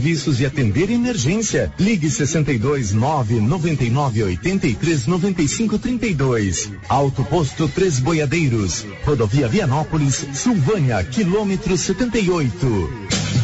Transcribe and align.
Serviços 0.00 0.40
e 0.40 0.46
atender 0.46 0.90
emergência. 0.90 1.70
Ligue 1.78 2.08
62 2.08 2.94
9 2.94 3.38
99 3.38 4.22
83 4.22 5.06
95 5.06 5.78
32. 5.78 6.72
Alto 6.88 7.22
Posto 7.22 7.68
Três 7.68 7.98
Boiadeiros. 7.98 8.86
Rodovia 9.04 9.46
Vianópolis, 9.46 10.26
Silvânia, 10.32 11.04
quilômetro 11.04 11.76
78. 11.76 13.39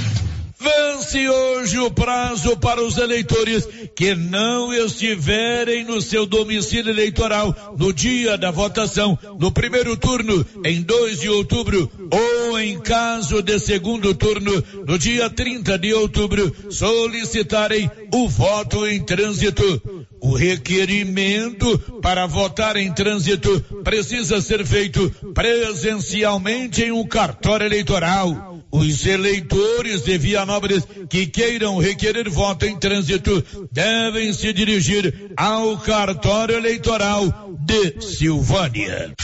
Vence 1.07 1.29
hoje 1.29 1.79
o 1.79 1.89
prazo 1.89 2.57
para 2.57 2.83
os 2.83 2.99
eleitores 2.99 3.65
que 3.95 4.17
não 4.17 4.75
estiverem 4.75 5.85
no 5.85 6.01
seu 6.01 6.27
domicílio 6.27 6.91
eleitoral 6.91 7.77
no 7.79 7.93
dia 7.93 8.37
da 8.37 8.51
votação, 8.51 9.17
no 9.39 9.53
primeiro 9.53 9.97
turno, 9.97 10.45
em 10.65 10.83
2 10.83 11.21
de 11.21 11.29
outubro, 11.29 11.89
ou 12.11 12.59
em 12.59 12.81
caso 12.81 13.41
de 13.41 13.57
segundo 13.61 14.15
turno, 14.15 14.65
no 14.85 14.99
dia 14.99 15.31
30 15.31 15.79
de 15.79 15.95
outubro, 15.95 16.53
solicitarem 16.71 17.89
o 18.13 18.29
voto 18.29 18.85
em 18.85 19.01
trânsito. 19.01 19.81
O 20.21 20.35
requerimento 20.35 21.79
para 22.03 22.27
votar 22.27 22.77
em 22.77 22.93
trânsito 22.93 23.61
precisa 23.85 24.41
ser 24.41 24.67
feito 24.67 25.09
presencialmente 25.33 26.83
em 26.83 26.91
um 26.91 27.07
cartório 27.07 27.65
eleitoral. 27.65 28.56
Os 28.71 29.07
eleitores 29.07 30.03
de 30.03 30.19
Vianópolis 30.19 30.85
que 31.09 31.27
queiram 31.27 31.79
requerer 31.79 32.29
voto 32.29 32.67
em 32.67 32.77
trânsito 32.77 33.45
devem 33.73 34.33
se 34.33 34.53
dirigir 34.53 35.33
ao 35.37 35.79
cartório 35.79 36.57
eleitoral 36.57 37.55
de 37.65 38.01
Silvânia. 38.03 39.15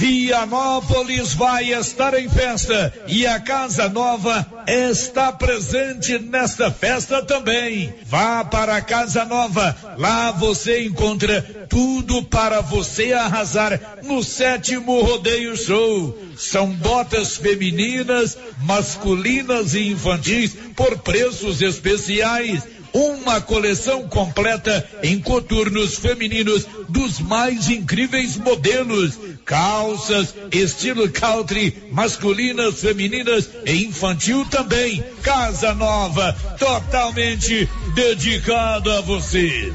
Vianópolis 0.00 1.34
vai 1.34 1.74
estar 1.74 2.14
em 2.14 2.26
festa 2.26 2.90
e 3.06 3.26
a 3.26 3.38
Casa 3.38 3.86
Nova 3.86 4.46
está 4.66 5.30
presente 5.30 6.18
nesta 6.18 6.70
festa 6.70 7.22
também. 7.22 7.92
Vá 8.06 8.42
para 8.42 8.76
a 8.76 8.80
Casa 8.80 9.26
Nova, 9.26 9.76
lá 9.98 10.30
você 10.30 10.86
encontra 10.86 11.42
tudo 11.68 12.22
para 12.22 12.62
você 12.62 13.12
arrasar 13.12 13.78
no 14.02 14.24
sétimo 14.24 15.02
rodeio 15.02 15.54
show. 15.54 16.18
São 16.34 16.70
botas 16.70 17.36
femininas, 17.36 18.38
masculinas 18.62 19.74
e 19.74 19.90
infantis 19.90 20.56
por 20.74 20.96
preços 21.00 21.60
especiais 21.60 22.79
uma 22.92 23.40
coleção 23.40 24.08
completa 24.08 24.86
em 25.02 25.20
coturnos 25.20 25.96
femininos 25.96 26.66
dos 26.88 27.20
mais 27.20 27.68
incríveis 27.68 28.36
modelos. 28.36 29.18
Calças, 29.44 30.34
estilo 30.52 31.08
country, 31.10 31.90
masculinas, 31.92 32.80
femininas 32.80 33.48
e 33.64 33.84
infantil 33.84 34.44
também. 34.46 35.02
Casa 35.22 35.74
nova, 35.74 36.36
totalmente 36.58 37.68
dedicada 37.94 38.98
a 38.98 39.00
você. 39.00 39.72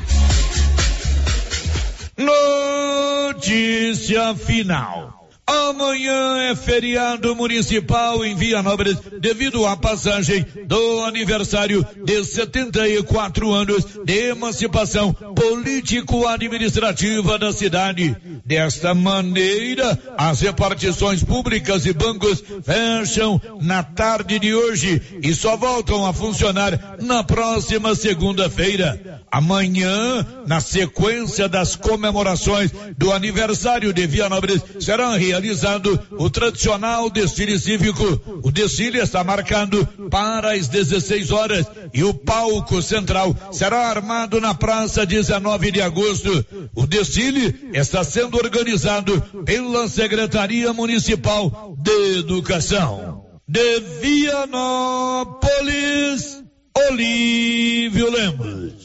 Notícia 3.28 4.34
final. 4.36 5.15
Amanhã 5.48 6.50
é 6.50 6.56
feriado 6.56 7.36
municipal 7.36 8.26
em 8.26 8.36
Vianópolis 8.36 8.98
devido 9.22 9.64
à 9.68 9.78
passagem 9.78 10.44
do 10.66 11.04
aniversário 11.04 11.86
de 12.04 12.24
74 12.24 13.52
anos 13.52 13.86
de 14.04 14.30
emancipação 14.30 15.14
político-administrativa 15.14 17.38
da 17.38 17.54
cidade. 17.54 18.18
Desta 18.44 18.96
maneira, 18.96 20.00
as 20.18 20.42
repartições 20.42 21.24
públicas 21.24 21.86
e 21.86 21.94
bancos 21.94 22.44
fecham 22.64 23.40
na 23.62 23.84
tarde 23.84 24.40
de 24.40 24.56
hoje 24.56 25.00
e 25.22 25.32
só 25.36 25.56
voltam 25.56 26.08
a 26.08 26.14
funcionar 26.14 26.98
na 27.02 27.24
próxima 27.24 27.94
segunda-feira. 27.94 29.22
Amanhã, 29.32 30.26
na 30.48 30.60
sequência 30.60 31.48
das 31.48 31.76
comemorações 31.76 32.72
do 32.98 33.12
aniversário 33.12 33.94
de 33.94 34.08
Vianópolis, 34.08 34.64
será 34.80 35.16
realizado 35.36 36.00
o 36.12 36.30
tradicional 36.30 37.10
desfile 37.10 37.60
cívico. 37.60 38.22
O 38.44 38.52
desfile 38.52 39.00
está 39.00 39.24
marcado 39.24 39.86
para 40.10 40.54
as 40.54 40.68
16 40.68 41.32
horas 41.32 41.66
e 41.94 42.04
o 42.04 42.14
palco 42.14 42.82
central 42.82 43.36
será 43.52 43.90
armado 43.90 44.40
na 44.40 44.54
praça 44.54 45.06
19 45.06 45.72
de 45.72 45.82
agosto. 45.82 46.46
O 46.74 46.88
desfile 46.88 47.70
está 47.74 48.02
sendo 48.04 48.38
organizado 48.38 49.22
pela 49.46 49.88
Secretaria 49.90 50.72
Municipal 50.74 51.76
de 51.80 52.20
Educação. 52.20 53.26
De 53.48 53.80
Vianópolis, 54.02 55.44
Olívio 56.90 58.10
Lemos. 58.12 58.85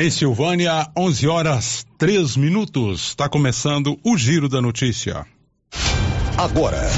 Em 0.00 0.12
Silvânia, 0.12 0.86
11 0.96 1.26
horas 1.26 1.84
3 1.98 2.36
minutos. 2.36 3.08
Está 3.08 3.28
começando 3.28 3.98
o 4.04 4.16
Giro 4.16 4.48
da 4.48 4.62
Notícia. 4.62 5.26
Agora, 6.36 6.88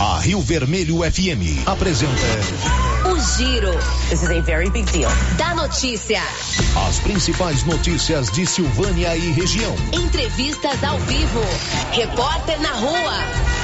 a 0.00 0.18
Rio 0.18 0.40
Vermelho 0.40 0.96
FM 0.96 1.64
apresenta. 1.64 2.12
O 3.08 3.20
Giro. 3.36 3.70
This 4.10 4.24
is 4.24 4.30
a 4.30 4.40
very 4.40 4.68
big 4.68 4.90
deal. 4.90 5.12
Da 5.38 5.54
notícia. 5.54 6.20
As 6.88 6.98
principais 6.98 7.62
notícias 7.62 8.28
de 8.32 8.44
Silvânia 8.44 9.16
e 9.16 9.30
região. 9.30 9.72
Entrevistas 9.92 10.82
ao 10.82 10.98
vivo. 10.98 11.40
Repórter 11.92 12.60
na 12.60 12.72
rua. 12.72 13.63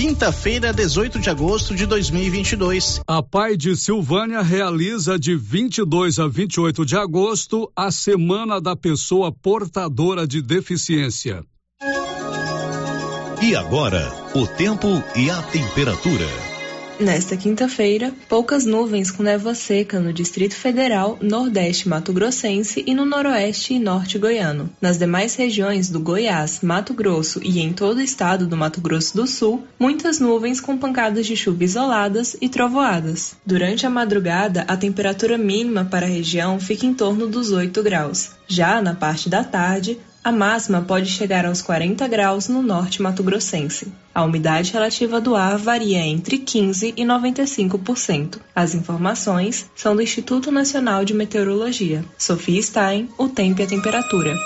Quinta-feira, 0.00 0.72
18 0.72 1.18
de 1.18 1.28
agosto 1.28 1.74
de 1.74 1.84
2022. 1.84 3.02
A 3.06 3.22
Pai 3.22 3.54
de 3.54 3.76
Silvânia 3.76 4.40
realiza 4.40 5.18
de 5.18 5.36
22 5.36 6.18
a 6.18 6.26
28 6.26 6.86
de 6.86 6.96
agosto 6.96 7.70
a 7.76 7.90
Semana 7.90 8.62
da 8.62 8.74
Pessoa 8.74 9.30
Portadora 9.30 10.26
de 10.26 10.40
Deficiência. 10.40 11.44
E 13.42 13.54
agora, 13.54 14.10
o 14.34 14.46
tempo 14.46 14.88
e 15.14 15.28
a 15.28 15.42
temperatura. 15.42 16.49
Nesta 17.00 17.34
quinta-feira, 17.34 18.12
poucas 18.28 18.66
nuvens 18.66 19.10
com 19.10 19.22
névoa 19.22 19.54
seca 19.54 19.98
no 19.98 20.12
Distrito 20.12 20.54
Federal, 20.54 21.18
Nordeste 21.22 21.88
Mato 21.88 22.12
Grossense 22.12 22.84
e 22.86 22.94
no 22.94 23.06
Noroeste 23.06 23.72
e 23.72 23.78
Norte 23.78 24.18
Goiano. 24.18 24.68
Nas 24.82 24.98
demais 24.98 25.34
regiões 25.34 25.88
do 25.88 25.98
Goiás, 25.98 26.60
Mato 26.60 26.92
Grosso 26.92 27.40
e 27.42 27.58
em 27.58 27.72
todo 27.72 27.96
o 27.96 28.02
estado 28.02 28.46
do 28.46 28.54
Mato 28.54 28.82
Grosso 28.82 29.16
do 29.16 29.26
Sul, 29.26 29.64
muitas 29.78 30.20
nuvens 30.20 30.60
com 30.60 30.76
pancadas 30.76 31.24
de 31.24 31.34
chuva 31.34 31.64
isoladas 31.64 32.36
e 32.38 32.50
trovoadas. 32.50 33.34
Durante 33.46 33.86
a 33.86 33.90
madrugada, 33.90 34.66
a 34.68 34.76
temperatura 34.76 35.38
mínima 35.38 35.86
para 35.86 36.04
a 36.04 36.10
região 36.10 36.60
fica 36.60 36.84
em 36.84 36.92
torno 36.92 37.26
dos 37.26 37.50
8 37.50 37.82
graus. 37.82 38.32
Já 38.46 38.82
na 38.82 38.94
parte 38.94 39.30
da 39.30 39.42
tarde, 39.42 39.98
A 40.22 40.30
máxima 40.30 40.82
pode 40.82 41.06
chegar 41.06 41.46
aos 41.46 41.62
40 41.62 42.06
graus 42.06 42.46
no 42.46 42.62
norte 42.62 43.00
mato-grossense. 43.00 43.90
A 44.14 44.22
umidade 44.22 44.70
relativa 44.70 45.18
do 45.18 45.34
ar 45.34 45.56
varia 45.56 45.98
entre 45.98 46.38
15% 46.38 46.92
e 46.94 47.02
95%. 47.02 48.38
As 48.54 48.74
informações 48.74 49.70
são 49.74 49.96
do 49.96 50.02
Instituto 50.02 50.50
Nacional 50.50 51.06
de 51.06 51.14
Meteorologia. 51.14 52.04
Sofia 52.18 52.62
Stein, 52.62 53.08
o 53.16 53.28
tempo 53.28 53.62
e 53.62 53.64
a 53.64 53.66
temperatura. 53.66 54.36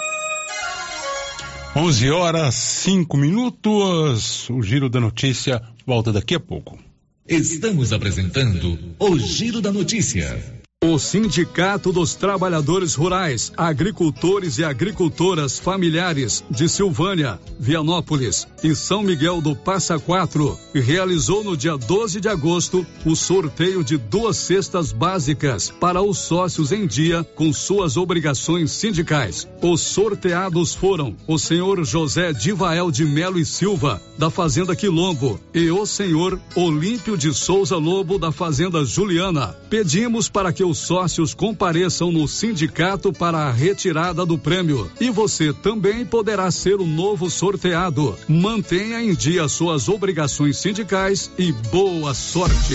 11 1.75 2.11
horas 2.12 2.55
5 2.55 3.17
minutos. 3.17 4.49
O 4.50 4.62
Giro 4.62 4.88
da 4.88 5.00
Notícia 5.00 5.61
volta 5.85 6.12
daqui 6.12 6.37
a 6.37 6.41
pouco. 6.41 6.79
Estamos 7.26 7.93
apresentando 7.93 8.79
o 8.97 9.19
Giro 9.19 9.61
da 9.61 9.73
Notícia. 9.73 10.63
O 10.86 10.98
Sindicato 10.98 11.90
dos 11.90 12.14
Trabalhadores 12.14 12.94
Rurais, 12.94 13.50
Agricultores 13.56 14.58
e 14.58 14.64
Agricultoras 14.64 15.58
Familiares 15.58 16.44
de 16.50 16.69
Silvânia, 16.69 17.40
Vianópolis 17.58 18.46
e 18.62 18.75
São 18.75 19.02
Miguel 19.02 19.40
do 19.40 19.56
Passa 19.56 19.98
Quatro 19.98 20.58
realizou 20.75 21.42
no 21.42 21.56
dia 21.56 21.78
12 21.78 22.20
de 22.20 22.28
agosto 22.28 22.86
o 23.06 23.16
sorteio 23.16 23.82
de 23.82 23.96
duas 23.96 24.36
cestas 24.36 24.92
básicas 24.92 25.70
para 25.70 26.02
os 26.02 26.19
sócios 26.19 26.70
em 26.70 26.87
dia 26.87 27.25
com 27.34 27.50
suas 27.50 27.96
obrigações 27.96 28.70
sindicais. 28.70 29.48
Os 29.62 29.80
sorteados 29.80 30.75
foram 30.75 31.16
o 31.26 31.38
senhor 31.38 31.82
José 31.82 32.34
Divael 32.34 32.90
de 32.90 33.06
Melo 33.06 33.38
e 33.38 33.46
Silva, 33.46 34.02
da 34.19 34.28
Fazenda 34.28 34.76
Quilombo, 34.76 35.40
e 35.54 35.70
o 35.70 35.87
senhor 35.87 36.38
Olímpio 36.54 37.16
de 37.16 37.32
Souza 37.32 37.76
Lobo, 37.76 38.19
da 38.19 38.30
Fazenda 38.30 38.84
Juliana. 38.84 39.56
Pedimos 39.70 40.28
para 40.28 40.52
que 40.52 40.62
os 40.75 40.79
sócios 40.79 41.32
compareçam 41.35 42.11
no 42.11 42.26
sindicato 42.26 43.12
para 43.12 43.38
a 43.38 43.53
retirada 43.53 44.26
do 44.26 44.37
prêmio. 44.37 44.91
E 45.00 45.09
você 45.09 45.53
também 45.53 46.05
poderá 46.05 46.50
ser 46.50 46.81
o 46.81 46.87
novo 46.87 47.31
sorteado. 47.31 48.19
Mantenha 48.29 49.00
em 49.00 49.15
dia 49.15 49.47
suas 49.47 49.88
obrigações 49.88 50.56
sindicais 50.56 51.31
e 51.38 51.53
boa 51.53 52.12
sorte. 52.12 52.75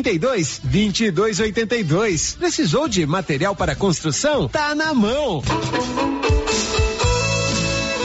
32 0.01 0.59
22 0.63 1.39
82. 1.39 2.35
Precisou 2.39 2.87
de 2.87 3.05
material 3.05 3.55
para 3.55 3.75
construção? 3.75 4.47
Tá 4.47 4.73
na 4.73 4.93
mão. 4.93 5.43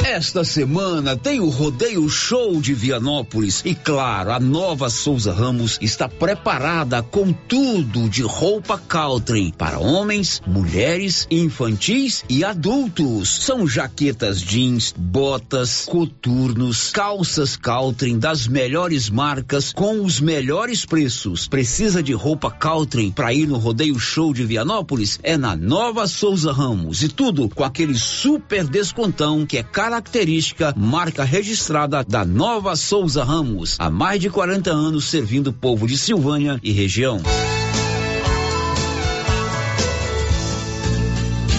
Esta 0.09 0.45
semana 0.45 1.17
tem 1.17 1.41
o 1.41 1.49
Rodeio 1.49 2.09
Show 2.09 2.61
de 2.61 2.73
Vianópolis 2.73 3.61
e 3.65 3.75
claro, 3.75 4.31
a 4.31 4.39
nova 4.39 4.89
Souza 4.89 5.33
Ramos 5.33 5.79
está 5.83 6.09
preparada 6.09 7.03
com 7.03 7.33
tudo 7.33 8.09
de 8.09 8.23
roupa 8.23 8.79
Caltrim 8.79 9.51
para 9.51 9.81
homens, 9.81 10.41
mulheres, 10.47 11.27
infantis 11.29 12.25
e 12.31 12.45
adultos. 12.45 13.29
São 13.45 13.67
jaquetas 13.67 14.41
jeans, 14.41 14.95
botas, 14.97 15.87
coturnos, 15.87 16.93
calças 16.93 17.57
Caltrim 17.57 18.17
das 18.17 18.47
melhores 18.47 19.11
marcas 19.11 19.73
com 19.73 20.05
os 20.05 20.21
melhores 20.21 20.87
preços. 20.87 21.49
Precisa 21.49 22.01
de 22.01 22.13
roupa 22.13 22.49
Caltrim 22.49 23.11
para 23.11 23.35
ir 23.35 23.49
no 23.49 23.59
Rodeio 23.59 23.99
Show 23.99 24.33
de 24.33 24.45
Vianópolis? 24.45 25.19
É 25.21 25.37
na 25.37 25.57
Nova 25.57 26.07
Souza 26.07 26.53
Ramos 26.53 27.03
e 27.03 27.09
tudo 27.09 27.49
com 27.49 27.65
aquele 27.65 27.99
super 27.99 28.65
descontão 28.69 29.45
que 29.45 29.59
é 29.59 29.65
característico 29.65 29.96
característica, 29.97 30.75
marca 30.77 31.25
registrada 31.25 32.05
da 32.05 32.23
Nova 32.23 32.77
Souza 32.77 33.25
Ramos, 33.25 33.77
há 33.79 33.89
mais 33.89 34.21
de 34.21 34.29
40 34.29 34.71
anos 34.71 35.09
servindo 35.09 35.47
o 35.49 35.53
povo 35.55 35.87
de 35.87 35.97
Silvânia 35.97 36.61
e 36.63 36.71
região. 36.71 37.23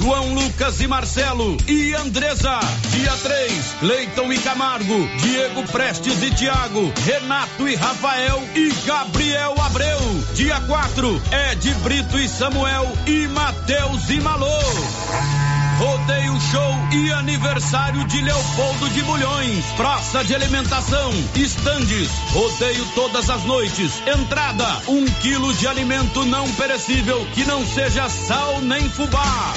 João 0.00 0.32
Lucas 0.32 0.80
e 0.80 0.86
Marcelo 0.86 1.58
e 1.68 1.92
Andresa. 1.92 2.58
Dia 2.88 3.12
3, 3.22 3.76
Leiton 3.82 4.32
e 4.32 4.38
Camargo, 4.38 5.06
Diego 5.18 5.62
Prestes 5.70 6.22
e 6.22 6.30
Tiago, 6.30 6.90
Renato 7.04 7.68
e 7.68 7.74
Rafael 7.74 8.42
e 8.54 8.72
Gabriel 8.86 9.54
Abreu. 9.60 10.00
Dia 10.34 10.58
4, 10.62 11.22
Ed 11.50 11.74
Brito 11.82 12.18
e 12.18 12.26
Samuel 12.26 12.90
e 13.06 13.28
Matheus 13.28 14.08
e 14.08 14.20
Malô. 14.22 15.49
Rodeio 15.80 16.38
Show 16.38 16.74
e 16.92 17.10
aniversário 17.10 18.04
de 18.04 18.20
Leopoldo 18.20 18.90
de 18.90 19.02
Bulhões. 19.02 19.64
Praça 19.78 20.22
de 20.22 20.34
alimentação, 20.34 21.10
estandes, 21.34 22.10
rodeio 22.32 22.84
todas 22.94 23.30
as 23.30 23.42
noites. 23.44 24.02
Entrada, 24.06 24.66
um 24.86 25.06
quilo 25.06 25.54
de 25.54 25.66
alimento 25.66 26.26
não 26.26 26.46
perecível 26.52 27.26
que 27.32 27.46
não 27.46 27.66
seja 27.66 28.10
sal 28.10 28.60
nem 28.60 28.90
fubá. 28.90 29.54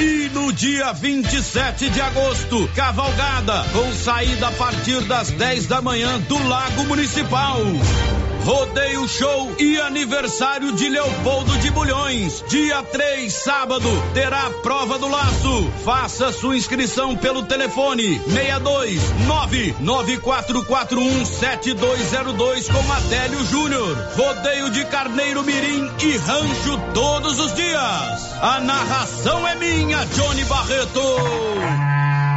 E 0.00 0.30
no 0.32 0.52
dia 0.52 0.92
27 0.92 1.90
de 1.90 2.00
agosto, 2.00 2.70
cavalgada 2.76 3.64
com 3.72 3.92
saída 3.92 4.46
a 4.46 4.52
partir 4.52 5.00
das 5.02 5.32
10 5.32 5.66
da 5.66 5.82
manhã 5.82 6.20
do 6.20 6.38
Lago 6.46 6.84
Municipal. 6.84 7.56
Rodeio 8.44 9.06
Show 9.06 9.54
e 9.58 9.78
aniversário 9.78 10.72
de 10.72 10.88
Leopoldo 10.88 11.58
de 11.58 11.70
Bulhões. 11.70 12.42
Dia 12.48 12.82
3, 12.82 13.30
sábado, 13.30 13.86
terá 14.14 14.48
prova 14.62 14.98
do 14.98 15.06
laço. 15.08 15.70
Faça 15.84 16.32
sua 16.32 16.56
inscrição 16.56 17.14
pelo 17.16 17.42
telefone 17.42 18.18
62 18.20 19.02
994417202 19.82 22.72
com 22.72 22.92
Adélio 22.92 23.44
Júnior. 23.44 23.96
Rodeio 24.16 24.70
de 24.70 24.84
Carneiro 24.86 25.42
Mirim 25.42 25.90
e 26.00 26.16
Rancho 26.16 26.80
todos 26.94 27.38
os 27.40 27.52
dias. 27.54 28.28
A 28.40 28.60
narração 28.60 29.48
é 29.48 29.56
minha, 29.56 29.87
Johnny 29.90 30.44
Barreto. 30.44 32.27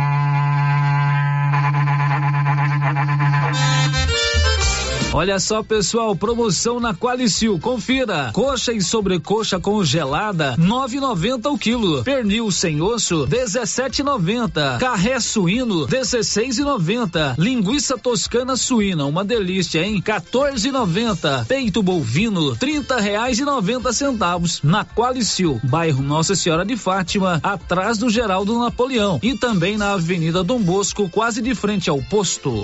Olha 5.13 5.41
só, 5.41 5.62
pessoal, 5.62 6.15
promoção 6.15 6.80
na 6.80 6.94
Qualicil. 6.94 7.60
Confira. 7.60 8.32
Coxa 8.32 8.72
e 8.72 8.82
sobrecoxa 8.82 9.60
congelada, 9.60 10.56
9,90 10.58 11.51
o 11.51 11.58
quilo. 11.58 12.01
Pernil 12.01 12.50
sem 12.50 12.82
osso, 12.82 13.27
17,90. 13.27 14.80
Carré 14.80 15.20
suíno, 15.20 15.86
16,90. 15.86 17.36
Linguiça 17.38 17.98
toscana 17.98 18.56
suína, 18.56 19.06
uma 19.06 19.25
delícia, 19.25 19.86
hein? 19.86 20.01
14,90. 20.01 21.46
Peito 21.46 21.84
bovino, 21.84 22.56
30 22.56 22.98
reais 23.01 23.38
e 23.38 23.44
90 23.44 23.91
centavos. 23.91 24.62
Na 24.63 24.86
Qualicil, 24.86 25.60
bairro 25.62 26.01
Nossa 26.01 26.36
Senhora 26.36 26.63
de 26.63 26.77
Fátima, 26.77 27.41
atrás 27.44 27.98
do 27.98 28.10
Geraldo 28.10 28.58
Napoleão. 28.58 29.20
E 29.22 29.38
também 29.38 29.75
na 29.75 29.91
Avenida 29.91 30.41
Dom 30.41 30.62
Bosco, 30.62 31.10
quase 31.10 31.41
de 31.41 31.53
frente 31.53 31.89
ao 31.89 32.01
posto. 32.03 32.63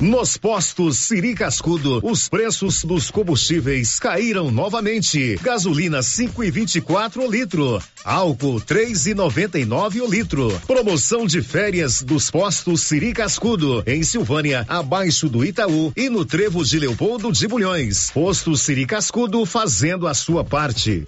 Nos 0.00 0.36
postos 0.36 0.96
Siri 0.98 1.34
Cascudo, 1.34 1.98
os 2.04 2.28
preços 2.28 2.84
dos 2.84 3.10
combustíveis 3.10 3.98
caíram 3.98 4.48
novamente. 4.48 5.36
Gasolina 5.42 6.04
5 6.04 6.44
e 6.44 6.52
24 6.52 7.26
o 7.26 7.28
litro, 7.28 7.82
álcool 8.04 8.60
3 8.60 9.08
e 9.08 9.14
99 9.14 10.00
o 10.02 10.06
litro. 10.06 10.62
Promoção 10.68 11.26
de 11.26 11.42
férias 11.42 12.00
dos 12.00 12.30
postos 12.30 12.82
Siri 12.82 13.12
Cascudo 13.12 13.82
em 13.88 14.04
Silvânia, 14.04 14.64
abaixo 14.68 15.28
do 15.28 15.44
Itaú 15.44 15.92
e 15.96 16.08
no 16.08 16.24
Trevo 16.24 16.64
de 16.64 16.78
Leopoldo 16.78 17.32
de 17.32 17.48
Bulhões. 17.48 18.12
Posto 18.12 18.56
Siri 18.56 18.86
Cascudo 18.86 19.44
fazendo 19.44 20.06
a 20.06 20.14
sua 20.14 20.44
parte. 20.44 21.04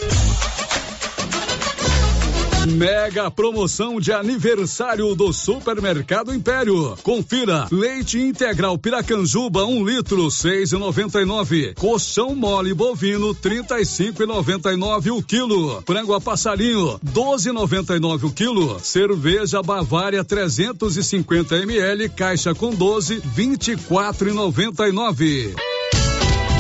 Mega 2.69 3.31
promoção 3.31 3.99
de 3.99 4.13
aniversário 4.13 5.15
do 5.15 5.33
Supermercado 5.33 6.35
Império. 6.35 6.95
Confira: 7.03 7.67
leite 7.73 8.21
integral 8.21 8.77
Piracanjuba 8.77 9.65
1 9.65 9.79
um 9.79 9.85
litro 9.85 10.27
6,99, 10.27 11.73
colchão 11.75 12.35
mole 12.35 12.75
bovino 12.75 13.35
35,99 13.35 15.17
o 15.17 15.23
quilo, 15.23 15.83
frango 15.87 16.13
a 16.13 16.21
passarinho 16.21 17.01
12,99 17.03 18.25
o 18.25 18.31
quilo, 18.31 18.79
cerveja 18.81 19.63
Bavária 19.63 20.23
350 20.23 21.57
ml 21.57 22.11
caixa 22.11 22.55
com 22.55 22.69
12 22.71 23.23
24,99. 23.23 25.70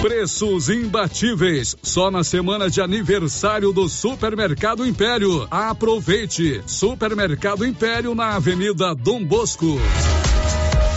Preços 0.01 0.71
imbatíveis. 0.71 1.77
Só 1.83 2.11
na 2.11 2.25
semana 2.25 2.71
de 2.71 2.81
aniversário 2.81 3.71
do 3.71 3.87
Supermercado 3.87 4.87
Império. 4.87 5.47
Aproveite. 5.51 6.63
Supermercado 6.67 7.67
Império 7.67 8.15
na 8.15 8.35
Avenida 8.35 8.95
Dom 8.95 9.23
Bosco. 9.23 9.77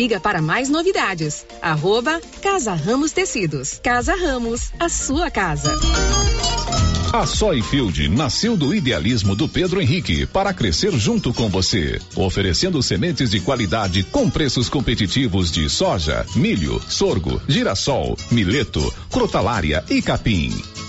Siga 0.00 0.18
para 0.18 0.40
mais 0.40 0.70
novidades. 0.70 1.44
Arroba 1.60 2.22
Casa 2.40 2.72
Ramos 2.72 3.12
Tecidos. 3.12 3.78
Casa 3.82 4.14
Ramos, 4.14 4.72
a 4.80 4.88
sua 4.88 5.30
casa. 5.30 5.78
A 7.12 7.26
Soyfield 7.26 8.08
nasceu 8.08 8.56
do 8.56 8.74
idealismo 8.74 9.36
do 9.36 9.46
Pedro 9.46 9.78
Henrique 9.78 10.24
para 10.24 10.54
crescer 10.54 10.90
junto 10.92 11.34
com 11.34 11.50
você, 11.50 12.00
oferecendo 12.16 12.82
sementes 12.82 13.28
de 13.30 13.40
qualidade 13.40 14.02
com 14.04 14.30
preços 14.30 14.70
competitivos 14.70 15.50
de 15.50 15.68
soja, 15.68 16.24
milho, 16.34 16.80
sorgo, 16.88 17.38
girassol, 17.46 18.16
mileto, 18.30 18.94
crotalária 19.10 19.84
e 19.90 20.00
capim. 20.00 20.50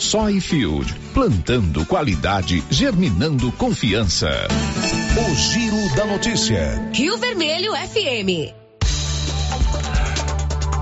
Soyfield, 0.00 0.92
plantando 1.12 1.84
qualidade, 1.86 2.62
germinando 2.70 3.50
confiança. 3.52 4.48
O 5.16 5.34
Giro 5.34 5.96
da 5.96 6.04
Notícia. 6.06 6.90
Rio 6.92 7.16
Vermelho 7.16 7.72
FM. 7.72 8.63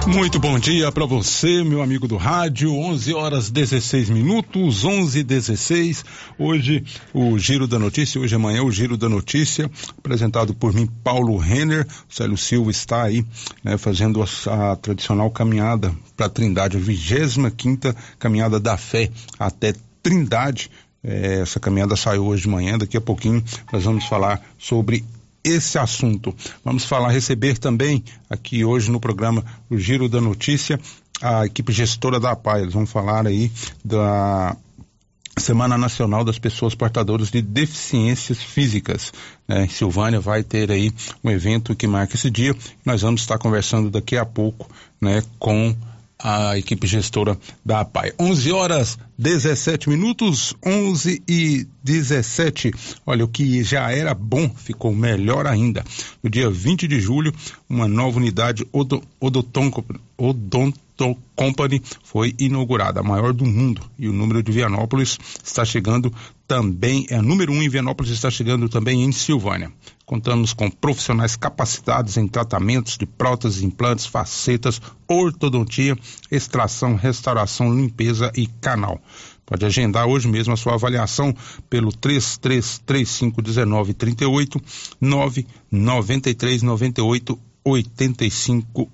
Muito 0.07 0.41
bom 0.41 0.59
dia 0.59 0.91
para 0.91 1.07
você, 1.07 1.63
meu 1.63 1.81
amigo 1.81 2.09
do 2.09 2.17
rádio. 2.17 2.75
11 2.75 3.15
horas 3.15 3.51
16 3.51 4.11
minutos, 4.11 4.85
11 4.85 5.23
16. 5.23 6.05
Hoje 6.37 6.85
o 7.15 7.39
Giro 7.39 7.69
da 7.69 7.79
Notícia, 7.79 8.21
hoje 8.21 8.35
amanhã 8.35 8.65
o 8.65 8.71
Giro 8.71 8.97
da 8.97 9.09
Notícia, 9.09 9.71
apresentado 9.97 10.55
por 10.55 10.75
mim, 10.75 10.89
Paulo 11.05 11.37
Renner. 11.37 11.87
O 12.11 12.15
Célio 12.15 12.37
Silva 12.37 12.73
está 12.73 13.05
aí, 13.05 13.25
né, 13.63 13.79
fazendo 13.79 14.23
a, 14.23 14.73
a 14.73 14.77
tradicional 14.77 15.31
caminhada 15.31 15.95
para 16.17 16.29
Trindade, 16.29 16.77
a 16.77 16.81
25 16.81 17.95
caminhada 18.19 18.59
da 18.59 18.77
fé 18.77 19.09
até 19.39 19.73
Trindade. 20.03 20.69
É, 21.05 21.41
essa 21.41 21.61
caminhada 21.61 21.95
saiu 21.95 22.27
hoje 22.27 22.43
de 22.43 22.49
manhã, 22.49 22.77
daqui 22.77 22.97
a 22.97 23.01
pouquinho 23.01 23.43
nós 23.73 23.85
vamos 23.85 24.05
falar 24.07 24.41
sobre 24.59 25.05
esse 25.45 25.79
assunto. 25.79 26.35
Vamos 26.65 26.85
falar, 26.85 27.11
receber 27.11 27.59
também 27.59 28.05
aqui 28.29 28.65
hoje 28.65 28.91
no 28.91 29.01
programa 29.01 29.45
o 29.69 29.77
Giro 29.79 30.09
da 30.09 30.21
Notícia 30.21 30.79
a 31.23 31.47
equipe 31.47 31.73
gestora 31.73 32.19
da 32.19 32.33
APAI. 32.33 32.63
Eles 32.63 32.75
vão 32.75 32.85
falar 32.85 33.27
aí 33.27 33.51
da 33.85 34.57
Semana 35.39 35.79
Nacional 35.79 36.25
das 36.25 36.39
Pessoas 36.39 36.75
Portadoras 36.75 37.31
de 37.31 37.41
Deficiências 37.41 38.43
Físicas. 38.43 39.13
Né? 39.49 39.69
Silvânia 39.69 40.21
vai 40.21 40.43
ter 40.43 40.71
aí 40.71 40.93
um 41.23 41.31
evento 41.31 41.77
que 41.77 41.87
marca 41.87 42.17
esse 42.17 42.31
dia. 42.31 42.55
Nós 42.85 43.03
vamos 43.03 43.23
estar 43.23 43.39
conversando 43.39 43.89
daqui 43.89 44.17
a 44.17 44.27
pouco 44.27 44.69
né, 45.01 45.23
com 45.39 45.75
a 46.23 46.57
equipe 46.57 46.87
gestora 46.87 47.39
da 47.65 47.81
APAI. 47.81 48.13
11 48.19 48.53
horas 48.53 48.99
17 49.19 49.89
minutos, 49.89 50.55
11 50.65 51.23
e 51.29 51.67
17. 51.83 52.73
Olha, 53.05 53.25
o 53.25 53.29
que 53.29 53.63
já 53.65 53.91
era 53.91 54.15
bom 54.15 54.49
ficou 54.49 54.95
melhor 54.95 55.47
ainda. 55.47 55.85
No 56.23 56.31
dia 56.31 56.51
20 56.51 56.87
de 56.87 57.01
julho, 57.01 57.33
uma 57.69 57.89
nova 57.89 58.19
unidade 58.19 58.67
Odonton, 58.73 59.71
Odonto 60.17 60.79
Company 61.35 61.83
foi 62.03 62.35
inaugurada, 62.39 63.01
a 63.01 63.03
maior 63.03 63.33
do 63.33 63.45
mundo. 63.45 63.83
E 63.99 64.09
o 64.09 64.13
número 64.13 64.41
de 64.43 64.53
Vianópolis 64.53 65.19
está 65.43 65.65
chegando 65.65 66.13
também, 66.47 67.07
é 67.11 67.21
número 67.21 67.53
um 67.53 67.61
em 67.63 67.69
Vianópolis, 67.69 68.11
está 68.11 68.31
chegando 68.31 68.69
também 68.69 69.03
em 69.03 69.11
Silvânia. 69.13 69.73
Contamos 70.05 70.53
com 70.53 70.71
profissionais 70.71 71.37
capacitados 71.37 72.17
em 72.17 72.29
tratamentos 72.29 72.97
de 72.99 73.07
próteses, 73.07 73.63
implantes, 73.63 74.07
facetas, 74.07 74.81
ortodontia, 75.09 75.97
extração, 76.31 76.95
restauração, 76.95 77.75
limpeza 77.75 78.31
e 78.37 78.47
canal. 78.47 79.01
Pode 79.47 79.65
agendar 79.65 80.07
hoje 80.07 80.29
mesmo 80.29 80.53
a 80.55 80.57
sua 80.57 80.75
avaliação 80.75 81.35
pelo 81.69 81.91
33351938 81.93 84.63
99398 85.01 87.52
85 87.65 88.91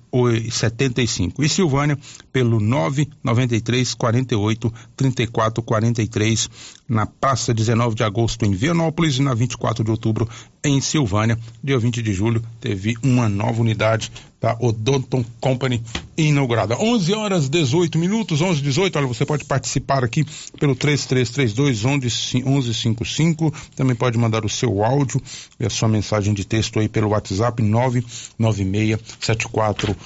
75 0.51 1.43
e 1.43 1.49
Silvânia 1.49 1.99
pelo 2.33 2.61
993 2.61 3.95
48 3.95 4.73
34 4.97 5.63
43 5.63 6.51
na 6.89 7.07
praça 7.07 7.55
19 7.55 7.95
de 7.95 8.05
agosto 8.05 8.45
em 8.45 8.53
Vianópolis 8.53 9.17
e 9.17 9.23
na 9.23 9.35
24 9.35 9.85
de 9.85 9.91
outubro 9.91 10.29
em 10.63 10.81
Silvânia. 10.81 11.39
Dia 11.63 11.79
20 11.79 12.03
de 12.03 12.13
julho 12.13 12.43
teve 12.61 12.97
uma 13.03 13.29
nova 13.29 13.61
unidade 13.61 14.11
da 14.41 14.57
Odonton 14.61 15.25
Company 15.41 15.83
inaugurada. 16.17 16.79
11 16.79 17.13
horas 17.15 17.49
18 17.49 17.99
minutos, 17.99 18.41
11 18.41 18.63
18. 18.63 18.97
Olha, 18.97 19.07
você 19.07 19.27
pode 19.27 19.45
participar 19.45 20.05
aqui 20.05 20.25
pelo 20.59 20.77
3332 20.77 21.85
1155. 21.85 23.53
Também 23.75 23.97
pode 23.97 24.17
mandar 24.17 24.45
o 24.45 24.49
seu 24.49 24.85
áudio 24.85 25.21
e 25.59 25.67
a 25.67 25.71
sua 25.71 25.89
mensagem 25.89 26.33
de 26.33 26.45
texto 26.45 26.79
aí 26.79 26.89
pelo 26.89 27.09
WhatsApp 27.09 27.61
99674 27.63 29.97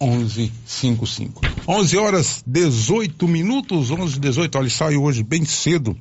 1155. 0.00 1.42
11 1.66 1.98
horas 1.98 2.44
18 2.46 3.26
minutos, 3.28 3.90
11 3.90 4.18
18. 4.18 4.56
Olha, 4.56 4.70
saiu 4.70 5.02
hoje 5.02 5.22
bem 5.22 5.44
cedo 5.44 5.94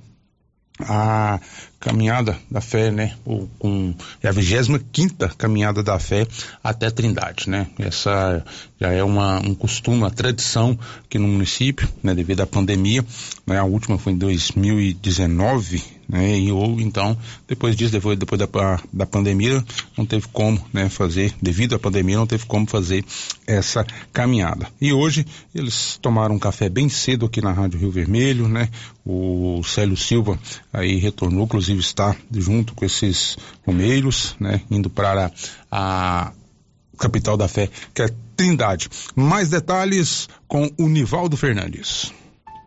a 0.79 1.39
caminhada 1.79 2.37
da 2.51 2.59
fé, 2.59 2.91
né? 2.91 3.13
Ou 3.25 3.49
com 3.57 3.93
é 4.21 4.27
a 4.27 4.31
25 4.31 4.83
quinta 4.91 5.29
caminhada 5.29 5.81
da 5.81 5.97
fé 5.97 6.27
até 6.63 6.89
Trindade, 6.89 7.49
né? 7.49 7.67
Essa 7.79 8.43
já 8.79 8.91
é 8.91 9.03
uma, 9.03 9.39
um 9.39 9.55
costume, 9.55 9.97
uma 9.97 10.11
tradição 10.11 10.77
aqui 11.05 11.17
no 11.17 11.27
município, 11.27 11.87
né? 12.03 12.13
Devido 12.13 12.41
à 12.41 12.47
pandemia, 12.47 13.05
né? 13.47 13.57
A 13.57 13.63
última 13.63 13.97
foi 13.97 14.13
em 14.13 14.17
2019, 14.17 15.81
né? 16.07 16.37
E 16.37 16.51
ou 16.51 16.79
então 16.81 17.17
depois 17.47 17.75
disso, 17.75 17.91
depois, 17.91 18.17
depois 18.17 18.39
da, 18.39 18.81
da 18.91 19.05
pandemia, 19.05 19.63
não 19.97 20.05
teve 20.05 20.27
como, 20.27 20.59
né? 20.73 20.89
Fazer, 20.89 21.33
devido 21.41 21.75
à 21.75 21.79
pandemia, 21.79 22.17
não 22.17 22.27
teve 22.27 22.45
como 22.45 22.67
fazer 22.67 23.05
essa 23.47 23.85
caminhada. 24.11 24.67
E 24.81 24.91
hoje 24.91 25.25
eles 25.55 25.97
tomaram 26.01 26.35
um 26.35 26.39
café 26.39 26.67
bem 26.69 26.89
cedo 26.89 27.25
aqui 27.25 27.41
na 27.41 27.51
Rádio 27.51 27.79
Rio 27.79 27.91
Vermelho, 27.91 28.47
né? 28.47 28.69
O 29.05 29.61
Célio 29.63 29.97
Silva 29.97 30.37
aí 30.71 30.97
retornou, 30.97 31.45
inclusive 31.45 31.68
inclusive 31.69 31.79
está 31.79 32.15
junto 32.31 32.73
com 32.73 32.85
esses 32.85 33.37
romeiros, 33.65 34.35
né, 34.39 34.61
indo 34.71 34.89
para 34.89 35.31
a 35.71 36.31
capital 36.97 37.37
da 37.37 37.47
fé, 37.47 37.69
que 37.93 38.01
é 38.01 38.09
Trindade. 38.35 38.89
Mais 39.15 39.49
detalhes 39.49 40.29
com 40.47 40.71
o 40.77 40.87
Nivaldo 40.87 41.35
Fernandes. 41.35 42.11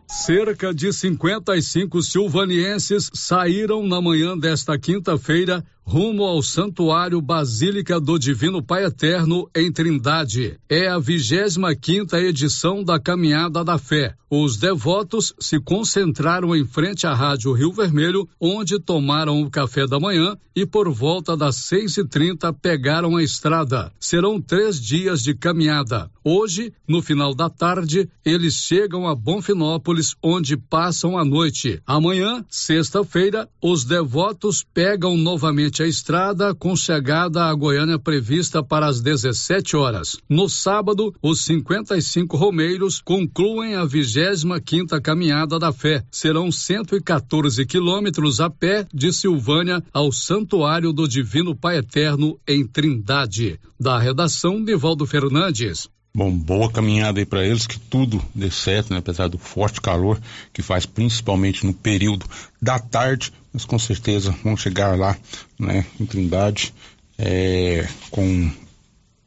Cerca 0.07 0.71
de 0.71 0.93
55 0.93 2.01
silvanienses 2.03 3.09
saíram 3.13 3.85
na 3.85 3.99
manhã 3.99 4.37
desta 4.37 4.77
quinta-feira 4.77 5.65
rumo 5.85 6.23
ao 6.23 6.41
Santuário 6.41 7.21
Basílica 7.21 7.99
do 7.99 8.17
Divino 8.17 8.63
Pai 8.63 8.85
Eterno 8.85 9.49
em 9.55 9.71
Trindade. 9.71 10.57
É 10.69 10.87
a 10.87 10.97
25 10.97 11.75
quinta 11.79 12.19
edição 12.19 12.83
da 12.83 12.99
Caminhada 12.99 13.63
da 13.63 13.77
Fé. 13.77 14.15
Os 14.29 14.57
devotos 14.57 15.33
se 15.39 15.59
concentraram 15.59 16.55
em 16.55 16.65
frente 16.65 17.05
à 17.05 17.13
Rádio 17.13 17.53
Rio 17.53 17.71
Vermelho, 17.71 18.27
onde 18.39 18.79
tomaram 18.79 19.41
o 19.41 19.49
café 19.49 19.85
da 19.85 19.99
manhã 19.99 20.35
e 20.55 20.65
por 20.65 20.89
volta 20.89 21.35
das 21.35 21.55
seis 21.57 21.97
e 21.97 22.05
trinta 22.05 22.51
pegaram 22.51 23.15
a 23.15 23.23
estrada. 23.23 23.91
Serão 23.99 24.41
três 24.41 24.79
dias 24.79 25.21
de 25.21 25.33
caminhada. 25.35 26.09
Hoje, 26.23 26.73
no 26.87 27.01
final 27.01 27.33
da 27.35 27.49
tarde, 27.49 28.09
eles 28.25 28.55
chegam 28.55 29.07
a 29.07 29.15
Bonfinópolis, 29.15 30.15
onde 30.21 30.57
passam 30.57 31.17
a 31.17 31.25
noite. 31.25 31.81
Amanhã, 31.85 32.43
sexta-feira, 32.49 33.47
os 33.61 33.83
devotos 33.83 34.63
pegam 34.73 35.17
novamente 35.17 35.72
a 35.81 35.87
estrada 35.87 36.53
com 36.53 36.75
chegada 36.75 37.45
a 37.45 37.53
Goiânia 37.55 37.97
prevista 37.97 38.61
para 38.61 38.85
as 38.85 39.01
17 39.01 39.75
horas. 39.75 40.17
No 40.29 40.47
sábado, 40.47 41.13
os 41.21 41.45
55 41.45 42.37
romeiros 42.37 43.01
concluem 43.01 43.75
a 43.75 43.85
25 43.85 44.61
quinta 44.61 45.01
caminhada 45.01 45.57
da 45.57 45.71
fé. 45.71 46.03
Serão 46.11 46.51
114 46.51 47.65
quilômetros 47.65 48.41
a 48.41 48.49
pé 48.49 48.85
de 48.93 49.11
Silvânia 49.13 49.81
ao 49.93 50.11
Santuário 50.11 50.91
do 50.91 51.07
Divino 51.07 51.55
Pai 51.55 51.77
Eterno 51.77 52.37
em 52.47 52.67
Trindade. 52.67 53.59
Da 53.79 53.97
redação, 53.97 54.59
Nivaldo 54.59 55.05
Fernandes. 55.05 55.89
Bom, 56.15 56.29
boa 56.29 56.71
caminhada 56.71 57.19
aí 57.19 57.25
para 57.25 57.43
eles, 57.43 57.65
que 57.65 57.79
tudo 57.79 58.23
dê 58.35 58.51
certo, 58.51 58.93
né? 58.93 58.99
apesar 58.99 59.27
do 59.27 59.39
forte 59.39 59.81
calor 59.81 60.21
que 60.53 60.61
faz 60.61 60.85
principalmente 60.85 61.65
no 61.65 61.73
período 61.73 62.27
da 62.61 62.77
tarde, 62.77 63.33
mas 63.51 63.65
com 63.65 63.79
certeza 63.79 64.29
vão 64.43 64.55
chegar 64.55 64.95
lá, 64.95 65.17
né, 65.57 65.83
em 65.99 66.05
Trindade, 66.05 66.71
é, 67.17 67.87
com 68.11 68.51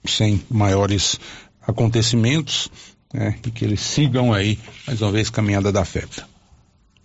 sem 0.05 0.41
maiores 0.49 1.19
acontecimentos, 1.67 2.71
né, 3.13 3.37
e 3.45 3.51
que 3.51 3.65
eles 3.65 3.81
sigam 3.81 4.33
aí 4.33 4.57
mais 4.87 5.03
uma 5.03 5.11
vez 5.11 5.29
caminhada 5.29 5.73
da 5.73 5.85
fé. 5.85 6.05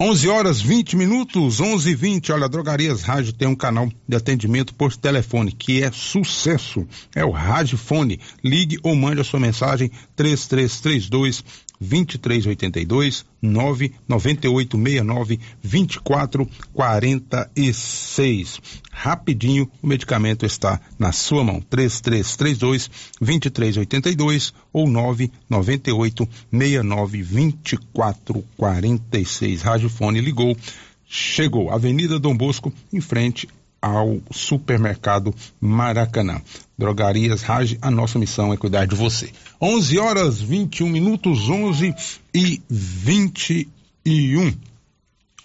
11 0.04 0.30
horas 0.30 0.60
20 0.60 0.98
minutos, 0.98 1.62
11 1.62 1.92
e 1.92 1.94
20. 1.94 2.32
Olha, 2.32 2.50
Drogarias 2.50 3.04
Rádio 3.04 3.34
tem 3.34 3.48
um 3.48 3.56
canal 3.56 3.88
de 4.08 4.18
atendimento 4.18 4.74
por 4.74 4.98
telefone 4.98 5.52
que 5.52 5.84
é 5.84 5.92
sucesso. 5.92 6.88
É 7.16 7.24
o 7.24 7.30
Rádio 7.30 7.78
Fone. 7.78 8.20
Ligue 8.44 8.80
ou 8.82 8.96
mande 8.96 9.22
a 9.22 9.24
sua 9.24 9.40
mensagem 9.40 9.92
3332 10.16 11.44
2382 11.82 13.26
99869 13.42 15.40
2446. 15.64 18.62
Rapidinho, 18.92 19.68
o 19.82 19.88
medicamento 19.88 20.46
está 20.46 20.80
na 21.00 21.12
sua 21.12 21.44
mão. 21.44 21.60
3332 21.60 22.92
2382 23.20 24.54
ou 24.72 24.88
998 24.88 26.30
69 26.52 27.24
2446. 27.24 29.64
Radiofone 29.64 30.22
ligou, 30.22 30.56
chegou. 31.08 31.72
Avenida 31.72 32.20
Dom 32.20 32.38
Bosco, 32.38 32.72
em 32.94 33.02
frente 33.02 33.48
ao 33.82 34.20
supermercado 34.32 35.34
Maracanã. 35.60 36.42
Drogarias 36.78 37.42
Rage, 37.42 37.78
a 37.82 37.90
nossa 37.90 38.20
missão 38.20 38.54
é 38.54 38.58
cuidar 38.58 38.86
de 38.86 38.96
você. 38.96 39.32
11 39.60 40.00
horas 40.00 40.42
21 40.42 40.88
minutos, 40.88 41.50
11 41.50 41.94
e 42.34 42.62
21. 42.70 44.54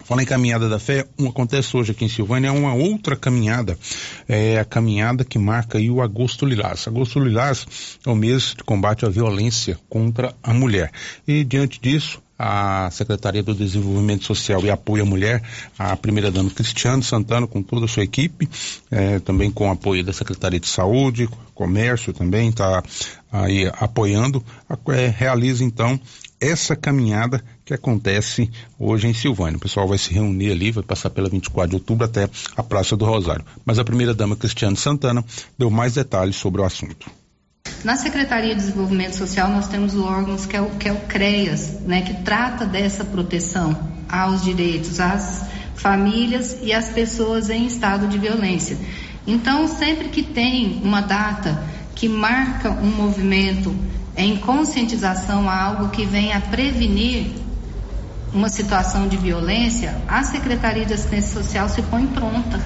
Fala 0.03 0.23
em 0.23 0.25
caminhada 0.25 0.69
da 0.69 0.79
fé, 0.79 1.05
um 1.19 1.27
acontece 1.27 1.75
hoje 1.75 1.91
aqui 1.91 2.05
em 2.05 2.09
Silvânia, 2.09 2.47
é 2.47 2.51
uma 2.51 2.73
outra 2.73 3.15
caminhada, 3.15 3.77
é 4.25 4.57
a 4.57 4.63
caminhada 4.63 5.25
que 5.25 5.37
marca 5.37 5.77
aí 5.77 5.89
o 5.89 6.01
Agosto 6.01 6.45
Lilás. 6.45 6.87
Agosto 6.87 7.19
Lilás 7.19 7.99
é 8.05 8.09
o 8.09 8.15
mês 8.15 8.53
de 8.55 8.63
combate 8.63 9.05
à 9.05 9.09
violência 9.09 9.77
contra 9.89 10.33
a 10.41 10.53
mulher. 10.53 10.91
E 11.27 11.43
diante 11.43 11.81
disso, 11.81 12.21
a 12.37 12.89
Secretaria 12.91 13.41
do 13.41 13.53
Desenvolvimento 13.53 14.25
Social 14.25 14.63
e 14.63 14.69
Apoio 14.69 15.03
à 15.03 15.05
Mulher, 15.05 15.41
a 15.77 15.95
primeira-dama 15.95 16.49
Cristiano 16.49 17.01
Santana, 17.01 17.47
com 17.47 17.63
toda 17.63 17.85
a 17.85 17.87
sua 17.87 18.03
equipe, 18.03 18.47
é, 18.91 19.19
também 19.19 19.49
com 19.51 19.67
o 19.67 19.71
apoio 19.71 20.03
da 20.03 20.13
Secretaria 20.13 20.59
de 20.59 20.67
Saúde, 20.67 21.29
Comércio 21.55 22.13
também 22.13 22.49
está 22.49 22.83
aí 23.31 23.71
apoiando, 23.79 24.43
é, 24.89 25.07
realiza 25.07 25.63
então 25.63 25.99
essa 26.39 26.75
caminhada 26.75 27.43
que 27.65 27.73
acontece 27.73 28.49
hoje 28.77 29.07
em 29.07 29.13
Silvânia. 29.13 29.57
O 29.57 29.59
pessoal 29.59 29.87
vai 29.87 29.97
se 29.97 30.13
reunir 30.13 30.51
ali, 30.51 30.71
vai 30.71 30.83
passar 30.83 31.09
pela 31.09 31.27
24 31.27 31.69
de 31.69 31.75
outubro 31.75 32.05
até 32.05 32.29
a 32.55 32.61
Praça 32.61 32.95
do 32.95 33.05
Rosário. 33.05 33.43
Mas 33.65 33.79
a 33.79 33.83
primeira-dama 33.83 34.35
Cristiano 34.35 34.77
Santana 34.77 35.25
deu 35.57 35.71
mais 35.71 35.95
detalhes 35.95 36.35
sobre 36.35 36.61
o 36.61 36.63
assunto. 36.63 37.09
Na 37.83 37.95
Secretaria 37.95 38.55
de 38.55 38.61
Desenvolvimento 38.61 39.15
Social, 39.15 39.49
nós 39.49 39.67
temos 39.67 39.93
o 39.93 40.03
órgão 40.03 40.35
que 40.35 40.55
é 40.55 40.61
o, 40.61 40.69
que 40.71 40.89
é 40.89 40.91
o 40.91 41.01
CREAS, 41.01 41.79
né, 41.85 42.01
que 42.01 42.13
trata 42.23 42.65
dessa 42.65 43.05
proteção 43.05 43.77
aos 44.09 44.43
direitos, 44.43 44.99
às 44.99 45.45
famílias 45.75 46.57
e 46.61 46.73
às 46.73 46.89
pessoas 46.89 47.49
em 47.49 47.65
estado 47.65 48.07
de 48.07 48.17
violência. 48.17 48.77
Então, 49.25 49.67
sempre 49.67 50.09
que 50.09 50.23
tem 50.23 50.81
uma 50.83 51.01
data 51.01 51.63
que 51.93 52.07
marca 52.07 52.71
um 52.71 52.89
movimento 52.89 53.75
em 54.15 54.37
conscientização 54.37 55.49
a 55.49 55.63
algo 55.63 55.89
que 55.89 56.05
venha 56.05 56.37
a 56.37 56.41
prevenir 56.41 57.27
uma 58.33 58.49
situação 58.49 59.07
de 59.07 59.17
violência, 59.17 59.95
a 60.07 60.23
Secretaria 60.23 60.85
de 60.85 60.93
Assistência 60.93 61.41
Social 61.41 61.69
se 61.69 61.81
põe 61.83 62.05
pronta 62.07 62.59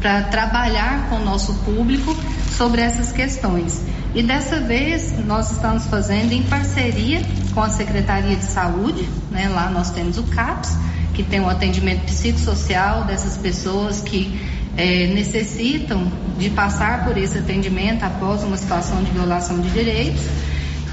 para 0.00 0.22
trabalhar 0.24 1.08
com 1.08 1.16
o 1.16 1.24
nosso 1.24 1.54
público 1.64 2.16
sobre 2.56 2.80
essas 2.80 3.12
questões. 3.12 3.80
E 4.12 4.22
dessa 4.24 4.58
vez 4.58 5.14
nós 5.24 5.52
estamos 5.52 5.86
fazendo 5.86 6.32
em 6.32 6.42
parceria 6.42 7.22
com 7.54 7.62
a 7.62 7.70
Secretaria 7.70 8.34
de 8.34 8.44
Saúde, 8.44 9.08
né? 9.30 9.48
lá 9.48 9.70
nós 9.70 9.90
temos 9.90 10.18
o 10.18 10.24
CAPS, 10.24 10.76
que 11.14 11.22
tem 11.22 11.38
o 11.38 11.44
um 11.44 11.48
atendimento 11.48 12.04
psicossocial 12.06 13.04
dessas 13.04 13.36
pessoas 13.36 14.00
que 14.00 14.40
é, 14.76 15.06
necessitam 15.08 16.10
de 16.38 16.50
passar 16.50 17.04
por 17.04 17.16
esse 17.16 17.38
atendimento 17.38 18.02
após 18.02 18.42
uma 18.42 18.56
situação 18.56 19.02
de 19.02 19.12
violação 19.12 19.60
de 19.60 19.70
direitos. 19.70 20.22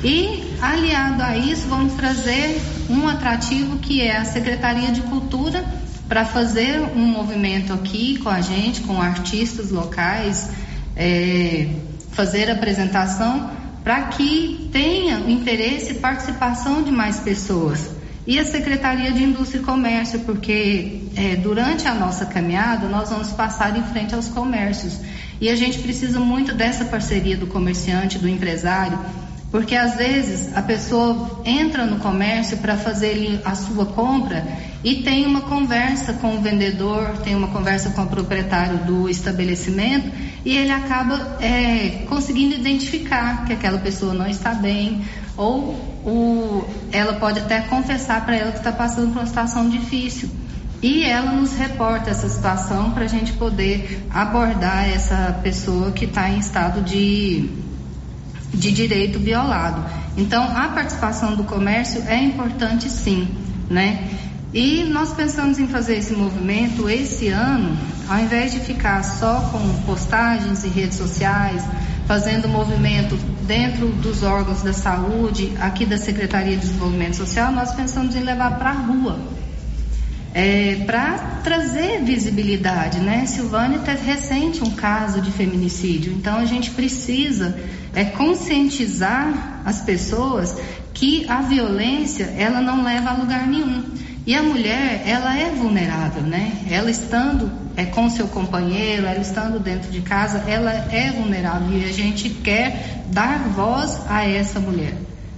E 0.04 0.54
aliado 0.62 1.24
a 1.24 1.36
isso, 1.36 1.68
vamos 1.68 1.94
trazer 1.94 2.62
um 2.88 3.08
atrativo 3.08 3.78
que 3.78 4.02
é 4.02 4.18
a 4.18 4.26
Secretaria 4.26 4.92
de 4.92 5.02
Cultura 5.02 5.66
para 6.08 6.24
fazer 6.24 6.80
um 6.96 7.06
movimento 7.08 7.74
aqui 7.74 8.20
com 8.20 8.30
a 8.30 8.42
gente, 8.42 8.82
com 8.82 9.02
artistas 9.02 9.72
locais. 9.72 10.52
É, 10.96 11.68
fazer 12.12 12.50
a 12.50 12.54
apresentação 12.54 13.50
para 13.84 14.04
que 14.04 14.70
tenha 14.72 15.20
interesse 15.32 15.92
e 15.92 15.96
participação 15.96 16.84
de 16.84 16.92
mais 16.92 17.20
pessoas. 17.20 17.90
E 18.28 18.38
a 18.38 18.44
Secretaria 18.44 19.14
de 19.14 19.24
Indústria 19.24 19.62
e 19.62 19.64
Comércio, 19.64 20.20
porque 20.20 21.04
é, 21.16 21.38
durante 21.38 21.88
a 21.88 21.94
nossa 21.94 22.26
caminhada 22.26 22.90
nós 22.90 23.10
vamos 23.10 23.32
passar 23.32 23.78
em 23.78 23.84
frente 23.84 24.14
aos 24.14 24.28
comércios. 24.28 25.00
E 25.40 25.48
a 25.50 25.56
gente 25.56 25.80
precisa 25.80 26.20
muito 26.20 26.54
dessa 26.54 26.84
parceria 26.84 27.38
do 27.38 27.48
comerciante, 27.48 28.20
do 28.20 28.28
empresário, 28.28 29.00
porque 29.50 29.76
às 29.76 29.96
vezes 29.96 30.56
a 30.58 30.62
pessoa 30.62 31.42
entra 31.46 31.86
no 31.86 32.00
comércio 32.00 32.58
para 32.58 32.76
fazer 32.76 33.40
a 33.46 33.56
sua 33.56 33.86
compra 33.86 34.46
e 34.84 34.98
tem 35.04 35.26
uma 35.26 35.42
conversa 35.42 36.14
com 36.14 36.36
o 36.38 36.42
vendedor, 36.42 37.18
tem 37.24 37.36
uma 37.36 37.48
conversa 37.48 37.90
com 37.90 38.04
o 38.04 38.08
proprietário 38.08 38.80
do 38.80 39.10
estabelecimento 39.10 40.12
e 40.46 40.56
ele 40.56 40.72
acaba 40.72 41.38
é, 41.42 42.06
conseguindo 42.08 42.56
identificar 42.56 43.46
que 43.46 43.54
aquela 43.54 43.80
pessoa 43.80 44.14
não 44.14 44.28
está 44.28 44.54
bem 44.54 45.04
ou 45.36 45.74
o, 46.06 46.66
ela 46.92 47.14
pode 47.14 47.40
até 47.40 47.62
confessar 47.62 48.26
para 48.26 48.36
ela 48.36 48.52
que 48.52 48.60
está 48.60 48.72
passando 48.72 49.14
por 49.14 49.20
uma 49.20 49.26
situação 49.26 49.70
difícil. 49.70 50.30
E 50.82 51.04
ela 51.04 51.32
nos 51.32 51.56
reporta 51.56 52.12
essa 52.12 52.30
situação 52.30 52.92
para 52.92 53.06
a 53.06 53.08
gente 53.08 53.34
poder 53.34 54.06
abordar 54.12 54.88
essa 54.88 55.40
pessoa 55.42 55.92
que 55.92 56.06
está 56.06 56.30
em 56.30 56.38
estado 56.38 56.82
de, 56.82 57.50
de 58.54 58.72
direito 58.72 59.18
violado. 59.18 59.84
Então, 60.16 60.44
a 60.44 60.68
participação 60.70 61.36
do 61.36 61.44
comércio 61.44 62.04
é 62.08 62.22
importante 62.22 62.90
sim, 62.90 63.28
né? 63.70 64.08
E 64.54 64.86
nós 64.86 65.14
pensamos 65.14 65.60
em 65.60 65.68
fazer 65.68 65.98
esse 65.98 66.14
movimento 66.14 66.90
esse 66.90 67.28
ano, 67.28 67.78
ao 68.08 68.20
invés 68.20 68.54
de 68.54 68.60
ficar 68.60 69.04
só 69.04 69.42
com 69.52 69.82
postagens 69.84 70.64
em 70.64 70.70
redes 70.70 70.98
sociais, 70.98 71.64
fazendo 72.08 72.48
movimento 72.48 73.18
dentro 73.46 73.88
dos 73.88 74.24
órgãos 74.24 74.62
da 74.62 74.72
saúde, 74.72 75.52
aqui 75.60 75.86
da 75.86 75.98
Secretaria 75.98 76.56
de 76.56 76.62
Desenvolvimento 76.62 77.18
Social, 77.18 77.52
nós 77.52 77.74
pensamos 77.74 78.16
em 78.16 78.22
levar 78.22 78.58
para 78.58 78.70
a 78.70 78.74
rua. 78.74 79.20
É, 80.34 80.84
para 80.86 81.18
trazer 81.44 82.04
visibilidade, 82.04 83.00
né? 83.00 83.26
Silvânia 83.26 83.80
teve 83.80 84.06
recente 84.06 84.64
um 84.64 84.72
caso 84.72 85.20
de 85.20 85.32
feminicídio, 85.32 86.14
então 86.14 86.38
a 86.38 86.46
gente 86.46 86.72
precisa 86.72 87.58
é, 87.94 88.06
conscientizar 88.06 89.62
as 89.66 89.82
pessoas 89.82 90.56
que 90.94 91.28
a 91.28 91.42
violência 91.42 92.26
ela 92.38 92.62
não 92.62 92.84
leva 92.84 93.10
a 93.10 93.14
lugar 93.14 93.48
nenhum. 93.48 93.84
E 94.28 94.36
a 94.36 94.44
mulher, 94.44 95.04
ela 95.06 95.38
é 95.38 95.50
vulnerável, 95.52 96.22
né? 96.22 96.52
Ela 96.70 96.92
estando 96.92 97.50
é, 97.78 97.86
com 97.86 98.10
seu 98.10 98.28
companheiro, 98.28 99.06
ela 99.06 99.22
estando 99.22 99.58
dentro 99.58 99.90
de 99.90 100.02
casa, 100.02 100.44
ela 100.50 100.70
é 100.70 101.12
vulnerável 101.12 101.80
e 101.80 101.86
a 101.86 101.94
gente 101.94 102.30
quer 102.32 103.06
dar 103.08 103.48
voz 103.56 104.02
a 104.10 104.28
essa 104.28 104.60
mulher. 104.60 104.96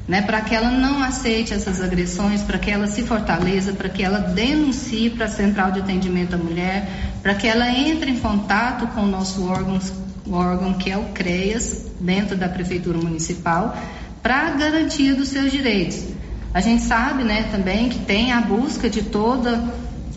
Né, 0.08 0.24
para 0.24 0.42
que 0.42 0.56
ela 0.56 0.72
não 0.72 1.04
aceite 1.04 1.54
essas 1.54 1.80
agressões, 1.80 2.42
para 2.42 2.58
que 2.58 2.72
ela 2.72 2.88
se 2.88 3.04
fortaleça, 3.04 3.74
para 3.74 3.90
que 3.90 4.02
ela 4.02 4.18
denuncie 4.18 5.12
para 5.12 5.28
a 5.28 5.30
Central 5.30 5.72
de 5.72 5.82
Atendimento 5.82 6.34
à 6.34 6.38
Mulher, 6.40 6.90
para 7.22 7.36
que 7.36 7.48
ela 7.48 7.70
entre 7.70 8.10
em 8.10 8.18
contato 8.18 8.88
com 8.88 9.02
o 9.02 9.06
nosso 9.06 9.48
órgão, 9.48 9.78
o 10.26 10.34
órgão 10.34 10.74
que 10.74 10.90
é 10.90 10.98
o 10.98 11.04
CREAS, 11.14 11.92
dentro 12.00 12.36
da 12.36 12.50
Prefeitura 12.50 12.98
Municipal, 12.98 13.78
para 14.24 14.48
a 14.48 14.50
garantia 14.56 15.14
dos 15.14 15.28
seus 15.28 15.52
direitos. 15.52 16.04
A 16.54 16.62
gente 16.62 16.84
sabe 16.84 17.24
né, 17.24 17.44
também 17.52 17.90
que 17.90 18.00
tem 18.00 18.32
a 18.32 18.42
busca 18.42 18.90
de 18.90 19.04
toda 19.04 19.64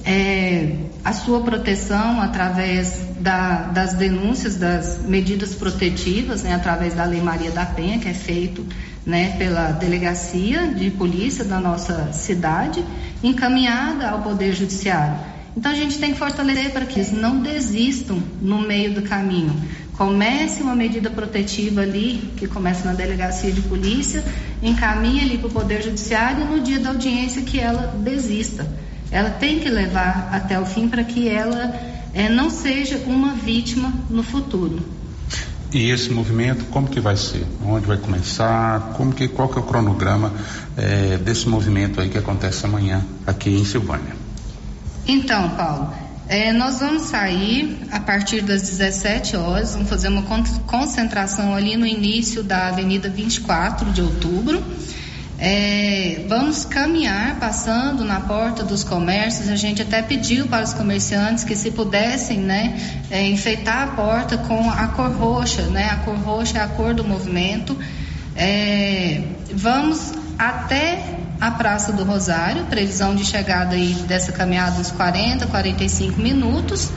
é, 0.04 0.76
a 1.04 1.12
sua 1.12 1.42
proteção 1.42 2.20
através 2.20 2.98
da, 3.20 3.64
das 3.64 3.94
denúncias, 3.94 4.56
das 4.56 5.02
medidas 5.02 5.54
protetivas, 5.54 6.42
né, 6.42 6.54
através 6.54 6.94
da 6.94 7.04
Lei 7.04 7.20
Maria 7.20 7.50
da 7.50 7.66
Penha, 7.66 7.98
que 7.98 8.08
é 8.08 8.14
feito 8.14 8.64
né, 9.04 9.36
pela 9.36 9.72
delegacia 9.72 10.68
de 10.68 10.90
polícia 10.90 11.44
da 11.44 11.60
nossa 11.60 12.12
cidade, 12.12 12.82
encaminhada 13.22 14.08
ao 14.08 14.22
Poder 14.22 14.54
Judiciário. 14.54 15.16
Então 15.56 15.70
a 15.70 15.74
gente 15.74 15.98
tem 15.98 16.12
que 16.12 16.18
fortalecer 16.18 16.70
para 16.70 16.86
que 16.86 16.98
eles 16.98 17.12
não 17.12 17.40
desistam 17.40 18.22
no 18.40 18.58
meio 18.58 18.94
do 18.94 19.02
caminho. 19.02 19.54
Comece 20.02 20.64
uma 20.64 20.74
medida 20.74 21.10
protetiva 21.10 21.82
ali, 21.82 22.32
que 22.36 22.48
começa 22.48 22.84
na 22.84 22.92
delegacia 22.92 23.52
de 23.52 23.60
polícia, 23.60 24.24
encaminhe 24.60 25.20
ali 25.20 25.38
para 25.38 25.46
o 25.46 25.50
Poder 25.52 25.80
Judiciário 25.80 26.42
e 26.42 26.44
no 26.44 26.60
dia 26.60 26.80
da 26.80 26.88
audiência 26.88 27.42
que 27.42 27.60
ela 27.60 27.94
desista. 27.98 28.66
Ela 29.12 29.30
tem 29.30 29.60
que 29.60 29.68
levar 29.68 30.30
até 30.32 30.58
o 30.58 30.66
fim 30.66 30.88
para 30.88 31.04
que 31.04 31.28
ela 31.28 31.72
é, 32.12 32.28
não 32.28 32.50
seja 32.50 32.96
uma 33.06 33.34
vítima 33.34 33.92
no 34.10 34.24
futuro. 34.24 34.80
E 35.72 35.88
esse 35.88 36.10
movimento, 36.10 36.64
como 36.64 36.88
que 36.88 36.98
vai 36.98 37.16
ser? 37.16 37.46
Onde 37.64 37.86
vai 37.86 37.96
começar? 37.96 38.94
Como 38.96 39.12
que, 39.12 39.28
qual 39.28 39.48
que 39.48 39.56
é 39.56 39.60
o 39.60 39.64
cronograma 39.64 40.32
é, 40.76 41.16
desse 41.16 41.48
movimento 41.48 42.00
aí 42.00 42.08
que 42.08 42.18
acontece 42.18 42.66
amanhã 42.66 43.06
aqui 43.24 43.50
em 43.50 43.64
Silvânia? 43.64 44.16
Então, 45.06 45.50
Paulo, 45.50 45.92
é, 46.32 46.50
nós 46.50 46.80
vamos 46.80 47.02
sair 47.02 47.78
a 47.90 48.00
partir 48.00 48.40
das 48.40 48.62
17 48.62 49.36
horas, 49.36 49.74
vamos 49.74 49.90
fazer 49.90 50.08
uma 50.08 50.22
concentração 50.66 51.54
ali 51.54 51.76
no 51.76 51.84
início 51.86 52.42
da 52.42 52.68
Avenida 52.68 53.10
24 53.10 53.92
de 53.92 54.00
Outubro. 54.00 54.64
É, 55.38 56.24
vamos 56.30 56.64
caminhar 56.64 57.38
passando 57.38 58.02
na 58.02 58.18
porta 58.18 58.64
dos 58.64 58.82
comércios. 58.82 59.50
A 59.50 59.56
gente 59.56 59.82
até 59.82 60.00
pediu 60.00 60.46
para 60.46 60.64
os 60.64 60.72
comerciantes 60.72 61.44
que 61.44 61.54
se 61.54 61.70
pudessem, 61.70 62.38
né, 62.38 62.80
é, 63.10 63.26
enfeitar 63.26 63.82
a 63.82 63.86
porta 63.88 64.38
com 64.38 64.70
a 64.70 64.88
cor 64.88 65.10
roxa, 65.10 65.62
né? 65.66 65.90
A 65.90 65.96
cor 65.96 66.16
roxa 66.16 66.56
é 66.56 66.62
a 66.62 66.68
cor 66.68 66.94
do 66.94 67.04
movimento. 67.04 67.76
É, 68.34 69.20
vamos 69.52 70.14
até 70.38 71.21
a 71.42 71.50
Praça 71.50 71.92
do 71.92 72.04
Rosário, 72.04 72.66
previsão 72.66 73.16
de 73.16 73.24
chegada 73.24 73.74
aí 73.74 73.94
dessa 74.06 74.30
caminhada 74.30 74.78
uns 74.78 74.92
40, 74.92 75.48
45 75.48 76.20
minutos. 76.20 76.92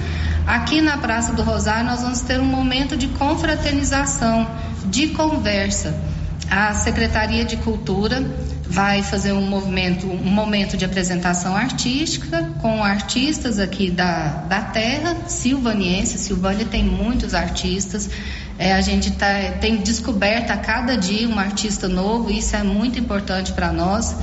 Aqui 0.46 0.82
na 0.82 1.00
Praça 1.00 1.34
do 1.34 1.42
Rosário 1.42 1.86
nós 1.86 2.04
vamos 2.04 2.22
ter 2.22 2.40
um 2.40 2.46
momento 2.46 2.96
de 2.96 3.08
confraternização, 3.08 4.48
de 4.86 5.08
conversa. 5.08 6.00
A 6.48 6.76
Secretaria 6.76 7.44
de 7.44 7.58
Cultura 7.58 8.24
vai 8.68 9.02
fazer 9.02 9.32
um 9.32 9.42
movimento, 9.42 10.06
um 10.06 10.30
momento 10.30 10.78
de 10.78 10.86
apresentação 10.86 11.56
artística 11.56 12.44
com 12.62 12.84
artistas 12.84 13.58
aqui 13.58 13.90
da, 13.90 14.28
da 14.48 14.62
terra, 14.62 15.18
silvaniense. 15.26 16.20
Silvânia 16.20 16.66
tem 16.66 16.84
muitos 16.84 17.34
artistas. 17.34 18.12
É, 18.58 18.74
a 18.74 18.82
gente 18.82 19.12
tá, 19.12 19.28
tem 19.60 19.78
descoberto 19.78 20.52
a 20.52 20.58
cada 20.58 20.96
dia 20.98 21.28
um 21.28 21.38
artista 21.38 21.90
novo, 21.90 22.32
isso 22.32 22.56
é 22.56 22.64
muito 22.64 22.98
importante 22.98 23.52
para 23.52 23.72
nós. 23.74 24.16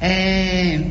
É, 0.00 0.86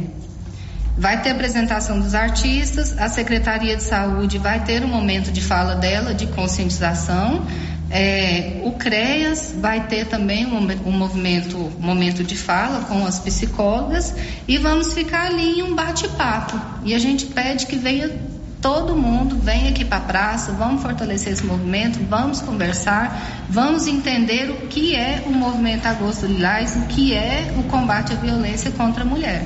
vai 0.98 1.22
ter 1.22 1.32
apresentação 1.32 2.00
dos 2.00 2.16
artistas, 2.16 2.98
a 2.98 3.10
Secretaria 3.10 3.76
de 3.76 3.84
Saúde 3.84 4.38
vai 4.38 4.64
ter 4.64 4.84
um 4.84 4.88
momento 4.88 5.32
de 5.32 5.42
fala 5.42 5.76
dela, 5.76 6.14
de 6.14 6.28
conscientização. 6.28 7.46
É, 7.92 8.62
o 8.64 8.74
CREAS 8.74 9.56
vai 9.58 9.88
ter 9.88 10.06
também 10.06 10.46
um, 10.46 10.60
um 10.88 10.92
movimento, 10.92 11.58
um 11.58 11.86
momento 11.86 12.24
de 12.24 12.38
fala 12.38 12.86
com 12.86 13.04
as 13.06 13.20
psicólogas 13.20 14.14
e 14.48 14.58
vamos 14.58 14.94
ficar 14.94 15.26
ali 15.26 15.60
em 15.60 15.64
um 15.64 15.76
bate-papo. 15.76 16.60
E 16.86 16.94
a 16.94 17.00
gente 17.00 17.26
pede 17.26 17.66
que 17.66 17.76
venha 17.76 18.29
todo 18.62 18.96
mundo 18.96 19.38
vem 19.38 19.70
aqui 19.70 19.86
para 19.86 19.98
a 19.98 20.02
praça, 20.02 20.52
vamos 20.54 20.82
fortalecer 20.82 21.34
esse 21.34 21.46
movimento, 21.46 22.00
vamos 22.10 22.42
conversar, 22.42 23.48
vamos 23.50 23.88
entender 23.88 24.50
o 24.50 24.68
que 24.68 24.96
é 24.96 25.24
o 25.26 25.32
movimento 25.32 25.86
Agosto 25.86 26.26
Lilás, 26.26 26.76
o 26.76 26.88
que 26.88 27.14
é 27.14 27.54
o 27.58 27.64
combate 27.64 28.14
à 28.14 28.16
violência 28.16 28.72
contra 28.72 29.04
a 29.04 29.06
mulher. 29.06 29.46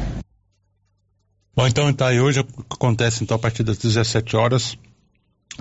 Bom, 1.56 1.67
então 1.67 1.93
tá 1.93 2.08
aí 2.08 2.19
hoje 2.19 2.43
acontece 2.69 3.23
então 3.23 3.36
a 3.36 3.39
partir 3.39 3.62
das 3.62 3.78
17 3.78 4.36
horas, 4.36 4.76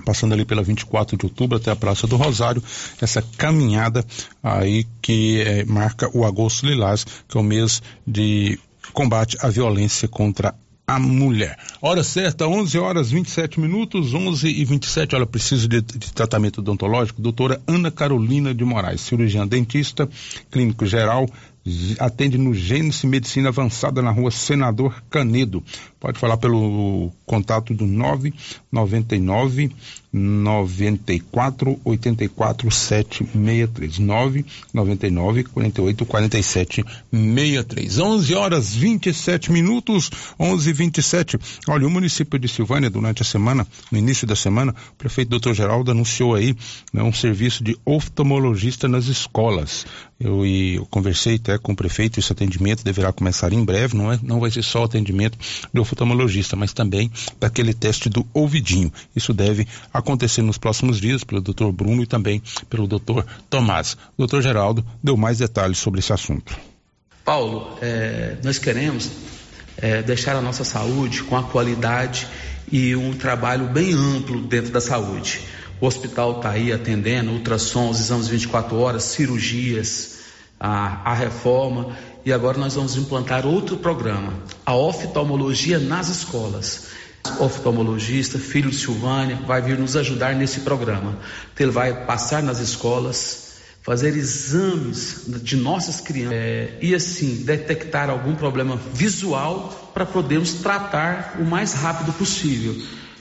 passando 0.06 0.32
ali 0.32 0.44
pela 0.44 0.62
24 0.62 1.18
de 1.18 1.26
outubro 1.26 1.58
até 1.58 1.70
a 1.70 1.76
Praça 1.76 2.06
do 2.06 2.16
Rosário, 2.16 2.62
essa 3.00 3.20
caminhada 3.36 4.04
aí 4.42 4.86
que 5.02 5.42
é, 5.42 5.64
marca 5.66 6.08
o 6.16 6.24
Agosto 6.24 6.64
Lilás, 6.64 7.04
que 7.28 7.36
é 7.36 7.40
o 7.40 7.44
mês 7.44 7.82
de 8.06 8.58
combate 8.94 9.36
à 9.40 9.48
violência 9.48 10.08
contra 10.08 10.54
a 10.94 10.98
mulher. 10.98 11.56
Hora 11.80 12.04
certa, 12.04 12.46
11 12.46 12.78
horas 12.78 13.10
27 13.10 13.58
minutos, 13.58 14.12
11 14.12 14.48
e 14.48 14.64
27. 14.64 15.16
Olha, 15.16 15.26
preciso 15.26 15.66
de, 15.66 15.80
de, 15.80 16.12
tratamento 16.12 16.60
odontológico. 16.60 17.22
Doutora 17.22 17.60
Ana 17.66 17.90
Carolina 17.90 18.54
de 18.54 18.64
Moraes, 18.64 19.00
cirurgiã 19.00 19.46
dentista, 19.46 20.08
clínico 20.50 20.84
geral, 20.84 21.26
atende 21.98 22.36
no 22.36 22.52
Gênesis 22.52 23.04
Medicina 23.04 23.48
Avançada 23.48 24.02
na 24.02 24.10
rua 24.10 24.30
Senador 24.30 25.02
Canedo. 25.08 25.62
Pode 26.02 26.18
falar 26.18 26.36
pelo 26.36 27.12
contato 27.24 27.72
do 27.72 27.86
999 27.86 29.70
94 30.12 31.80
84 31.84 32.70
763 32.70 33.98
999 34.00 35.44
48 35.44 36.04
47 36.04 36.84
63 37.10 37.98
11 37.98 38.34
horas 38.34 38.74
27 38.74 39.50
minutos 39.50 40.10
11 40.38 40.68
e 40.68 40.72
27 40.72 41.38
olha 41.68 41.86
o 41.86 41.90
município 41.90 42.38
de 42.38 42.46
Silvânia 42.46 42.90
durante 42.90 43.22
a 43.22 43.24
semana 43.24 43.66
no 43.90 43.96
início 43.96 44.26
da 44.26 44.36
semana 44.36 44.74
o 44.92 44.96
prefeito 44.96 45.38
Dr. 45.38 45.54
Geraldo 45.54 45.92
anunciou 45.92 46.34
aí 46.34 46.54
né, 46.92 47.02
um 47.02 47.12
serviço 47.12 47.64
de 47.64 47.78
oftalmologista 47.86 48.86
nas 48.88 49.06
escolas. 49.06 49.86
Eu, 50.20 50.44
e, 50.44 50.76
eu 50.76 50.86
conversei 50.86 51.36
até 51.36 51.56
com 51.58 51.72
o 51.72 51.76
prefeito 51.76 52.20
esse 52.20 52.30
atendimento 52.32 52.84
deverá 52.84 53.12
começar 53.12 53.52
em 53.52 53.64
breve 53.64 53.96
não 53.96 54.12
é 54.12 54.18
não 54.22 54.40
vai 54.40 54.50
ser 54.50 54.62
só 54.62 54.84
atendimento 54.84 55.38
de 55.72 55.80
oftalmologista 55.80 55.91
mas 56.56 56.72
também 56.72 57.10
daquele 57.38 57.72
teste 57.74 58.08
do 58.08 58.26
ouvidinho 58.32 58.92
isso 59.14 59.32
deve 59.32 59.66
acontecer 59.92 60.42
nos 60.42 60.58
próximos 60.58 61.00
dias 61.00 61.24
pelo 61.24 61.40
Dr. 61.40 61.70
Bruno 61.72 62.02
e 62.02 62.06
também 62.06 62.42
pelo 62.68 62.86
Dr. 62.86 63.24
Tomás. 63.48 63.96
O 64.16 64.26
Dr. 64.26 64.40
Geraldo 64.40 64.84
deu 65.02 65.16
mais 65.16 65.38
detalhes 65.38 65.78
sobre 65.78 66.00
esse 66.00 66.12
assunto. 66.12 66.56
Paulo, 67.24 67.78
é, 67.80 68.36
nós 68.42 68.58
queremos 68.58 69.10
é, 69.76 70.02
deixar 70.02 70.36
a 70.36 70.40
nossa 70.40 70.64
saúde 70.64 71.22
com 71.22 71.36
a 71.36 71.42
qualidade 71.42 72.26
e 72.70 72.96
um 72.96 73.12
trabalho 73.12 73.68
bem 73.68 73.92
amplo 73.92 74.40
dentro 74.42 74.72
da 74.72 74.80
saúde. 74.80 75.40
O 75.80 75.86
hospital 75.86 76.36
está 76.36 76.50
aí 76.50 76.72
atendendo 76.72 77.32
ultrassons, 77.32 78.00
exames 78.00 78.28
24 78.28 78.76
horas, 78.76 79.04
cirurgias, 79.04 80.20
a, 80.58 81.10
a 81.10 81.14
reforma 81.14 81.96
e 82.24 82.32
agora 82.32 82.58
nós 82.58 82.74
vamos 82.74 82.96
implantar 82.96 83.46
outro 83.46 83.76
programa, 83.76 84.34
a 84.64 84.74
oftalmologia 84.74 85.78
nas 85.78 86.08
escolas 86.08 86.92
oftalmologista, 87.38 88.38
filho 88.38 88.70
de 88.70 88.76
Silvânia, 88.76 89.38
vai 89.46 89.62
vir 89.62 89.78
nos 89.78 89.96
ajudar 89.96 90.34
nesse 90.34 90.60
programa. 90.60 91.18
Ele 91.58 91.70
vai 91.70 92.04
passar 92.04 92.42
nas 92.42 92.58
escolas, 92.58 93.52
fazer 93.82 94.16
exames 94.16 95.24
de 95.26 95.56
nossas 95.56 96.00
crianças 96.00 96.32
é, 96.32 96.78
e 96.80 96.94
assim 96.94 97.44
detectar 97.44 98.10
algum 98.10 98.34
problema 98.34 98.76
visual 98.92 99.90
para 99.94 100.04
podermos 100.04 100.54
tratar 100.54 101.36
o 101.38 101.44
mais 101.44 101.72
rápido 101.74 102.12
possível. 102.12 102.74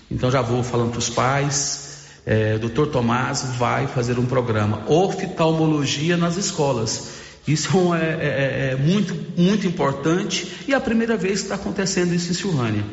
Então 0.09 0.31
já 0.31 0.41
vou 0.41 0.63
falando 0.63 0.91
para 0.91 0.99
os 0.99 1.09
pais. 1.09 1.91
É, 2.25 2.57
Dr. 2.57 2.87
Tomás 2.91 3.43
vai 3.57 3.87
fazer 3.87 4.19
um 4.19 4.25
programa 4.25 4.83
oftalmologia 4.87 6.17
nas 6.17 6.37
escolas. 6.37 7.20
Isso 7.47 7.93
é, 7.95 7.99
é, 7.99 8.03
é, 8.03 8.71
é 8.71 8.75
muito, 8.75 9.15
muito 9.35 9.65
importante 9.65 10.65
e 10.67 10.73
é 10.73 10.75
a 10.75 10.79
primeira 10.79 11.17
vez 11.17 11.39
que 11.39 11.45
está 11.45 11.55
acontecendo 11.55 12.13
isso 12.13 12.31
em 12.31 12.35
Silvânia. 12.35 12.83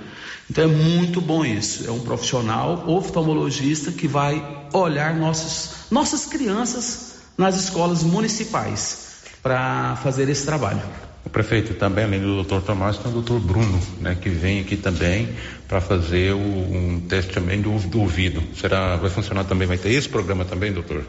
Então 0.51 0.65
é 0.65 0.67
muito 0.67 1.21
bom 1.21 1.45
isso. 1.45 1.87
É 1.87 1.91
um 1.91 2.01
profissional 2.01 2.89
oftalmologista 2.89 3.93
que 3.93 4.09
vai 4.09 4.67
olhar 4.73 5.15
nossos, 5.15 5.91
nossas 5.91 6.25
crianças 6.25 7.19
nas 7.37 7.57
escolas 7.57 8.03
municipais 8.03 9.09
para 9.43 9.97
fazer 9.97 10.29
esse 10.29 10.45
trabalho. 10.47 10.83
O 11.25 11.31
prefeito 11.31 11.75
também, 11.75 12.05
além 12.05 12.21
do 12.21 12.37
doutor 12.37 12.63
Tomás, 12.63 12.97
tem 12.97 13.11
o 13.11 13.15
doutor 13.15 13.39
Bruno, 13.39 13.79
né, 14.01 14.17
que 14.19 14.31
vem 14.31 14.61
aqui 14.61 14.77
também 14.77 15.29
para 15.69 15.81
fazer 15.81 16.33
o, 16.33 16.39
um 16.39 17.01
teste 17.07 17.33
também 17.33 17.61
do, 17.61 17.79
do 17.81 18.01
ouvido. 18.01 18.43
Será, 18.59 18.97
vai 18.97 19.11
funcionar 19.11 19.45
também, 19.45 19.69
vai 19.69 19.77
ter 19.77 19.91
esse 19.91 20.09
programa 20.09 20.47
também, 20.47 20.73
doutor? 20.73 21.05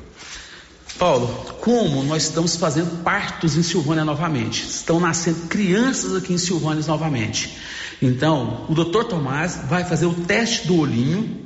Paulo, 0.97 1.27
como 1.61 2.03
nós 2.03 2.23
estamos 2.23 2.55
fazendo 2.55 3.03
partos 3.03 3.55
em 3.55 3.63
Silvânia 3.63 4.03
novamente, 4.03 4.65
estão 4.65 4.99
nascendo 4.99 5.47
crianças 5.47 6.15
aqui 6.15 6.33
em 6.33 6.37
Silvânia 6.37 6.83
novamente. 6.85 7.57
Então, 8.01 8.65
o 8.69 8.73
doutor 8.73 9.05
Tomás 9.05 9.59
vai 9.67 9.83
fazer 9.83 10.05
o 10.05 10.13
teste 10.13 10.67
do 10.67 10.77
olhinho 10.77 11.37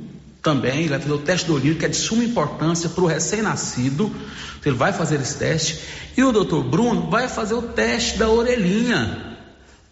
também, 0.42 0.80
ele 0.80 0.88
vai 0.88 1.00
fazer 1.00 1.14
o 1.14 1.18
teste 1.18 1.46
do 1.46 1.54
olhinho, 1.54 1.76
que 1.76 1.84
é 1.84 1.88
de 1.88 1.96
suma 1.96 2.22
importância 2.22 2.88
para 2.88 3.02
o 3.02 3.06
recém-nascido. 3.06 4.12
Então, 4.60 4.72
ele 4.72 4.76
vai 4.76 4.92
fazer 4.92 5.20
esse 5.20 5.36
teste. 5.36 5.80
E 6.16 6.22
o 6.22 6.30
doutor 6.32 6.62
Bruno 6.62 7.10
vai 7.10 7.28
fazer 7.28 7.54
o 7.54 7.62
teste 7.62 8.18
da 8.18 8.28
orelhinha, 8.28 9.33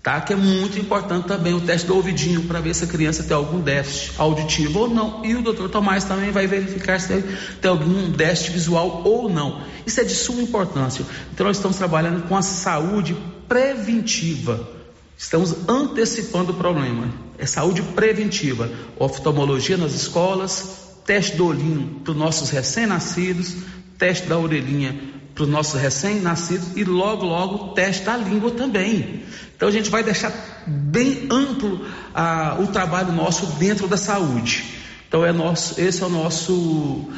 tá? 0.03 0.21
Que 0.21 0.33
é 0.33 0.37
muito 0.37 0.79
importante 0.79 1.29
também, 1.29 1.55
o 1.55 1.61
teste 1.61 1.87
do 1.87 1.95
ouvidinho, 1.95 2.43
para 2.43 2.61
ver 2.61 2.75
se 2.75 2.85
a 2.85 2.87
criança 2.87 3.23
tem 3.23 3.37
algum 3.37 3.61
déficit 3.61 4.13
auditivo 4.19 4.81
ou 4.81 4.89
não. 4.89 5.25
E 5.25 5.35
o 5.35 5.43
doutor 5.43 5.71
Tomás 5.71 6.05
também 6.05 6.31
vai 6.33 6.47
verificar 6.47 7.01
se 7.01 7.23
tem, 7.61 7.71
algum 7.71 8.11
déficit 8.11 8.51
visual 8.51 9.03
ou 9.05 9.29
não. 9.29 9.63
Isso 9.87 10.01
é 10.01 10.05
de 10.05 10.15
suma 10.15 10.43
importância. 10.43 11.05
Então, 11.33 11.47
nós 11.47 11.57
estamos 11.57 11.77
trabalhando 11.77 12.27
com 12.27 12.37
a 12.37 12.43
saúde 12.43 13.17
preventiva. 13.47 14.69
Estamos 15.17 15.55
antecipando 15.69 16.51
o 16.51 16.55
problema. 16.55 17.09
É 17.39 17.47
saúde 17.47 17.83
preventiva. 17.83 18.69
Oftalmologia 18.99 19.77
nas 19.77 19.93
escolas, 19.93 20.99
teste 21.07 21.37
do 21.37 21.47
olhinho 21.47 22.01
para 22.03 22.11
os 22.11 22.17
nossos 22.17 22.51
recém-nascidos, 22.51 23.55
teste 23.97 24.27
da 24.27 24.37
orelhinha 24.37 25.13
para 25.35 25.45
os 25.45 25.49
nossos 25.49 25.81
recém-nascidos 25.81 26.77
e 26.77 26.85
logo, 26.85 27.25
logo 27.25 27.69
teste 27.75 28.05
da 28.05 28.17
língua 28.17 28.51
também. 28.51 29.23
Então 29.63 29.69
a 29.69 29.73
gente 29.73 29.91
vai 29.91 30.03
deixar 30.03 30.33
bem 30.67 31.29
amplo 31.31 31.87
ah, 32.13 32.57
o 32.59 32.67
trabalho 32.67 33.13
nosso 33.13 33.47
dentro 33.61 33.87
da 33.87 33.97
saúde. 33.97 34.65
Então 35.07 35.25
é 35.25 35.31
nosso, 35.31 35.81
esse 35.81 36.03
é 36.03 36.07
o 36.07 36.09
nosso 36.09 37.09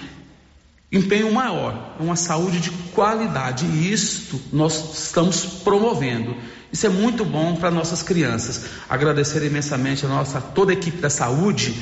empenho 0.93 1.33
maior, 1.33 1.97
uma 1.99 2.17
saúde 2.17 2.61
de 2.61 2.71
qualidade. 2.93 3.65
E 3.65 3.91
isto 3.91 4.39
nós 4.53 5.07
estamos 5.07 5.47
promovendo. 5.65 6.37
Isso 6.71 6.85
é 6.85 6.91
muito 6.91 7.25
bom 7.25 7.57
para 7.57 7.71
nossas 7.71 8.03
crianças. 8.03 8.67
Agradecer 8.91 9.43
imensamente 9.47 10.05
a 10.05 10.09
nossa 10.11 10.39
toda 10.39 10.71
a 10.71 10.75
equipe 10.75 10.99
da 10.99 11.09
saúde, 11.09 11.75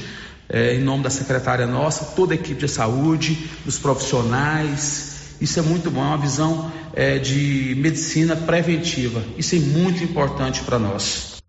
é, 0.49 0.77
em 0.77 0.81
nome 0.81 1.03
da 1.03 1.11
secretária 1.11 1.67
nossa, 1.67 2.05
toda 2.15 2.35
a 2.35 2.37
equipe 2.37 2.61
de 2.61 2.69
saúde, 2.69 3.51
dos 3.65 3.81
profissionais. 3.81 5.12
Isso 5.43 5.59
é 5.59 5.63
muito 5.63 5.91
bom, 5.91 6.01
é 6.01 6.07
uma 6.07 6.17
visão 6.17 6.71
é, 6.95 7.19
de 7.19 7.75
medicina 7.77 8.37
preventiva. 8.37 9.25
Isso 9.37 9.57
é 9.57 9.59
muito 9.59 10.05
importante 10.05 10.63
para 10.63 10.79
nós. 10.79 11.43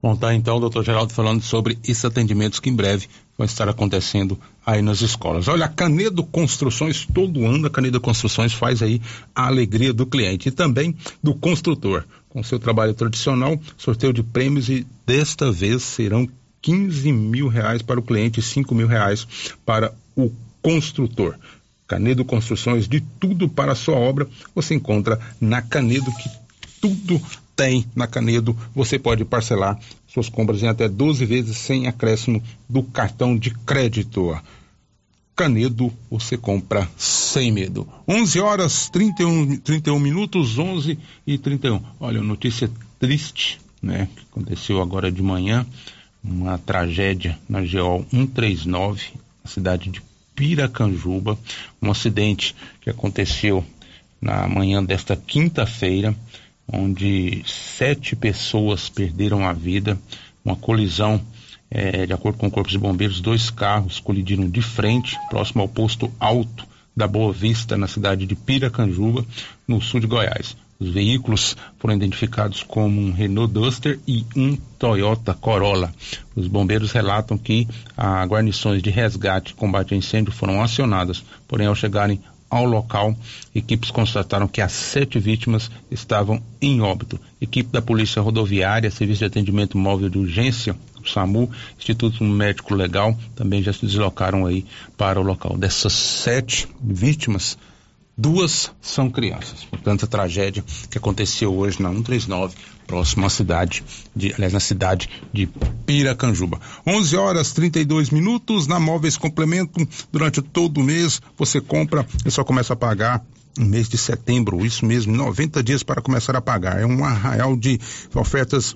Bom, 0.00 0.14
tá 0.14 0.32
então 0.32 0.60
doutor 0.60 0.84
Geraldo 0.84 1.12
falando 1.12 1.42
sobre 1.42 1.76
esses 1.82 2.04
atendimentos 2.04 2.60
que 2.60 2.70
em 2.70 2.76
breve 2.76 3.08
vão 3.36 3.44
estar 3.44 3.68
acontecendo 3.68 4.38
aí 4.64 4.80
nas 4.80 5.00
escolas. 5.00 5.48
Olha, 5.48 5.64
a 5.64 5.68
Canedo 5.68 6.22
Construções, 6.22 7.04
todo 7.12 7.44
ano 7.44 7.66
a 7.66 7.70
Canedo 7.70 8.00
Construções 8.00 8.52
faz 8.52 8.82
aí 8.82 9.02
a 9.34 9.48
alegria 9.48 9.92
do 9.92 10.06
cliente 10.06 10.48
e 10.48 10.52
também 10.52 10.94
do 11.20 11.34
construtor. 11.34 12.04
Com 12.28 12.40
seu 12.40 12.60
trabalho 12.60 12.94
tradicional, 12.94 13.58
sorteio 13.76 14.12
de 14.12 14.22
prêmios 14.22 14.68
e 14.68 14.86
desta 15.04 15.50
vez 15.50 15.82
serão 15.82 16.28
15 16.62 17.10
mil 17.10 17.48
reais 17.48 17.82
para 17.82 17.98
o 17.98 18.02
cliente 18.02 18.38
e 18.38 18.42
5 18.44 18.72
mil 18.76 18.86
reais 18.86 19.26
para 19.64 19.92
o 20.14 20.30
construtor. 20.62 21.36
Canedo 21.86 22.24
Construções, 22.24 22.88
de 22.88 23.00
tudo 23.00 23.48
para 23.48 23.72
a 23.72 23.76
sua 23.76 23.96
obra, 23.96 24.28
você 24.54 24.74
encontra 24.74 25.20
na 25.40 25.62
Canedo 25.62 26.10
que 26.12 26.28
tudo 26.80 27.20
tem 27.54 27.86
na 27.94 28.06
Canedo. 28.06 28.56
Você 28.74 28.98
pode 28.98 29.24
parcelar 29.24 29.78
suas 30.06 30.28
compras 30.28 30.62
em 30.62 30.68
até 30.68 30.88
12 30.88 31.24
vezes 31.24 31.56
sem 31.56 31.86
acréscimo 31.86 32.42
do 32.68 32.82
cartão 32.82 33.36
de 33.36 33.50
crédito. 33.50 34.36
Canedo, 35.34 35.92
você 36.10 36.36
compra 36.36 36.88
sem 36.96 37.52
medo. 37.52 37.86
11 38.08 38.40
horas 38.40 38.88
31, 38.88 39.58
31 39.58 39.98
minutos, 39.98 40.58
11 40.58 40.98
e 41.26 41.36
31. 41.36 41.82
Olha, 42.00 42.22
notícia 42.22 42.70
triste, 42.98 43.60
né? 43.82 44.08
Que 44.16 44.22
aconteceu 44.30 44.80
agora 44.80 45.12
de 45.12 45.22
manhã. 45.22 45.66
Uma 46.24 46.58
tragédia 46.58 47.38
na 47.48 47.60
GO 47.60 48.04
139, 48.10 49.02
na 49.44 49.50
cidade 49.50 49.90
de 49.90 50.00
Piracanjuba. 50.36 51.36
Um 51.82 51.90
acidente 51.90 52.54
que 52.80 52.88
aconteceu 52.88 53.64
na 54.20 54.46
manhã 54.46 54.84
desta 54.84 55.16
quinta-feira 55.16 56.14
onde 56.70 57.42
sete 57.46 58.16
pessoas 58.16 58.88
perderam 58.88 59.46
a 59.46 59.52
vida. 59.52 59.98
Uma 60.44 60.56
colisão, 60.56 61.20
é, 61.70 62.06
de 62.06 62.12
acordo 62.12 62.38
com 62.38 62.46
o 62.46 62.50
Corpo 62.50 62.70
de 62.70 62.78
Bombeiros, 62.78 63.20
dois 63.20 63.50
carros 63.50 63.98
colidiram 63.98 64.48
de 64.48 64.62
frente, 64.62 65.16
próximo 65.28 65.62
ao 65.62 65.68
posto 65.68 66.12
alto 66.20 66.66
da 66.96 67.06
Boa 67.06 67.32
Vista, 67.32 67.76
na 67.76 67.86
cidade 67.86 68.26
de 68.26 68.34
Piracanjuba, 68.34 69.24
no 69.66 69.80
sul 69.80 70.00
de 70.00 70.06
Goiás. 70.06 70.56
Os 70.78 70.90
veículos 70.90 71.56
foram 71.78 71.94
identificados 71.94 72.62
como 72.62 73.00
um 73.00 73.12
Renault 73.12 73.52
Duster 73.52 73.98
e 74.06 74.24
um 74.36 74.56
Toyota 74.78 75.32
Corolla. 75.32 75.92
Os 76.34 76.46
bombeiros 76.46 76.92
relatam 76.92 77.38
que 77.38 77.66
as 77.96 78.28
guarnições 78.28 78.82
de 78.82 78.90
resgate 78.90 79.52
e 79.52 79.54
combate 79.54 79.94
a 79.94 79.96
incêndio 79.96 80.32
foram 80.32 80.62
acionadas, 80.62 81.24
porém 81.48 81.66
ao 81.66 81.74
chegarem 81.74 82.20
ao 82.48 82.64
local, 82.64 83.16
equipes 83.54 83.90
constataram 83.90 84.46
que 84.46 84.60
as 84.60 84.72
sete 84.72 85.18
vítimas 85.18 85.70
estavam 85.90 86.40
em 86.60 86.80
óbito. 86.80 87.18
Equipe 87.40 87.70
da 87.72 87.82
Polícia 87.82 88.22
Rodoviária, 88.22 88.90
Serviço 88.90 89.20
de 89.20 89.24
Atendimento 89.24 89.76
Móvel 89.76 90.08
de 90.08 90.18
Urgência, 90.18 90.76
o 91.02 91.08
SAMU, 91.08 91.50
Instituto 91.76 92.22
Médico 92.22 92.74
Legal, 92.74 93.18
também 93.34 93.62
já 93.62 93.72
se 93.72 93.84
deslocaram 93.84 94.46
aí 94.46 94.64
para 94.96 95.20
o 95.20 95.24
local. 95.24 95.56
Dessas 95.56 95.92
sete 95.92 96.68
vítimas, 96.80 97.58
duas 98.16 98.72
são 98.80 99.10
crianças. 99.10 99.64
Portanto, 99.64 100.04
a 100.04 100.08
tragédia 100.08 100.64
que 100.90 100.98
aconteceu 100.98 101.54
hoje 101.54 101.82
na 101.82 101.90
139 101.90 102.54
próximo 102.86 103.26
à 103.26 103.30
cidade 103.30 103.84
de, 104.14 104.32
aliás, 104.32 104.52
na 104.52 104.60
cidade 104.60 105.08
de 105.32 105.48
Piracanjuba. 105.84 106.60
11 106.86 107.16
horas 107.16 107.52
32 107.52 108.10
minutos 108.10 108.66
na 108.66 108.78
Móveis 108.80 109.16
Complemento. 109.16 109.86
Durante 110.10 110.40
todo 110.40 110.78
o 110.78 110.84
mês 110.84 111.20
você 111.36 111.60
compra 111.60 112.06
e 112.24 112.30
só 112.30 112.44
começa 112.44 112.72
a 112.72 112.76
pagar 112.76 113.24
no 113.58 113.66
mês 113.66 113.88
de 113.88 113.96
setembro, 113.96 114.64
isso 114.64 114.84
mesmo, 114.84 115.16
90 115.16 115.62
dias 115.62 115.82
para 115.82 116.02
começar 116.02 116.36
a 116.36 116.40
pagar. 116.40 116.80
É 116.80 116.86
um 116.86 117.04
arraial 117.04 117.56
de 117.56 117.80
ofertas 118.14 118.74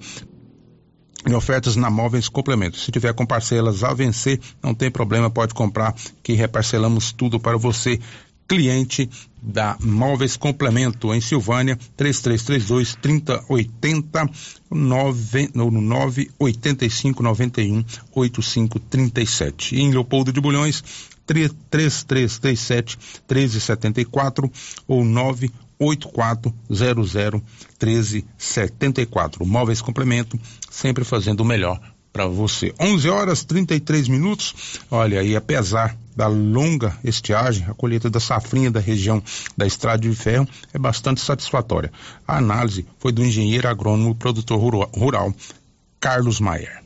e 1.27 1.35
ofertas 1.35 1.77
na 1.77 1.91
Móveis 1.91 2.29
Complemento. 2.29 2.79
Se 2.79 2.91
tiver 2.91 3.13
com 3.13 3.27
parcelas 3.27 3.85
a 3.85 3.93
vencer, 3.93 4.41
não 4.63 4.75
tem 4.75 4.91
problema, 4.91 5.29
pode 5.29 5.53
comprar 5.53 5.95
que 6.23 6.33
reparcelamos 6.33 7.13
tudo 7.13 7.39
para 7.39 7.59
você 7.59 8.01
cliente 8.51 9.09
da 9.41 9.79
Móveis 9.81 10.37
Complemento 10.37 11.15
em 11.15 11.21
Silvânia, 11.21 11.79
3332 11.97 12.97
3080 12.97 14.29
9, 14.69 15.51
no 15.55 15.71
985 15.71 17.23
91 17.23 17.85
8537. 18.13 19.77
E 19.77 19.83
em 19.83 19.93
Leopoldo 19.93 20.33
de 20.33 20.41
Bulhões, 20.41 20.83
3337 21.27 22.99
1374 23.29 24.51
ou 24.89 25.05
98400 25.05 27.41
1374. 27.81 29.47
Móveis 29.47 29.81
Complemento, 29.81 30.37
sempre 30.69 31.05
fazendo 31.05 31.43
o 31.43 31.45
melhor 31.45 31.81
para 32.13 32.27
você. 32.27 32.75
11 32.81 33.09
horas 33.09 33.45
33 33.45 34.09
minutos. 34.09 34.81
Olha, 34.91 35.23
e 35.23 35.37
apesar 35.37 35.97
da 36.21 36.27
longa 36.27 36.95
estiagem, 37.03 37.65
a 37.67 37.73
colheita 37.73 38.11
da 38.11 38.21
safrinha 38.21 38.71
da 38.71 38.79
região 38.79 39.23
da 39.57 39.67
Estrada 39.67 40.03
de 40.03 40.15
Ferro 40.15 40.47
é 40.71 40.79
bastante 40.79 41.19
satisfatória. 41.19 41.91
A 42.29 42.37
análise 42.37 42.87
foi 42.99 43.11
do 43.11 43.25
engenheiro 43.25 43.67
agrônomo 43.67 44.15
produtor 44.15 44.61
rural, 44.61 45.35
Carlos 45.99 46.39
Maier. 46.39 46.83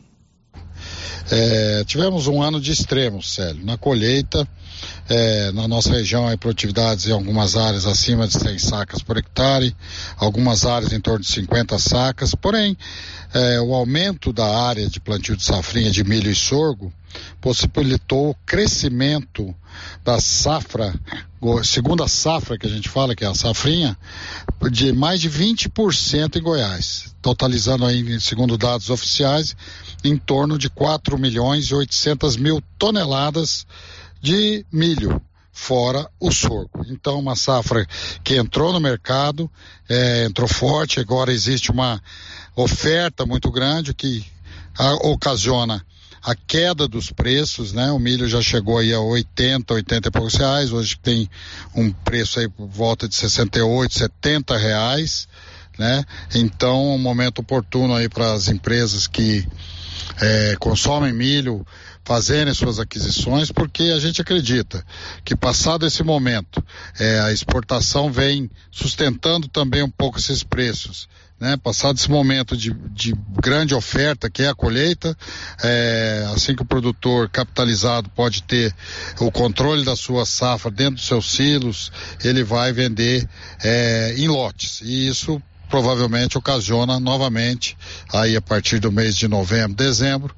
É, 1.32 1.82
tivemos 1.84 2.28
um 2.28 2.40
ano 2.40 2.60
de 2.60 2.70
extremos, 2.70 3.34
Célio. 3.34 3.66
Na 3.66 3.76
colheita, 3.76 4.46
é, 5.08 5.52
na 5.52 5.68
nossa 5.68 5.90
região, 5.90 6.28
há 6.28 6.36
produtividades 6.36 7.06
em 7.06 7.12
algumas 7.12 7.56
áreas 7.56 7.86
acima 7.86 8.26
de 8.26 8.34
100 8.38 8.58
sacas 8.58 9.02
por 9.02 9.16
hectare, 9.16 9.74
algumas 10.16 10.64
áreas 10.64 10.92
em 10.92 11.00
torno 11.00 11.20
de 11.20 11.30
50 11.30 11.78
sacas. 11.78 12.34
Porém, 12.34 12.76
é, 13.32 13.60
o 13.60 13.74
aumento 13.74 14.32
da 14.32 14.46
área 14.46 14.88
de 14.88 15.00
plantio 15.00 15.36
de 15.36 15.44
safrinha 15.44 15.90
de 15.90 16.04
milho 16.04 16.30
e 16.30 16.34
sorgo 16.34 16.92
possibilitou 17.40 18.30
o 18.30 18.36
crescimento 18.46 19.54
da 20.04 20.20
safra, 20.20 20.94
segunda 21.62 22.08
safra 22.08 22.58
que 22.58 22.66
a 22.66 22.70
gente 22.70 22.88
fala, 22.88 23.14
que 23.14 23.24
é 23.24 23.28
a 23.28 23.34
safrinha, 23.34 23.96
de 24.70 24.92
mais 24.92 25.20
de 25.20 25.30
20% 25.30 26.36
em 26.36 26.42
Goiás, 26.42 27.14
totalizando 27.20 27.84
aí, 27.84 28.20
segundo 28.20 28.56
dados 28.56 28.90
oficiais, 28.90 29.56
em 30.02 30.16
torno 30.16 30.58
de 30.58 30.68
4 30.70 31.18
milhões 31.18 31.66
e 31.66 31.74
800 31.74 32.36
mil 32.36 32.62
toneladas 32.78 33.66
de 34.24 34.64
milho, 34.72 35.20
fora 35.52 36.08
o 36.18 36.32
sorgo. 36.32 36.82
Então, 36.88 37.18
uma 37.18 37.36
safra 37.36 37.86
que 38.24 38.36
entrou 38.36 38.72
no 38.72 38.80
mercado, 38.80 39.50
é, 39.86 40.24
entrou 40.24 40.48
forte, 40.48 40.98
agora 40.98 41.30
existe 41.30 41.70
uma 41.70 42.02
oferta 42.56 43.26
muito 43.26 43.50
grande 43.50 43.92
que 43.92 44.24
a, 44.78 44.94
ocasiona 44.94 45.84
a 46.22 46.34
queda 46.34 46.88
dos 46.88 47.10
preços, 47.10 47.74
né? 47.74 47.92
O 47.92 47.98
milho 47.98 48.26
já 48.26 48.40
chegou 48.40 48.78
aí 48.78 48.94
a 48.94 49.00
80, 49.00 49.74
80 49.74 50.08
e 50.08 50.10
poucos 50.10 50.36
reais, 50.36 50.72
hoje 50.72 50.98
tem 51.02 51.28
um 51.74 51.92
preço 51.92 52.40
aí 52.40 52.48
por 52.48 52.66
volta 52.66 53.06
de 53.06 53.14
68, 53.14 53.92
70 53.92 54.56
reais, 54.56 55.28
né? 55.78 56.02
Então, 56.34 56.94
um 56.94 56.98
momento 56.98 57.40
oportuno 57.40 57.94
aí 57.94 58.08
para 58.08 58.32
as 58.32 58.48
empresas 58.48 59.06
que 59.06 59.46
é, 60.18 60.56
consomem 60.58 61.12
milho 61.12 61.66
fazerem 62.04 62.52
suas 62.52 62.78
aquisições, 62.78 63.50
porque 63.50 63.84
a 63.84 63.98
gente 63.98 64.20
acredita 64.20 64.84
que 65.24 65.34
passado 65.34 65.86
esse 65.86 66.02
momento, 66.02 66.62
é, 66.98 67.20
a 67.20 67.32
exportação 67.32 68.12
vem 68.12 68.50
sustentando 68.70 69.48
também 69.48 69.82
um 69.82 69.90
pouco 69.90 70.18
esses 70.18 70.42
preços. 70.42 71.08
Né? 71.40 71.56
Passado 71.56 71.96
esse 71.96 72.10
momento 72.10 72.56
de, 72.56 72.72
de 72.90 73.14
grande 73.42 73.74
oferta, 73.74 74.30
que 74.30 74.42
é 74.42 74.48
a 74.48 74.54
colheita, 74.54 75.16
é, 75.62 76.26
assim 76.34 76.54
que 76.54 76.62
o 76.62 76.66
produtor 76.66 77.28
capitalizado 77.28 78.08
pode 78.10 78.42
ter 78.42 78.74
o 79.18 79.32
controle 79.32 79.84
da 79.84 79.96
sua 79.96 80.24
safra 80.24 80.70
dentro 80.70 80.94
dos 80.96 81.06
seus 81.06 81.32
silos, 81.32 81.90
ele 82.22 82.44
vai 82.44 82.72
vender 82.72 83.28
é, 83.62 84.14
em 84.16 84.28
lotes. 84.28 84.80
E 84.82 85.08
isso 85.08 85.42
provavelmente 85.68 86.38
ocasiona 86.38 87.00
novamente, 87.00 87.76
aí 88.12 88.36
a 88.36 88.40
partir 88.40 88.78
do 88.78 88.92
mês 88.92 89.16
de 89.16 89.26
novembro, 89.26 89.74
dezembro, 89.74 90.34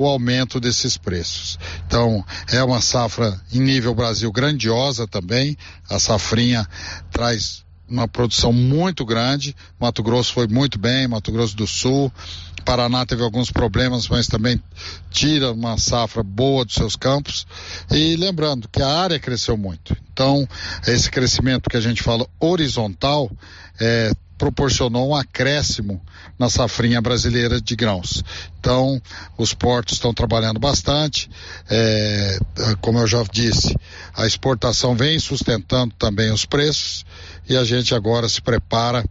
o 0.00 0.06
aumento 0.06 0.58
desses 0.58 0.96
preços. 0.96 1.58
Então, 1.86 2.24
é 2.50 2.64
uma 2.64 2.80
safra 2.80 3.38
em 3.52 3.60
nível 3.60 3.94
Brasil 3.94 4.32
grandiosa 4.32 5.06
também. 5.06 5.58
A 5.90 5.98
safrinha 5.98 6.66
traz 7.10 7.62
uma 7.86 8.08
produção 8.08 8.50
muito 8.50 9.04
grande. 9.04 9.54
Mato 9.78 10.02
Grosso 10.02 10.32
foi 10.32 10.46
muito 10.48 10.78
bem, 10.78 11.06
Mato 11.06 11.30
Grosso 11.30 11.54
do 11.54 11.66
Sul. 11.66 12.10
Paraná 12.64 13.04
teve 13.04 13.22
alguns 13.22 13.50
problemas, 13.50 14.08
mas 14.08 14.26
também 14.26 14.58
tira 15.10 15.52
uma 15.52 15.76
safra 15.76 16.22
boa 16.22 16.64
dos 16.64 16.76
seus 16.76 16.96
campos. 16.96 17.46
E 17.90 18.16
lembrando 18.16 18.70
que 18.72 18.80
a 18.80 18.88
área 18.88 19.20
cresceu 19.20 19.54
muito. 19.54 19.94
Então, 20.10 20.48
esse 20.86 21.10
crescimento 21.10 21.68
que 21.68 21.76
a 21.76 21.80
gente 21.80 22.02
fala 22.02 22.26
horizontal 22.40 23.30
é, 23.78 24.12
proporcionou 24.40 25.10
um 25.10 25.14
acréscimo 25.14 26.00
na 26.38 26.48
safrinha 26.48 26.98
brasileira 26.98 27.60
de 27.60 27.76
grãos. 27.76 28.24
Então, 28.58 28.98
os 29.36 29.52
portos 29.52 29.96
estão 29.96 30.14
trabalhando 30.14 30.58
bastante. 30.58 31.30
É, 31.68 32.38
como 32.80 32.98
eu 32.98 33.06
já 33.06 33.22
disse, 33.30 33.76
a 34.16 34.26
exportação 34.26 34.96
vem 34.96 35.18
sustentando 35.18 35.94
também 35.98 36.32
os 36.32 36.46
preços 36.46 37.04
e 37.46 37.54
a 37.54 37.64
gente 37.64 37.94
agora 37.94 38.30
se 38.30 38.40
prepara 38.40 39.04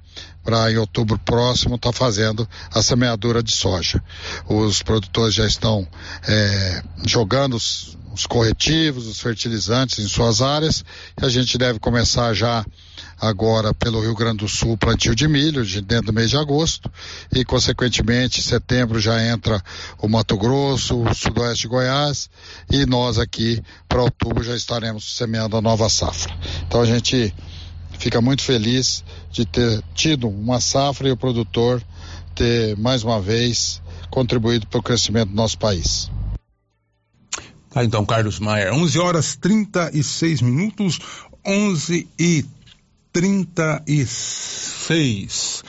para 0.43 0.71
em 0.71 0.77
outubro 0.77 1.19
próximo 1.19 1.75
estar 1.75 1.91
tá 1.91 1.95
fazendo 1.95 2.49
a 2.73 2.81
semeadura 2.81 3.43
de 3.43 3.51
soja. 3.51 4.03
Os 4.47 4.81
produtores 4.81 5.35
já 5.35 5.45
estão 5.45 5.87
é, 6.27 6.81
jogando 7.05 7.55
os, 7.55 7.95
os 8.11 8.25
corretivos, 8.25 9.05
os 9.05 9.19
fertilizantes 9.19 9.99
em 9.99 10.07
suas 10.07 10.41
áreas 10.41 10.83
e 11.21 11.23
a 11.23 11.29
gente 11.29 11.55
deve 11.55 11.77
começar 11.77 12.33
já 12.33 12.65
agora 13.19 13.73
pelo 13.73 14.01
Rio 14.01 14.15
Grande 14.15 14.37
do 14.37 14.47
Sul 14.47 14.77
plantio 14.77 15.13
de 15.13 15.27
milho 15.27 15.65
de 15.65 15.81
dentro 15.81 16.07
do 16.07 16.13
mês 16.13 16.29
de 16.29 16.37
agosto 16.37 16.91
e 17.33 17.43
consequentemente 17.43 18.41
setembro 18.41 18.99
já 18.99 19.21
entra 19.25 19.61
o 19.97 20.07
Mato 20.07 20.37
Grosso, 20.37 21.01
o 21.01 21.13
sudoeste 21.13 21.63
de 21.63 21.67
Goiás 21.67 22.29
e 22.71 22.85
nós 22.85 23.17
aqui 23.17 23.61
para 23.87 24.01
outubro 24.01 24.43
já 24.43 24.55
estaremos 24.55 25.15
semeando 25.15 25.57
a 25.57 25.61
nova 25.61 25.89
safra. 25.89 26.33
Então 26.67 26.81
a 26.81 26.85
gente 26.85 27.33
fica 27.97 28.21
muito 28.21 28.41
feliz 28.41 29.03
de 29.31 29.45
ter 29.45 29.83
tido 29.93 30.29
uma 30.29 30.61
safra 30.61 31.09
e 31.09 31.11
o 31.11 31.17
produtor 31.17 31.83
ter 32.33 32.77
mais 32.77 33.03
uma 33.03 33.19
vez 33.19 33.81
contribuído 34.09 34.65
para 34.67 34.79
o 34.79 34.83
crescimento 34.83 35.29
do 35.29 35.35
nosso 35.35 35.57
país. 35.57 36.09
Tá, 37.69 37.83
então, 37.83 38.03
Carlos 38.03 38.39
Maia, 38.39 38.73
11 38.73 38.99
horas 38.99 39.35
36 39.35 40.41
minutos, 40.41 40.99
11 41.45 42.07
e 42.17 42.45
36. 43.11 45.63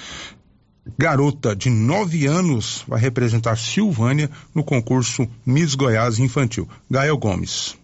Garota 0.98 1.56
de 1.56 1.70
9 1.70 2.26
anos 2.26 2.84
vai 2.86 3.00
representar 3.00 3.56
Silvânia 3.56 4.30
no 4.54 4.62
concurso 4.62 5.26
Miss 5.44 5.74
Goiás 5.74 6.18
Infantil. 6.18 6.68
Gael 6.90 7.16
Gomes. 7.16 7.79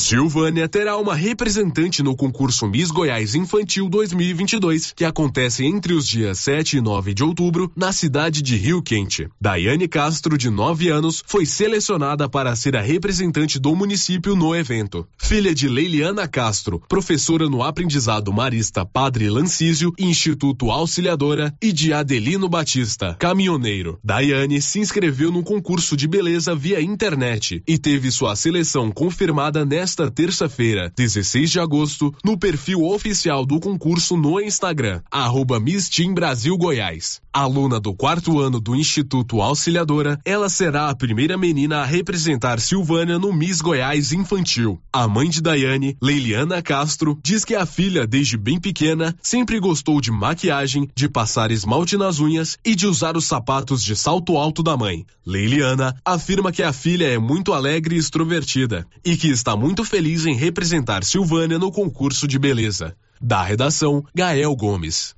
Silvânia 0.00 0.68
terá 0.68 0.96
uma 0.96 1.14
representante 1.14 2.04
no 2.04 2.16
concurso 2.16 2.68
Miss 2.68 2.90
Goiás 2.90 3.34
Infantil 3.34 3.88
2022, 3.88 4.92
que 4.96 5.04
acontece 5.04 5.66
entre 5.66 5.92
os 5.92 6.06
dias 6.06 6.38
7 6.38 6.78
e 6.78 6.80
9 6.80 7.12
de 7.12 7.24
outubro, 7.24 7.70
na 7.76 7.92
cidade 7.92 8.40
de 8.40 8.56
Rio 8.56 8.80
Quente. 8.80 9.28
Daiane 9.40 9.88
Castro, 9.88 10.38
de 10.38 10.48
9 10.48 10.88
anos, 10.88 11.22
foi 11.26 11.44
selecionada 11.44 12.28
para 12.28 12.54
ser 12.54 12.76
a 12.76 12.80
representante 12.80 13.58
do 13.58 13.74
município 13.74 14.36
no 14.36 14.54
evento. 14.54 15.06
Filha 15.18 15.52
de 15.52 15.68
Leiliana 15.68 16.28
Castro, 16.28 16.80
professora 16.88 17.48
no 17.48 17.62
aprendizado 17.62 18.32
marista 18.32 18.86
Padre 18.86 19.28
Lancísio, 19.28 19.92
Instituto 19.98 20.70
Auxiliadora, 20.70 21.52
e 21.60 21.72
de 21.72 21.92
Adelino 21.92 22.48
Batista, 22.48 23.16
caminhoneiro. 23.18 23.98
Daiane 24.02 24.62
se 24.62 24.78
inscreveu 24.78 25.32
no 25.32 25.42
concurso 25.42 25.96
de 25.96 26.06
beleza 26.06 26.54
via 26.54 26.80
internet 26.80 27.62
e 27.66 27.76
teve 27.76 28.12
sua 28.12 28.36
seleção 28.36 28.92
confirmada 28.92 29.66
nesta 29.66 29.87
nesta 29.88 30.10
terça-feira, 30.10 30.92
16 30.94 31.50
de 31.50 31.58
agosto, 31.58 32.14
no 32.22 32.36
perfil 32.36 32.84
oficial 32.84 33.46
do 33.46 33.58
concurso 33.58 34.18
no 34.18 34.38
Instagram, 34.38 35.00
arroba 35.10 35.58
Miss 35.58 35.88
Team 35.88 36.12
Brasil 36.12 36.58
Goiás. 36.58 37.22
Aluna 37.32 37.80
do 37.80 37.94
quarto 37.94 38.38
ano 38.38 38.60
do 38.60 38.76
Instituto 38.76 39.40
Auxiliadora, 39.40 40.20
ela 40.26 40.50
será 40.50 40.90
a 40.90 40.94
primeira 40.94 41.38
menina 41.38 41.78
a 41.78 41.84
representar 41.86 42.60
Silvânia 42.60 43.18
no 43.18 43.32
Miss 43.32 43.62
Goiás 43.62 44.12
Infantil. 44.12 44.78
A 44.92 45.08
mãe 45.08 45.30
de 45.30 45.40
Daiane, 45.40 45.96
Leiliana 46.02 46.60
Castro, 46.60 47.18
diz 47.22 47.44
que 47.44 47.54
a 47.54 47.64
filha, 47.64 48.06
desde 48.06 48.36
bem 48.36 48.60
pequena, 48.60 49.16
sempre 49.22 49.58
gostou 49.58 50.00
de 50.00 50.10
maquiagem, 50.10 50.88
de 50.94 51.08
passar 51.08 51.50
esmalte 51.50 51.96
nas 51.96 52.18
unhas 52.18 52.58
e 52.62 52.74
de 52.74 52.86
usar 52.86 53.16
os 53.16 53.24
sapatos 53.24 53.82
de 53.82 53.96
salto 53.96 54.36
alto 54.36 54.62
da 54.62 54.76
mãe. 54.76 55.06
Leiliana 55.24 55.94
afirma 56.04 56.52
que 56.52 56.62
a 56.62 56.72
filha 56.72 57.06
é 57.06 57.18
muito 57.18 57.52
alegre 57.52 57.94
e 57.94 57.98
extrovertida 57.98 58.86
e 59.04 59.16
que 59.16 59.28
está 59.28 59.56
muito 59.56 59.77
muito 59.78 59.88
feliz 59.88 60.26
em 60.26 60.34
representar 60.34 61.04
Silvânia 61.04 61.56
no 61.56 61.70
concurso 61.70 62.26
de 62.26 62.36
beleza. 62.36 62.96
Da 63.20 63.44
redação, 63.44 64.04
Gael 64.12 64.56
Gomes. 64.56 65.14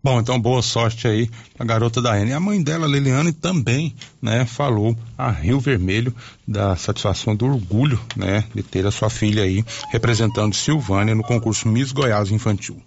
Bom, 0.00 0.20
então 0.20 0.40
boa 0.40 0.62
sorte 0.62 1.08
aí 1.08 1.28
a 1.58 1.64
garota 1.64 2.00
da 2.00 2.16
N. 2.16 2.32
A 2.32 2.38
mãe 2.38 2.62
dela, 2.62 2.86
Liliane, 2.86 3.32
também, 3.32 3.92
né, 4.22 4.46
falou 4.46 4.96
a 5.18 5.28
Rio 5.28 5.58
Vermelho 5.58 6.14
da 6.46 6.76
satisfação 6.76 7.34
do 7.34 7.46
orgulho, 7.46 8.00
né, 8.14 8.44
de 8.54 8.62
ter 8.62 8.86
a 8.86 8.92
sua 8.92 9.10
filha 9.10 9.42
aí 9.42 9.64
representando 9.90 10.54
Silvânia 10.54 11.12
no 11.12 11.24
concurso 11.24 11.66
Miss 11.66 11.90
Goiás 11.90 12.30
Infantil. 12.30 12.80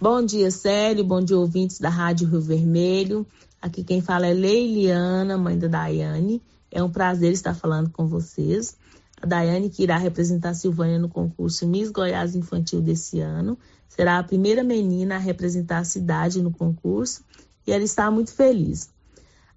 Bom 0.00 0.20
dia, 0.20 0.50
Célio, 0.50 1.04
bom 1.04 1.22
dia, 1.22 1.38
ouvintes 1.38 1.78
da 1.78 1.90
Rádio 1.90 2.26
Rio 2.26 2.40
Vermelho. 2.40 3.24
Aqui 3.62 3.84
quem 3.84 4.00
fala 4.00 4.26
é 4.26 4.34
Leiliana, 4.34 5.38
mãe 5.38 5.56
da 5.56 5.68
Daiane. 5.68 6.42
É 6.72 6.82
um 6.82 6.90
prazer 6.90 7.32
estar 7.32 7.54
falando 7.54 7.88
com 7.90 8.08
vocês 8.08 8.79
Daiane, 9.26 9.70
que 9.70 9.82
irá 9.82 9.96
representar 9.98 10.50
a 10.50 10.54
Silvânia 10.54 10.98
no 10.98 11.08
concurso 11.08 11.66
Miss 11.66 11.90
Goiás 11.90 12.34
Infantil 12.34 12.80
desse 12.80 13.20
ano, 13.20 13.58
será 13.88 14.18
a 14.18 14.24
primeira 14.24 14.64
menina 14.64 15.16
a 15.16 15.18
representar 15.18 15.78
a 15.78 15.84
cidade 15.84 16.42
no 16.42 16.50
concurso 16.50 17.22
e 17.66 17.72
ela 17.72 17.84
está 17.84 18.10
muito 18.10 18.32
feliz. 18.32 18.90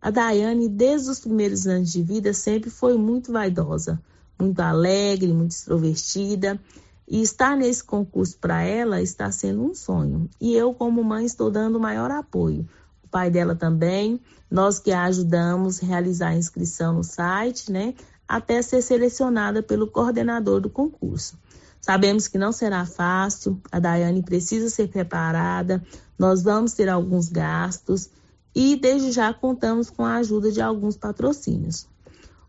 A 0.02 0.10
Daiane, 0.10 0.68
desde 0.68 1.10
os 1.10 1.20
primeiros 1.22 1.66
anos 1.66 1.90
de 1.90 2.04
vida, 2.04 2.34
sempre 2.34 2.70
foi 2.70 2.98
muito 2.98 3.32
vaidosa, 3.32 4.02
muito 4.38 4.60
alegre, 4.60 5.32
muito 5.32 5.52
extrovertida. 5.52 6.60
E 7.08 7.22
estar 7.22 7.56
nesse 7.56 7.84
concurso 7.84 8.38
para 8.38 8.62
ela 8.64 9.02
está 9.02 9.32
sendo 9.32 9.64
um 9.64 9.74
sonho. 9.74 10.30
E 10.42 10.54
eu, 10.54 10.74
como 10.74 11.04
mãe, 11.04 11.26
estou 11.26 11.50
dando 11.50 11.78
o 11.78 11.80
maior 11.80 12.12
apoio. 12.12 12.68
O 13.04 13.08
pai 13.08 13.30
dela 13.30 13.56
também, 13.56 14.20
nós 14.50 14.80
que 14.80 14.92
a 14.92 15.04
ajudamos 15.04 15.82
a 15.82 15.86
realizar 15.86 16.30
a 16.30 16.38
inscrição 16.38 16.94
no 16.94 17.04
site, 17.04 17.72
né? 17.72 17.94
Até 18.28 18.62
ser 18.62 18.82
selecionada 18.82 19.62
pelo 19.62 19.88
coordenador 19.88 20.62
do 20.62 20.70
concurso. 20.70 21.38
Sabemos 21.82 22.28
que 22.28 22.38
não 22.38 22.52
será 22.52 22.86
fácil, 22.86 23.60
a 23.72 23.80
Daiane 23.80 24.24
precisa 24.24 24.70
ser 24.70 24.88
preparada, 24.88 25.84
nós 26.18 26.42
vamos 26.42 26.74
ter 26.74 26.88
alguns 26.88 27.28
gastos 27.28 28.10
e 28.56 28.76
desde 28.76 29.12
já 29.12 29.34
contamos 29.34 29.90
com 29.90 30.06
a 30.06 30.16
ajuda 30.16 30.52
de 30.52 30.62
alguns 30.62 30.96
patrocínios. 30.96 31.88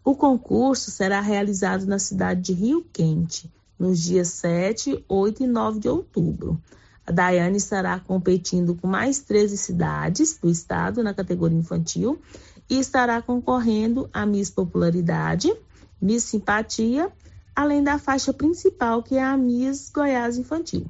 O 0.04 0.14
concurso 0.14 0.90
será 0.90 1.20
realizado 1.20 1.86
na 1.86 1.98
cidade 1.98 2.42
de 2.42 2.52
Rio 2.52 2.86
Quente, 2.92 3.50
nos 3.78 4.00
dias 4.00 4.28
7, 4.28 5.04
8 5.08 5.42
e 5.42 5.46
9 5.46 5.80
de 5.80 5.88
outubro. 5.88 6.60
A 7.06 7.12
Daiane 7.12 7.56
estará 7.56 7.98
competindo 7.98 8.74
com 8.74 8.86
mais 8.86 9.20
13 9.20 9.56
cidades 9.56 10.38
do 10.40 10.48
estado 10.48 11.02
na 11.02 11.12
categoria 11.12 11.58
infantil 11.58 12.20
e 12.68 12.78
estará 12.78 13.20
concorrendo 13.20 14.08
a 14.12 14.24
Miss 14.24 14.48
Popularidade, 14.48 15.54
Miss 16.00 16.24
Simpatia, 16.24 17.10
além 17.54 17.82
da 17.82 17.98
faixa 17.98 18.32
principal, 18.32 19.02
que 19.02 19.16
é 19.16 19.22
a 19.22 19.36
Miss 19.36 19.90
Goiás 19.90 20.36
Infantil. 20.36 20.86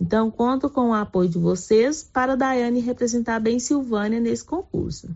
Então, 0.00 0.30
conto 0.30 0.70
com 0.70 0.90
o 0.90 0.94
apoio 0.94 1.28
de 1.28 1.38
vocês 1.38 2.02
para 2.02 2.34
a 2.34 2.36
Daiane 2.36 2.80
representar 2.80 3.40
bem 3.40 3.58
Silvânia 3.58 4.20
nesse 4.20 4.44
concurso. 4.44 5.08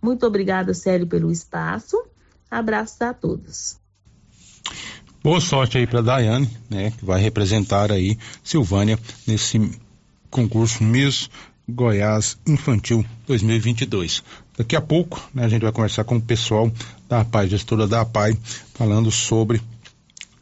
Muito 0.00 0.26
obrigada, 0.26 0.72
Célio, 0.72 1.06
pelo 1.06 1.30
espaço. 1.30 2.02
Abraços 2.50 3.00
a 3.02 3.12
todos. 3.12 3.76
Boa 5.22 5.40
sorte 5.40 5.78
aí 5.78 5.86
para 5.86 6.00
a 6.00 6.02
Daiane, 6.02 6.50
né, 6.68 6.90
que 6.90 7.04
vai 7.04 7.20
representar 7.20 7.92
aí 7.92 8.18
Silvânia 8.42 8.98
nesse 9.26 9.70
concurso 10.30 10.82
Miss 10.82 11.30
Goiás 11.68 12.36
Infantil 12.46 13.04
2022. 13.26 14.22
Daqui 14.56 14.76
a 14.76 14.80
pouco, 14.80 15.20
né, 15.34 15.44
a 15.44 15.48
gente 15.48 15.62
vai 15.62 15.72
conversar 15.72 16.04
com 16.04 16.16
o 16.16 16.20
pessoal 16.20 16.70
da 17.08 17.20
APAI, 17.20 17.48
gestora 17.48 17.86
da 17.86 18.02
APAI, 18.02 18.36
falando 18.74 19.10
sobre 19.10 19.62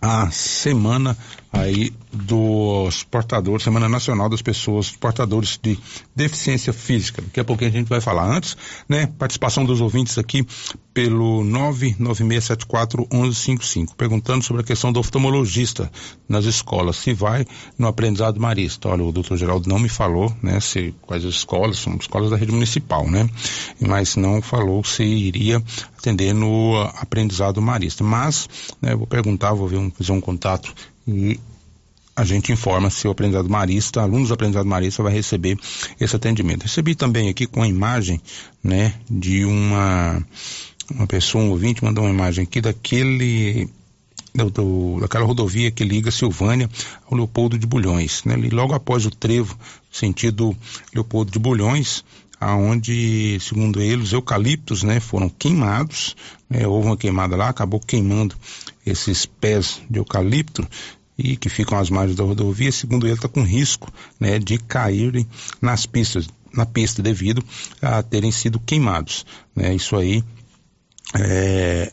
a 0.00 0.30
semana 0.30 1.16
aí 1.52 1.92
dos 2.12 3.04
portadores, 3.04 3.62
Semana 3.62 3.88
Nacional 3.88 4.28
das 4.28 4.42
Pessoas 4.42 4.90
Portadores 4.90 5.56
de 5.62 5.78
Deficiência 6.14 6.72
Física. 6.72 7.22
Daqui 7.22 7.38
a 7.40 7.44
pouquinho 7.44 7.70
a 7.70 7.72
gente 7.72 7.88
vai 7.88 8.00
falar. 8.00 8.24
Antes, 8.24 8.56
né, 8.88 9.06
participação 9.18 9.64
dos 9.64 9.80
ouvintes 9.80 10.18
aqui 10.18 10.44
pelo 10.92 11.44
996741155, 11.44 13.94
perguntando 13.96 14.44
sobre 14.44 14.62
a 14.62 14.64
questão 14.64 14.92
do 14.92 14.98
oftalmologista 15.00 15.90
nas 16.28 16.44
escolas, 16.44 16.96
se 16.96 17.12
vai 17.12 17.46
no 17.78 17.86
aprendizado 17.86 18.40
marista. 18.40 18.88
Olha, 18.88 19.04
o 19.04 19.12
doutor 19.12 19.36
Geraldo 19.36 19.68
não 19.68 19.78
me 19.78 19.88
falou, 19.88 20.34
né, 20.42 20.58
se 20.60 20.92
quais 21.02 21.24
as 21.24 21.34
escolas, 21.34 21.78
são 21.78 21.94
escolas 21.96 22.30
da 22.30 22.36
rede 22.36 22.50
municipal, 22.52 23.08
né, 23.08 23.30
mas 23.80 24.16
não 24.16 24.42
falou 24.42 24.82
se 24.84 25.04
iria 25.04 25.62
atender 25.96 26.34
no 26.34 26.74
aprendizado 26.96 27.62
marista. 27.62 28.02
Mas, 28.02 28.48
né, 28.82 28.96
vou 28.96 29.06
perguntar, 29.06 29.52
vou 29.52 29.68
ver 29.68 29.78
um, 29.78 29.90
fazer 29.90 30.12
um 30.12 30.20
contato 30.20 30.74
e 31.10 31.40
a 32.14 32.24
gente 32.24 32.52
informa 32.52 32.90
se 32.90 33.08
o 33.08 33.10
aprendizado 33.10 33.48
marista, 33.48 34.02
alunos 34.02 34.28
do 34.28 34.34
aprendizado 34.34 34.66
marista 34.66 35.02
vai 35.02 35.12
receber 35.12 35.58
esse 35.98 36.14
atendimento. 36.14 36.62
Recebi 36.62 36.94
também 36.94 37.28
aqui 37.28 37.46
com 37.46 37.62
a 37.62 37.68
imagem, 37.68 38.20
né, 38.62 38.94
de 39.08 39.44
uma 39.44 40.24
uma 40.92 41.06
pessoa, 41.06 41.44
um 41.44 41.50
ouvinte, 41.50 41.84
mandou 41.84 42.04
uma 42.04 42.12
imagem 42.12 42.44
aqui 42.44 42.60
daquele 42.60 43.68
do, 44.34 44.98
daquela 45.00 45.24
rodovia 45.24 45.70
que 45.70 45.84
liga 45.84 46.10
Silvânia 46.10 46.68
ao 47.08 47.16
Leopoldo 47.16 47.58
de 47.58 47.66
Bulhões, 47.66 48.22
né? 48.24 48.34
Ali 48.34 48.50
logo 48.50 48.74
após 48.74 49.06
o 49.06 49.10
trevo, 49.10 49.56
sentido 49.90 50.56
Leopoldo 50.94 51.30
de 51.30 51.38
Bulhões, 51.38 52.04
aonde, 52.40 53.38
segundo 53.40 53.80
eles, 53.80 54.06
os 54.06 54.12
eucaliptos, 54.12 54.82
né, 54.82 54.98
foram 54.98 55.28
queimados, 55.28 56.16
né? 56.48 56.66
Houve 56.66 56.88
uma 56.88 56.96
queimada 56.96 57.36
lá, 57.36 57.48
acabou 57.48 57.80
queimando 57.80 58.34
esses 58.84 59.26
pés 59.26 59.80
de 59.88 59.98
eucalipto 59.98 60.66
e 61.22 61.36
que 61.36 61.48
ficam 61.50 61.78
às 61.78 61.90
margens 61.90 62.16
da 62.16 62.24
rodovia, 62.24 62.72
segundo 62.72 63.06
ele, 63.06 63.14
está 63.14 63.28
com 63.28 63.42
risco 63.42 63.92
né, 64.18 64.38
de 64.38 64.58
caírem 64.58 65.26
nas 65.60 65.84
pistas, 65.84 66.26
na 66.52 66.64
pista 66.64 67.02
devido 67.02 67.44
a 67.82 68.02
terem 68.02 68.32
sido 68.32 68.58
queimados. 68.58 69.26
Né? 69.54 69.74
Isso 69.74 69.96
aí 69.96 70.24
é, 71.14 71.92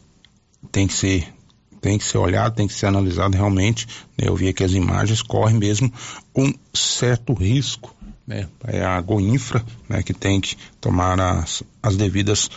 tem 0.71 0.87
que 0.87 0.93
ser 0.93 1.33
tem 1.79 1.97
que 1.97 2.05
ser 2.05 2.17
olhado, 2.17 2.55
tem 2.55 2.67
que 2.67 2.73
ser 2.73 2.87
analisado 2.87 3.37
realmente. 3.37 3.87
Né? 4.17 4.27
Eu 4.27 4.35
vi 4.35 4.47
aqui 4.47 4.63
as 4.63 4.71
imagens, 4.71 5.21
corre 5.21 5.53
mesmo 5.53 5.93
um 6.35 6.51
certo 6.73 7.33
risco. 7.33 7.95
Né? 8.25 8.47
É 8.65 8.83
a 8.83 8.99
Goinfra 8.99 9.63
né, 9.87 10.01
que 10.01 10.13
tem 10.13 10.41
que 10.41 10.57
tomar 10.81 11.19
as, 11.19 11.63
as 11.81 11.95
devidas 11.95 12.49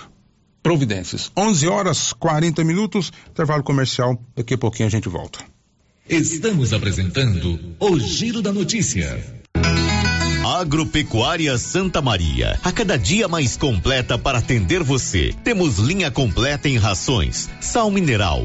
providências. 0.63 1.31
11 1.37 1.69
horas 1.69 2.13
40 2.15 2.65
minutos, 2.65 3.13
intervalo 3.29 3.63
comercial. 3.63 4.19
Daqui 4.35 4.55
a 4.55 4.59
pouquinho 4.59 4.87
a 4.89 4.91
gente 4.91 5.09
volta. 5.09 5.45
Estamos 6.11 6.73
apresentando 6.73 7.77
o 7.79 7.97
Giro 8.01 8.43
da 8.43 8.53
Notícia. 8.53 9.25
Agropecuária 10.45 11.57
Santa 11.57 12.03
Maria, 12.03 12.59
a 12.65 12.73
cada 12.73 12.99
dia 12.99 13.29
mais 13.29 13.57
completa 13.57 14.19
para 14.19 14.39
atender 14.39 14.83
você. 14.83 15.33
Temos 15.45 15.79
linha 15.79 16.11
completa 16.11 16.69
em 16.69 16.77
rações, 16.77 17.49
sal 17.61 17.93
mineral, 17.93 18.45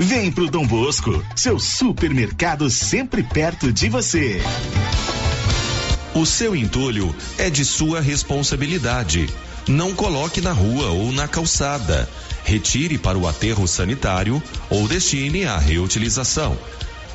Vem 0.00 0.30
pro 0.30 0.48
Dom 0.48 0.64
Bosco, 0.64 1.24
seu 1.34 1.58
supermercado 1.58 2.70
sempre 2.70 3.20
perto 3.20 3.72
de 3.72 3.88
você. 3.88 4.40
O 6.14 6.24
seu 6.24 6.54
entulho 6.54 7.12
é 7.36 7.50
de 7.50 7.64
sua 7.64 8.00
responsabilidade. 8.00 9.28
Não 9.66 9.92
coloque 9.92 10.40
na 10.40 10.52
rua 10.52 10.90
ou 10.90 11.10
na 11.10 11.26
calçada. 11.26 12.08
Retire 12.44 12.96
para 12.96 13.18
o 13.18 13.26
aterro 13.26 13.66
sanitário 13.66 14.40
ou 14.70 14.86
destine 14.86 15.46
à 15.46 15.58
reutilização. 15.58 16.56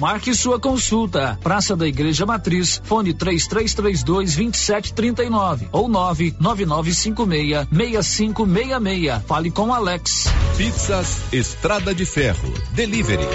Marque 0.00 0.34
sua 0.34 0.60
consulta. 0.60 1.38
Praça 1.42 1.74
da 1.74 1.86
Igreja 1.86 2.26
Matriz, 2.26 2.80
fone 2.84 3.14
3332 3.14 4.04
2739 4.34 5.68
ou 5.72 5.88
99956 5.88 7.68
6566. 7.72 9.22
Fale 9.26 9.50
com 9.50 9.72
Alex. 9.72 10.26
Pizzas 10.56 11.32
Estrada 11.32 11.94
de 11.94 12.04
Ferro. 12.04 12.52
Delivery. 12.72 13.26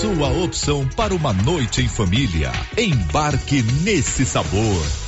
Sua 0.00 0.28
opção 0.44 0.86
para 0.94 1.14
uma 1.14 1.32
noite 1.32 1.80
em 1.80 1.88
família. 1.88 2.52
Embarque 2.76 3.62
nesse 3.82 4.26
sabor. 4.26 5.07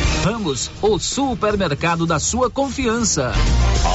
Ramos, 0.23 0.69
o 0.83 0.99
supermercado 0.99 2.05
da 2.05 2.19
sua 2.19 2.47
confiança. 2.47 3.31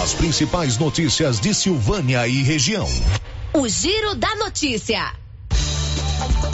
As 0.02 0.12
principais 0.12 0.76
notícias 0.76 1.38
de 1.38 1.54
Silvânia 1.54 2.26
e 2.26 2.42
região. 2.42 2.88
O 3.54 3.68
Giro 3.68 4.16
da 4.16 4.34
Notícia. 4.34 5.14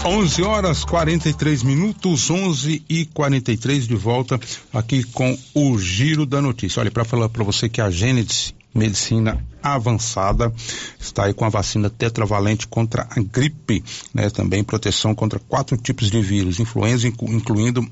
11 0.05 0.43
horas 0.43 0.85
43 0.85 1.63
minutos, 1.63 2.31
11 2.31 2.85
e 2.87 3.07
43 3.07 3.89
de 3.89 3.95
volta 3.97 4.39
aqui 4.75 5.05
com 5.05 5.39
o 5.55 5.79
Giro 5.79 6.27
da 6.27 6.43
Notícia. 6.43 6.81
Olha, 6.81 6.91
para 6.91 7.05
falar 7.05 7.31
para 7.31 7.43
você 7.43 7.67
que 7.67 7.81
a 7.81 7.89
Gênesis 7.89 8.55
Medicina 8.75 9.43
Avançada 9.63 10.53
está 10.99 11.27
aí 11.27 11.35
com 11.35 11.45
a 11.45 11.49
vacina 11.49 11.89
tetravalente 11.89 12.67
contra 12.67 13.07
a 13.09 13.21
gripe, 13.21 13.85
né? 14.13 14.29
Também 14.29 14.65
proteção 14.65 15.15
contra 15.15 15.39
quatro 15.39 15.77
tipos 15.77 16.11
de 16.11 16.21
vírus, 16.21 16.59
influenza, 16.59 17.07
incluindo 17.07 17.87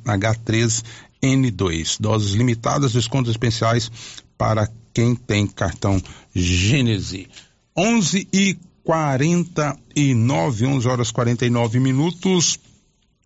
H3N2. 1.22 1.96
Doses 2.00 2.32
limitadas, 2.32 2.92
descontos 2.92 3.30
especiais 3.30 3.90
para 4.36 4.68
quem 4.92 5.14
tem 5.14 5.46
cartão 5.46 6.02
Gênese. 6.34 7.28
11 7.76 8.28
e 8.32 8.58
49, 8.84 10.66
11 10.66 10.88
horas 10.88 11.10
49 11.10 11.78
minutos. 11.78 12.58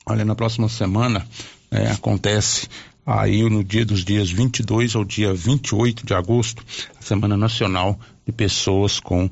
Olha, 0.07 0.25
na 0.25 0.35
próxima 0.35 0.69
semana 0.69 1.27
é, 1.71 1.89
acontece 1.91 2.69
aí 3.07 3.49
no 3.49 3.63
dia 3.63 3.85
dos 3.85 4.05
dias 4.05 4.31
22 4.31 4.95
ao 4.95 5.05
dia 5.05 5.33
28 5.33 6.07
de 6.07 6.15
agosto, 6.15 6.65
a 6.99 7.03
Semana 7.03 7.37
Nacional 7.37 7.99
de 8.27 8.33
Pessoas 8.33 8.99
com 9.01 9.31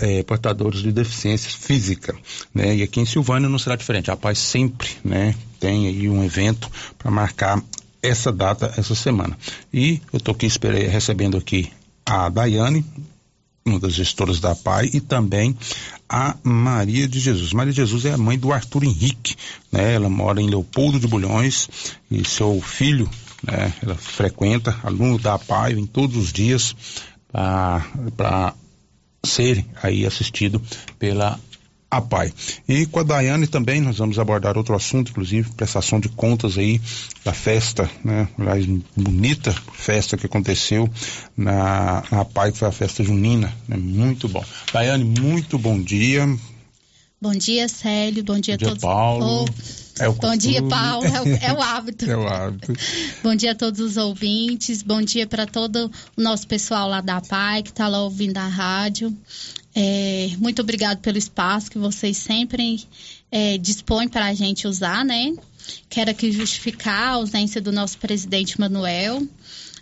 é, 0.00 0.22
portadores 0.22 0.82
de 0.82 0.92
deficiência 0.92 1.50
física, 1.50 2.14
né? 2.54 2.76
E 2.76 2.82
aqui 2.82 3.00
em 3.00 3.06
Silvânia 3.06 3.48
não 3.48 3.58
será 3.58 3.76
diferente. 3.76 4.10
A 4.10 4.16
Paz 4.16 4.38
sempre, 4.38 4.88
né, 5.04 5.34
tem 5.60 5.86
aí 5.86 6.08
um 6.08 6.24
evento 6.24 6.70
para 6.96 7.10
marcar 7.10 7.62
essa 8.04 8.30
data 8.30 8.72
essa 8.76 8.94
semana. 8.94 9.36
E 9.72 10.00
eu 10.12 10.18
estou 10.18 10.34
aqui 10.34 10.46
esperei, 10.46 10.86
recebendo 10.86 11.36
aqui 11.36 11.70
a 12.04 12.28
Daiane, 12.28 12.84
uma 13.66 13.80
das 13.80 13.94
gestoras 13.94 14.40
da 14.40 14.54
PAI, 14.54 14.90
e 14.92 15.00
também 15.00 15.56
a 16.08 16.36
Maria 16.42 17.08
de 17.08 17.18
Jesus. 17.18 17.52
Maria 17.52 17.72
de 17.72 17.78
Jesus 17.78 18.04
é 18.04 18.12
a 18.12 18.18
mãe 18.18 18.38
do 18.38 18.52
Arthur 18.52 18.84
Henrique, 18.84 19.34
né? 19.72 19.94
Ela 19.94 20.10
mora 20.10 20.40
em 20.40 20.50
Leopoldo 20.50 21.00
de 21.00 21.06
Bulhões 21.06 21.68
e 22.10 22.22
seu 22.28 22.60
filho, 22.60 23.08
né? 23.42 23.72
Ela 23.82 23.94
frequenta, 23.94 24.78
aluno 24.82 25.18
da 25.18 25.38
PAI, 25.38 25.72
em 25.72 25.86
todos 25.86 26.16
os 26.16 26.32
dias 26.32 26.76
para 27.32 28.54
ser 29.24 29.64
aí 29.82 30.06
assistido 30.06 30.62
pela 30.98 31.40
a 31.96 32.00
pai. 32.00 32.32
E 32.68 32.86
com 32.86 33.00
a 33.00 33.02
Daiane 33.02 33.46
também 33.46 33.80
nós 33.80 33.98
vamos 33.98 34.18
abordar 34.18 34.56
outro 34.56 34.74
assunto, 34.74 35.10
inclusive 35.10 35.50
prestação 35.52 36.00
de 36.00 36.08
contas 36.08 36.58
aí 36.58 36.80
da 37.24 37.32
festa, 37.32 37.90
né? 38.04 38.28
Aliás, 38.38 38.66
bonita 38.96 39.52
festa 39.72 40.16
que 40.16 40.26
aconteceu 40.26 40.88
na, 41.36 42.02
na 42.10 42.24
pai, 42.24 42.52
que 42.52 42.58
foi 42.58 42.68
a 42.68 42.72
festa 42.72 43.02
junina, 43.04 43.54
né? 43.68 43.76
Muito 43.76 44.28
bom. 44.28 44.44
Daiane, 44.72 45.04
muito 45.04 45.58
bom 45.58 45.80
dia. 45.80 46.26
Bom 47.20 47.32
dia, 47.32 47.68
Célio. 47.68 48.22
Bom 48.22 48.38
dia, 48.38 48.54
bom 48.54 48.58
dia 48.58 48.66
a 48.66 48.70
todos. 48.70 48.82
Paulo. 48.82 49.44
Oh, 49.44 49.83
é 49.98 50.08
o 50.08 50.12
bom 50.12 50.36
dia, 50.36 50.62
Paulo. 50.62 51.06
É 51.06 51.20
o, 51.20 51.28
é 51.28 51.52
o 51.52 51.62
hábito. 51.62 52.04
é 52.10 52.16
o 52.16 52.26
hábito. 52.26 52.72
bom 53.22 53.34
dia 53.34 53.52
a 53.52 53.54
todos 53.54 53.80
os 53.80 53.96
ouvintes. 53.96 54.82
Bom 54.82 55.00
dia 55.00 55.26
para 55.26 55.46
todo 55.46 55.90
o 56.16 56.20
nosso 56.20 56.46
pessoal 56.46 56.88
lá 56.88 57.00
da 57.00 57.20
PAI 57.20 57.62
que 57.62 57.70
está 57.70 57.86
lá 57.88 58.02
ouvindo 58.02 58.36
a 58.38 58.46
rádio. 58.46 59.16
É, 59.74 60.30
muito 60.38 60.62
obrigado 60.62 61.00
pelo 61.00 61.18
espaço 61.18 61.70
que 61.70 61.78
vocês 61.78 62.16
sempre 62.16 62.84
é, 63.30 63.58
dispõem 63.58 64.08
para 64.08 64.26
a 64.26 64.34
gente 64.34 64.66
usar, 64.66 65.04
né? 65.04 65.34
Quero 65.88 66.10
aqui 66.10 66.30
justificar 66.30 67.08
a 67.08 67.14
ausência 67.14 67.60
do 67.60 67.72
nosso 67.72 67.98
presidente 67.98 68.58
Manuel. 68.60 69.26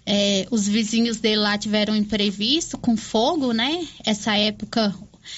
É, 0.05 0.47
os 0.51 0.67
vizinhos 0.67 1.19
dele 1.19 1.37
lá 1.37 1.57
tiveram 1.57 1.95
um 1.95 1.97
imprevisto 1.97 2.77
com 2.77 2.97
fogo, 2.97 3.53
né? 3.53 3.87
Essa 4.05 4.37
época 4.37 4.95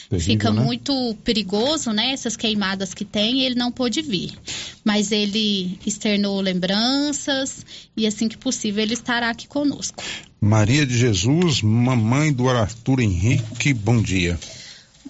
Terrível, 0.09 0.33
fica 0.33 0.51
né? 0.53 0.63
muito 0.63 1.17
perigoso, 1.25 1.93
né? 1.93 2.13
Essas 2.13 2.37
queimadas 2.37 2.95
que 2.95 3.05
tem, 3.05 3.43
ele 3.43 3.55
não 3.55 3.71
pôde 3.71 4.03
vir. 4.03 4.33
Mas 4.85 5.13
ele 5.13 5.79
externou 5.87 6.41
lembranças 6.41 7.65
e 7.97 8.07
assim 8.07 8.29
que 8.29 8.37
possível 8.37 8.83
ele 8.83 8.95
estará 8.95 9.31
aqui 9.31 9.47
conosco. 9.47 10.03
Maria 10.41 10.85
de 10.85 10.97
Jesus, 10.97 11.63
mamãe 11.63 12.33
do 12.33 12.49
Arthur 12.49 13.01
Henrique, 13.01 13.73
bom 13.73 14.03
dia. 14.03 14.39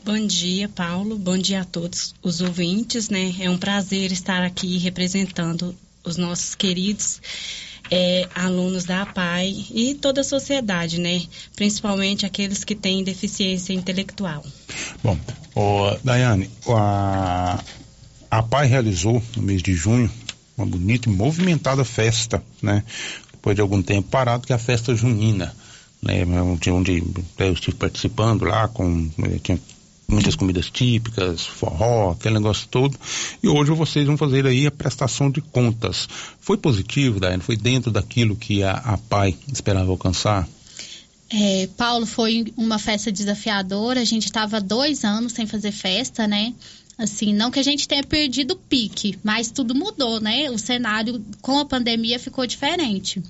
Bom 0.05 0.27
dia, 0.27 0.69
Paulo. 0.69 1.17
Bom 1.19 1.39
dia 1.39 1.63
a 1.63 1.65
todos 1.65 2.15
os 2.23 2.41
ouvintes, 2.41 3.09
né? 3.09 3.35
É 3.41 3.49
um 3.49 3.57
prazer 3.57 4.13
estar 4.13 4.45
aqui 4.45 4.77
representando 4.79 5.75
os 6.05 6.19
nossos 6.19 6.55
queridos 6.55 7.21
é, 7.95 8.29
alunos 8.35 8.85
da 8.85 9.03
APAI 9.03 9.67
e 9.71 9.95
toda 9.95 10.23
a 10.23 10.25
sociedade, 10.25 10.99
né? 10.99 11.23
Principalmente 11.55 12.27
aqueles 12.27 12.65
que 12.65 12.75
têm 12.75 13.05
deficiência 13.05 13.73
intelectual. 13.73 14.45
Bom, 15.01 15.17
oh, 15.55 15.97
Daiane, 16.03 16.51
a, 16.69 17.63
APAI 18.29 18.67
realizou 18.67 19.23
no 19.37 19.43
mês 19.45 19.63
de 19.63 19.75
junho 19.75 20.11
uma 20.59 20.67
bonita 20.67 21.09
e 21.09 21.13
movimentada 21.13 21.85
festa, 21.85 22.43
né? 22.61 22.83
depois 23.31 23.55
de 23.55 23.63
algum 23.63 23.81
tempo 23.81 24.09
parado, 24.09 24.45
que 24.45 24.53
é 24.53 24.57
a 24.57 24.59
festa 24.59 24.93
junina. 24.95 25.55
Né, 26.03 26.23
onde, 26.71 27.03
eu 27.39 27.53
estive 27.53 27.77
participando 27.79 28.45
lá, 28.45 28.69
com, 28.69 29.09
tinha 29.43 29.59
muitas 30.09 30.37
comidas 30.37 30.71
típicas, 30.71 31.47
forró, 31.47 32.13
aquele 32.13 32.35
negócio 32.35 32.69
todo. 32.69 32.99
E 33.43 33.49
hoje 33.49 33.71
vocês 33.73 34.07
vão 34.07 34.17
fazer 34.17 34.47
aí 34.47 34.67
a 34.67 34.71
prestação 34.71 35.31
de 35.31 35.41
contas. 35.41 36.09
Foi 36.41 36.57
positivo, 36.57 37.21
Daiane? 37.21 37.43
Foi 37.43 37.57
dentro 37.57 37.91
daquilo 37.91 38.37
que 38.37 38.63
a, 38.63 38.73
a 38.73 38.99
PAI 38.99 39.37
esperava 39.53 39.91
alcançar? 39.91 40.49
É, 41.31 41.69
Paulo, 41.77 42.07
foi 42.07 42.53
uma 42.57 42.79
festa 42.79 43.11
desafiadora. 43.11 44.01
A 44.01 44.05
gente 44.05 44.27
estava 44.27 44.61
dois 44.61 45.05
anos 45.05 45.33
sem 45.33 45.47
fazer 45.47 45.73
festa, 45.73 46.27
né? 46.27 46.55
Assim, 46.97 47.35
não 47.35 47.51
que 47.51 47.59
a 47.59 47.63
gente 47.63 47.89
tenha 47.89 48.05
perdido 48.05 48.53
o 48.53 48.57
pique, 48.57 49.19
mas 49.23 49.51
tudo 49.51 49.75
mudou, 49.75 50.21
né? 50.21 50.49
O 50.51 50.59
cenário 50.59 51.25
com 51.43 51.59
a 51.59 51.65
pandemia 51.65 52.21
ficou 52.21 52.47
diferente. 52.47 53.21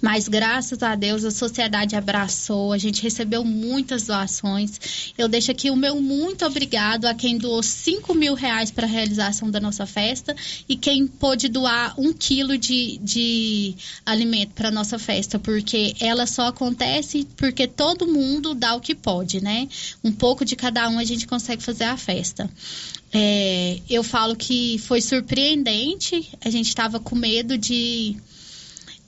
Mas 0.00 0.28
graças 0.28 0.82
a 0.82 0.94
Deus 0.94 1.24
a 1.24 1.30
sociedade 1.30 1.96
abraçou, 1.96 2.72
a 2.72 2.78
gente 2.78 3.02
recebeu 3.02 3.44
muitas 3.44 4.06
doações. 4.06 5.12
Eu 5.16 5.28
deixo 5.28 5.50
aqui 5.50 5.70
o 5.70 5.76
meu 5.76 6.00
muito 6.00 6.44
obrigado 6.44 7.06
a 7.06 7.14
quem 7.14 7.38
doou 7.38 7.62
5 7.62 8.14
mil 8.14 8.34
reais 8.34 8.70
para 8.70 8.86
a 8.86 8.90
realização 8.90 9.50
da 9.50 9.60
nossa 9.60 9.86
festa 9.86 10.36
e 10.68 10.76
quem 10.76 11.06
pôde 11.06 11.48
doar 11.48 11.98
um 11.98 12.12
quilo 12.12 12.58
de, 12.58 12.98
de 13.02 13.74
alimento 14.04 14.52
para 14.54 14.70
nossa 14.70 14.98
festa, 14.98 15.38
porque 15.38 15.94
ela 16.00 16.26
só 16.26 16.48
acontece 16.48 17.26
porque 17.36 17.66
todo 17.66 18.06
mundo 18.06 18.54
dá 18.54 18.74
o 18.74 18.80
que 18.80 18.94
pode, 18.94 19.42
né? 19.42 19.68
Um 20.02 20.12
pouco 20.12 20.44
de 20.44 20.56
cada 20.56 20.88
um 20.88 20.98
a 20.98 21.04
gente 21.04 21.26
consegue 21.26 21.62
fazer 21.62 21.84
a 21.84 21.96
festa. 21.96 22.50
É, 23.12 23.78
eu 23.88 24.02
falo 24.02 24.34
que 24.34 24.76
foi 24.78 25.00
surpreendente, 25.00 26.28
a 26.44 26.50
gente 26.50 26.66
estava 26.66 26.98
com 26.98 27.14
medo 27.14 27.56
de 27.56 28.16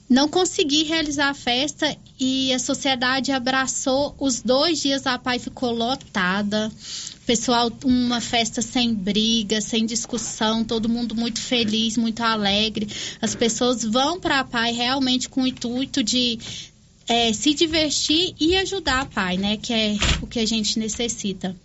não 0.09 0.29
consegui 0.29 0.83
realizar 0.83 1.29
a 1.29 1.33
festa 1.33 1.95
e 2.19 2.53
a 2.53 2.59
sociedade 2.59 3.31
abraçou 3.31 4.15
os 4.19 4.41
dois 4.41 4.81
dias 4.81 5.05
a 5.05 5.19
PAI 5.19 5.39
ficou 5.39 5.71
lotada. 5.71 6.71
Pessoal 7.25 7.69
uma 7.83 8.21
festa 8.21 8.61
sem 8.61 8.93
briga 8.93 9.59
sem 9.59 9.85
discussão 9.85 10.63
todo 10.63 10.87
mundo 10.87 11.13
muito 11.13 11.41
feliz 11.41 11.97
muito 11.97 12.21
alegre. 12.21 12.87
As 13.21 13.35
pessoas 13.35 13.83
vão 13.83 14.19
para 14.19 14.39
a 14.39 14.43
PAI 14.45 14.71
realmente 14.71 15.27
com 15.27 15.43
o 15.43 15.47
intuito 15.47 16.01
de 16.01 16.39
é, 17.07 17.33
se 17.33 17.53
divertir 17.53 18.33
e 18.39 18.55
ajudar 18.55 19.01
a 19.01 19.05
PAI 19.05 19.37
né 19.37 19.57
que 19.57 19.73
é 19.73 19.97
o 20.21 20.27
que 20.27 20.39
a 20.39 20.45
gente 20.45 20.79
necessita. 20.79 21.55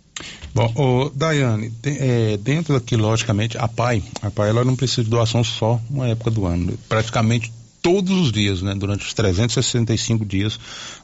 Bom, 0.53 0.71
oh, 0.75 1.09
Daiane, 1.09 1.73
é, 1.83 2.37
dentro 2.37 2.75
daqui, 2.75 2.95
logicamente, 2.95 3.57
a 3.57 3.67
PAI, 3.67 4.03
a 4.21 4.29
PAI 4.29 4.49
ela 4.49 4.63
não 4.63 4.75
precisa 4.75 5.03
de 5.03 5.09
doação 5.09 5.43
só 5.43 5.81
uma 5.89 6.07
época 6.07 6.29
do 6.29 6.45
ano. 6.45 6.77
Praticamente 6.87 7.51
todos 7.83 8.11
os 8.17 8.31
dias, 8.31 8.61
né, 8.61 8.73
durante 8.73 9.05
os 9.05 9.13
365 9.13 10.25
dias 10.25 10.57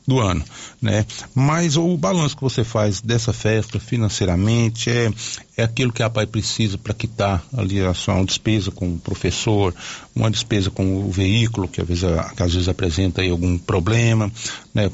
do 0.08 0.20
ano, 0.20 0.44
né? 0.82 1.06
Mas 1.36 1.76
o 1.76 1.98
balanço 1.98 2.38
que 2.38 2.42
você 2.42 2.64
faz 2.64 3.02
dessa 3.02 3.34
festa 3.34 3.80
financeiramente 3.80 4.90
é, 4.90 5.12
é 5.58 5.64
aquilo 5.64 5.92
que 5.92 6.02
a 6.02 6.10
pai 6.10 6.26
precisa 6.26 6.78
para 6.78 6.94
quitar 6.94 7.44
ali 7.56 7.82
a 7.82 7.94
sua 7.94 8.24
despesa 8.24 8.72
com 8.72 8.94
o 8.94 8.98
professor, 8.98 9.76
uma 10.16 10.32
despesa 10.32 10.72
com 10.72 11.04
o 11.04 11.12
veículo 11.12 11.68
que 11.68 11.82
às 11.82 11.88
vezes, 11.88 12.06
que 12.36 12.44
às 12.44 12.54
vezes 12.54 12.70
apresenta 12.70 13.22
aí 13.22 13.30
algum 13.30 13.58
problema, 13.58 14.32
né? 14.74 14.90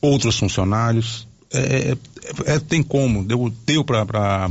Outros 0.00 0.36
funcionários, 0.36 1.28
é, 1.52 1.96
é, 2.46 2.58
tem 2.58 2.82
como, 2.82 3.24
deu, 3.24 3.52
deu 3.64 3.84
para 3.84 4.50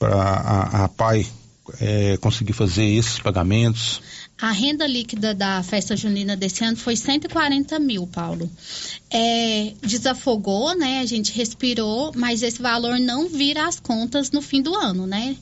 a, 0.00 0.84
a 0.84 0.88
PAI 0.88 1.26
é, 1.80 2.16
conseguir 2.18 2.52
fazer 2.52 2.84
esses 2.84 3.18
pagamentos? 3.18 4.00
A 4.38 4.50
renda 4.50 4.86
líquida 4.86 5.34
da 5.34 5.62
festa 5.62 5.96
junina 5.96 6.36
desse 6.36 6.62
ano 6.62 6.76
foi 6.76 6.94
140 6.94 7.78
mil, 7.78 8.06
Paulo. 8.06 8.50
É, 9.10 9.72
desafogou, 9.80 10.76
né? 10.76 10.98
A 11.00 11.06
gente 11.06 11.32
respirou, 11.32 12.12
mas 12.14 12.42
esse 12.42 12.60
valor 12.60 12.98
não 12.98 13.30
vira 13.30 13.66
as 13.66 13.80
contas 13.80 14.30
no 14.30 14.42
fim 14.42 14.60
do 14.60 14.74
ano, 14.74 15.06
né? 15.06 15.34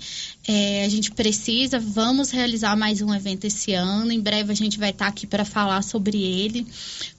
É, 0.47 0.85
a 0.85 0.89
gente 0.89 1.11
precisa, 1.11 1.81
vamos 1.81 2.31
realizar 2.31 2.77
mais 2.77 3.03
um 3.03 3.13
evento 3.13 3.47
esse 3.47 3.73
ano. 3.73 4.13
Em 4.13 4.21
breve 4.21 4.53
a 4.53 4.57
gente 4.57 4.79
vai 4.79 4.91
estar 4.91 5.09
aqui 5.09 5.27
para 5.27 5.45
falar 5.45 5.83
sobre 5.83 6.23
ele, 6.23 6.65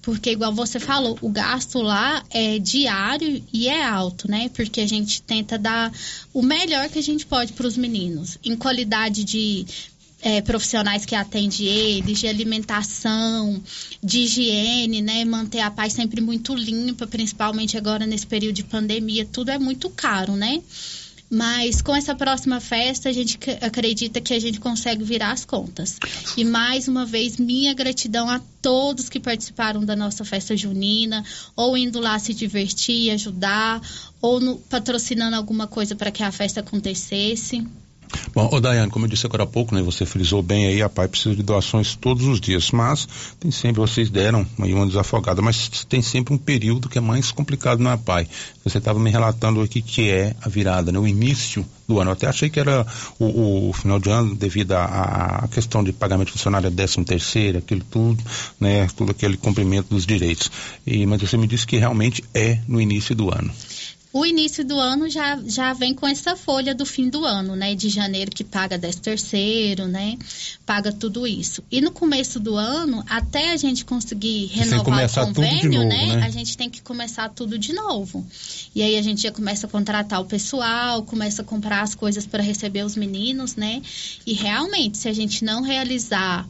porque 0.01 0.31
igual 0.31 0.53
você 0.53 0.79
falou, 0.79 1.17
o 1.21 1.29
gasto 1.29 1.81
lá 1.81 2.23
é 2.29 2.57
diário 2.57 3.43
e 3.51 3.67
é 3.67 3.83
alto, 3.83 4.31
né? 4.31 4.49
Porque 4.53 4.79
a 4.79 4.87
gente 4.87 5.21
tenta 5.23 5.57
dar 5.57 5.91
o 6.33 6.41
melhor 6.41 6.87
que 6.87 6.99
a 6.99 7.03
gente 7.03 7.25
pode 7.25 7.51
para 7.51 7.67
os 7.67 7.75
meninos, 7.75 8.37
em 8.45 8.55
qualidade 8.55 9.25
de 9.25 9.65
é, 10.25 10.41
profissionais 10.41 11.05
que 11.05 11.13
atendem 11.13 11.67
eles, 11.67 12.17
de 12.17 12.27
alimentação, 12.27 13.61
de 14.03 14.21
higiene, 14.21 14.99
né? 14.99 15.23
Manter 15.23 15.59
a 15.59 15.69
paz 15.69 15.93
sempre 15.93 16.19
muito 16.19 16.55
limpa, 16.55 17.05
principalmente 17.05 17.77
agora 17.77 18.07
nesse 18.07 18.25
período 18.25 18.55
de 18.55 18.63
pandemia, 18.63 19.23
tudo 19.23 19.51
é 19.51 19.59
muito 19.59 19.87
caro, 19.87 20.35
né? 20.35 20.63
Mas 21.29 21.79
com 21.79 21.95
essa 21.95 22.15
próxima 22.15 22.59
festa, 22.59 23.07
a 23.07 23.11
gente 23.11 23.37
acredita 23.61 24.19
que 24.19 24.33
a 24.33 24.39
gente 24.39 24.59
consegue 24.59 25.03
virar 25.03 25.31
as 25.31 25.45
contas. 25.45 25.97
E 26.35 26.43
mais 26.43 26.87
uma 26.87 27.05
vez, 27.05 27.37
minha 27.37 27.75
gratidão 27.75 28.27
a 28.27 28.41
todos 28.63 29.09
que 29.09 29.19
participaram 29.19 29.85
da 29.85 29.95
nossa 29.95 30.25
festa 30.25 30.57
junina, 30.57 31.23
ou 31.55 31.77
indo 31.77 31.99
lá 31.99 32.17
se 32.17 32.33
divertir, 32.33 33.11
ajudar, 33.11 33.79
ou 34.19 34.39
no, 34.39 34.57
patrocinando 34.57 35.35
alguma 35.35 35.67
coisa 35.67 35.95
para 35.95 36.09
que 36.09 36.23
a 36.23 36.31
festa 36.31 36.61
acontecesse. 36.61 37.63
Bom, 38.33 38.49
ô 38.51 38.59
Daiane, 38.59 38.91
como 38.91 39.05
eu 39.05 39.09
disse 39.09 39.25
agora 39.25 39.43
há 39.43 39.47
pouco, 39.47 39.73
né, 39.73 39.81
você 39.81 40.05
frisou 40.05 40.41
bem 40.41 40.65
aí, 40.65 40.81
a 40.81 40.89
PAI 40.89 41.07
precisa 41.07 41.35
de 41.35 41.41
doações 41.41 41.95
todos 41.95 42.25
os 42.27 42.39
dias, 42.39 42.69
mas 42.71 43.07
tem 43.39 43.49
sempre, 43.49 43.79
vocês 43.79 44.09
deram 44.09 44.45
aí 44.59 44.73
uma 44.73 44.85
desafogada, 44.85 45.41
mas 45.41 45.85
tem 45.85 46.01
sempre 46.01 46.33
um 46.33 46.37
período 46.37 46.89
que 46.89 46.97
é 46.97 47.01
mais 47.01 47.31
complicado 47.31 47.79
na 47.79 47.97
PAI. 47.97 48.27
Você 48.63 48.77
estava 48.77 48.99
me 48.99 49.09
relatando 49.09 49.61
aqui 49.61 49.81
que 49.81 50.09
é 50.09 50.35
a 50.41 50.49
virada, 50.49 50.91
né, 50.91 50.99
o 50.99 51.07
início 51.07 51.65
do 51.87 51.99
ano. 51.99 52.09
Eu 52.09 52.13
até 52.13 52.27
achei 52.27 52.49
que 52.49 52.59
era 52.59 52.85
o, 53.19 53.69
o 53.69 53.73
final 53.73 53.99
de 53.99 54.09
ano 54.09 54.35
devido 54.35 54.73
à 54.73 55.47
questão 55.51 55.83
de 55.83 55.93
pagamento 55.93 56.31
funcionário 56.31 56.69
décimo 56.69 57.05
terceiro, 57.05 57.59
aquilo 57.59 57.83
tudo, 57.89 58.23
né, 58.59 58.87
todo 58.97 59.11
aquele 59.11 59.37
cumprimento 59.37 59.87
dos 59.89 60.05
direitos. 60.05 60.51
E, 60.85 61.05
mas 61.05 61.21
você 61.21 61.37
me 61.37 61.47
disse 61.47 61.65
que 61.65 61.77
realmente 61.77 62.23
é 62.33 62.59
no 62.67 62.81
início 62.81 63.15
do 63.15 63.33
ano 63.33 63.51
o 64.15 64.25
início 64.25 64.63
do 64.63 64.79
ano 64.79 65.09
já, 65.09 65.37
já 65.45 65.73
vem 65.73 65.93
com 65.93 66.07
essa 66.07 66.37
folha 66.37 66.73
do 66.73 66.85
fim 66.85 67.09
do 67.09 67.25
ano, 67.25 67.53
né? 67.53 67.75
De 67.75 67.89
janeiro 67.89 68.31
que 68.31 68.45
paga 68.45 68.77
10 68.77 68.95
terceiro, 68.95 69.89
né? 69.89 70.17
Paga 70.65 70.89
tudo 70.93 71.27
isso. 71.27 71.61
E 71.69 71.81
no 71.81 71.91
começo 71.91 72.39
do 72.39 72.55
ano, 72.55 73.03
até 73.09 73.51
a 73.51 73.57
gente 73.57 73.83
conseguir 73.83 74.45
renovar 74.45 75.05
o 75.05 75.25
convênio, 75.33 75.79
novo, 75.79 75.89
né? 75.89 76.15
né? 76.15 76.25
A 76.25 76.29
gente 76.29 76.55
tem 76.55 76.69
que 76.69 76.81
começar 76.81 77.27
tudo 77.27 77.59
de 77.59 77.73
novo. 77.73 78.25
E 78.73 78.81
aí 78.81 78.97
a 78.97 79.01
gente 79.01 79.21
já 79.21 79.33
começa 79.33 79.67
a 79.67 79.69
contratar 79.69 80.21
o 80.21 80.25
pessoal, 80.25 81.03
começa 81.03 81.41
a 81.41 81.45
comprar 81.45 81.81
as 81.81 81.93
coisas 81.93 82.25
para 82.25 82.41
receber 82.41 82.85
os 82.85 82.95
meninos, 82.95 83.57
né? 83.57 83.81
E 84.25 84.31
realmente, 84.31 84.97
se 84.97 85.09
a 85.09 85.13
gente 85.13 85.43
não 85.43 85.61
realizar 85.61 86.47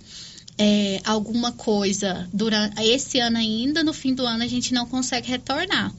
é, 0.56 1.02
alguma 1.04 1.52
coisa 1.52 2.30
durante 2.32 2.80
esse 2.84 3.20
ano 3.20 3.38
ainda, 3.38 3.84
no 3.84 3.92
fim 3.92 4.14
do 4.14 4.24
ano 4.24 4.44
a 4.44 4.48
gente 4.48 4.72
não 4.72 4.86
consegue 4.86 5.28
retornar. 5.30 5.92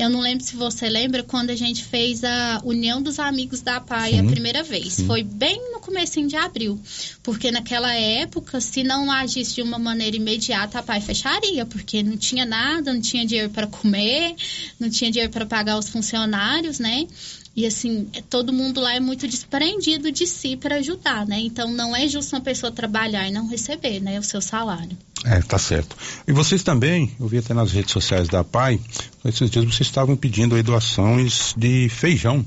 Eu 0.00 0.08
não 0.08 0.20
lembro 0.20 0.42
se 0.42 0.56
você 0.56 0.88
lembra 0.88 1.22
quando 1.22 1.50
a 1.50 1.54
gente 1.54 1.84
fez 1.84 2.24
a 2.24 2.62
União 2.64 3.02
dos 3.02 3.18
Amigos 3.18 3.60
da 3.60 3.80
PAI 3.80 4.12
sim, 4.12 4.20
a 4.20 4.24
primeira 4.24 4.62
vez. 4.62 4.94
Sim. 4.94 5.06
Foi 5.06 5.22
bem 5.22 5.60
no 5.72 5.80
começo 5.80 6.26
de 6.26 6.36
abril. 6.36 6.80
Porque 7.22 7.50
naquela 7.50 7.94
época, 7.94 8.62
se 8.62 8.82
não 8.82 9.10
agisse 9.10 9.56
de 9.56 9.62
uma 9.62 9.78
maneira 9.78 10.16
imediata, 10.16 10.78
a 10.78 10.82
PAI 10.82 11.02
fecharia. 11.02 11.66
Porque 11.66 12.02
não 12.02 12.16
tinha 12.16 12.46
nada, 12.46 12.94
não 12.94 13.00
tinha 13.00 13.26
dinheiro 13.26 13.50
para 13.50 13.66
comer, 13.66 14.34
não 14.78 14.88
tinha 14.88 15.10
dinheiro 15.10 15.30
para 15.30 15.44
pagar 15.44 15.78
os 15.78 15.90
funcionários, 15.90 16.78
né? 16.78 17.06
E 17.54 17.66
assim, 17.66 18.06
todo 18.28 18.52
mundo 18.52 18.80
lá 18.80 18.94
é 18.94 19.00
muito 19.00 19.26
desprendido 19.26 20.12
de 20.12 20.26
si 20.26 20.56
para 20.56 20.76
ajudar, 20.76 21.26
né? 21.26 21.40
Então 21.40 21.70
não 21.70 21.94
é 21.94 22.06
justo 22.06 22.36
uma 22.36 22.40
pessoa 22.42 22.70
trabalhar 22.70 23.26
e 23.28 23.32
não 23.32 23.48
receber, 23.48 24.00
né, 24.00 24.18
o 24.18 24.22
seu 24.22 24.40
salário. 24.40 24.96
É, 25.24 25.40
tá 25.42 25.58
certo. 25.58 25.96
E 26.26 26.32
vocês 26.32 26.62
também, 26.62 27.14
eu 27.18 27.26
vi 27.26 27.38
até 27.38 27.52
nas 27.52 27.72
redes 27.72 27.92
sociais 27.92 28.28
da 28.28 28.42
PAI, 28.42 28.80
esses 29.24 29.50
dias 29.50 29.64
vocês 29.64 29.88
estavam 29.88 30.16
pedindo 30.16 30.54
aí 30.54 30.62
doações 30.62 31.54
de 31.56 31.88
feijão 31.88 32.46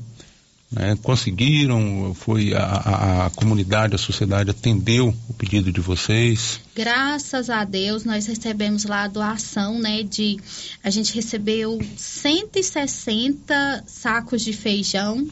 né, 0.73 0.97
conseguiram, 1.03 2.15
foi 2.15 2.53
a, 2.55 3.25
a, 3.25 3.29
comunidade, 3.29 3.93
a 3.93 3.97
sociedade 3.97 4.49
atendeu 4.49 5.15
o 5.29 5.33
pedido 5.33 5.71
de 5.71 5.79
vocês? 5.79 6.59
Graças 6.75 7.49
a 7.49 7.63
Deus, 7.63 8.03
nós 8.03 8.25
recebemos 8.25 8.83
lá 8.83 9.03
a 9.03 9.07
doação, 9.07 9.79
né, 9.79 10.01
de, 10.01 10.39
a 10.83 10.89
gente 10.89 11.13
recebeu 11.13 11.79
160 11.95 13.83
sacos 13.85 14.41
de 14.41 14.51
feijão 14.51 15.27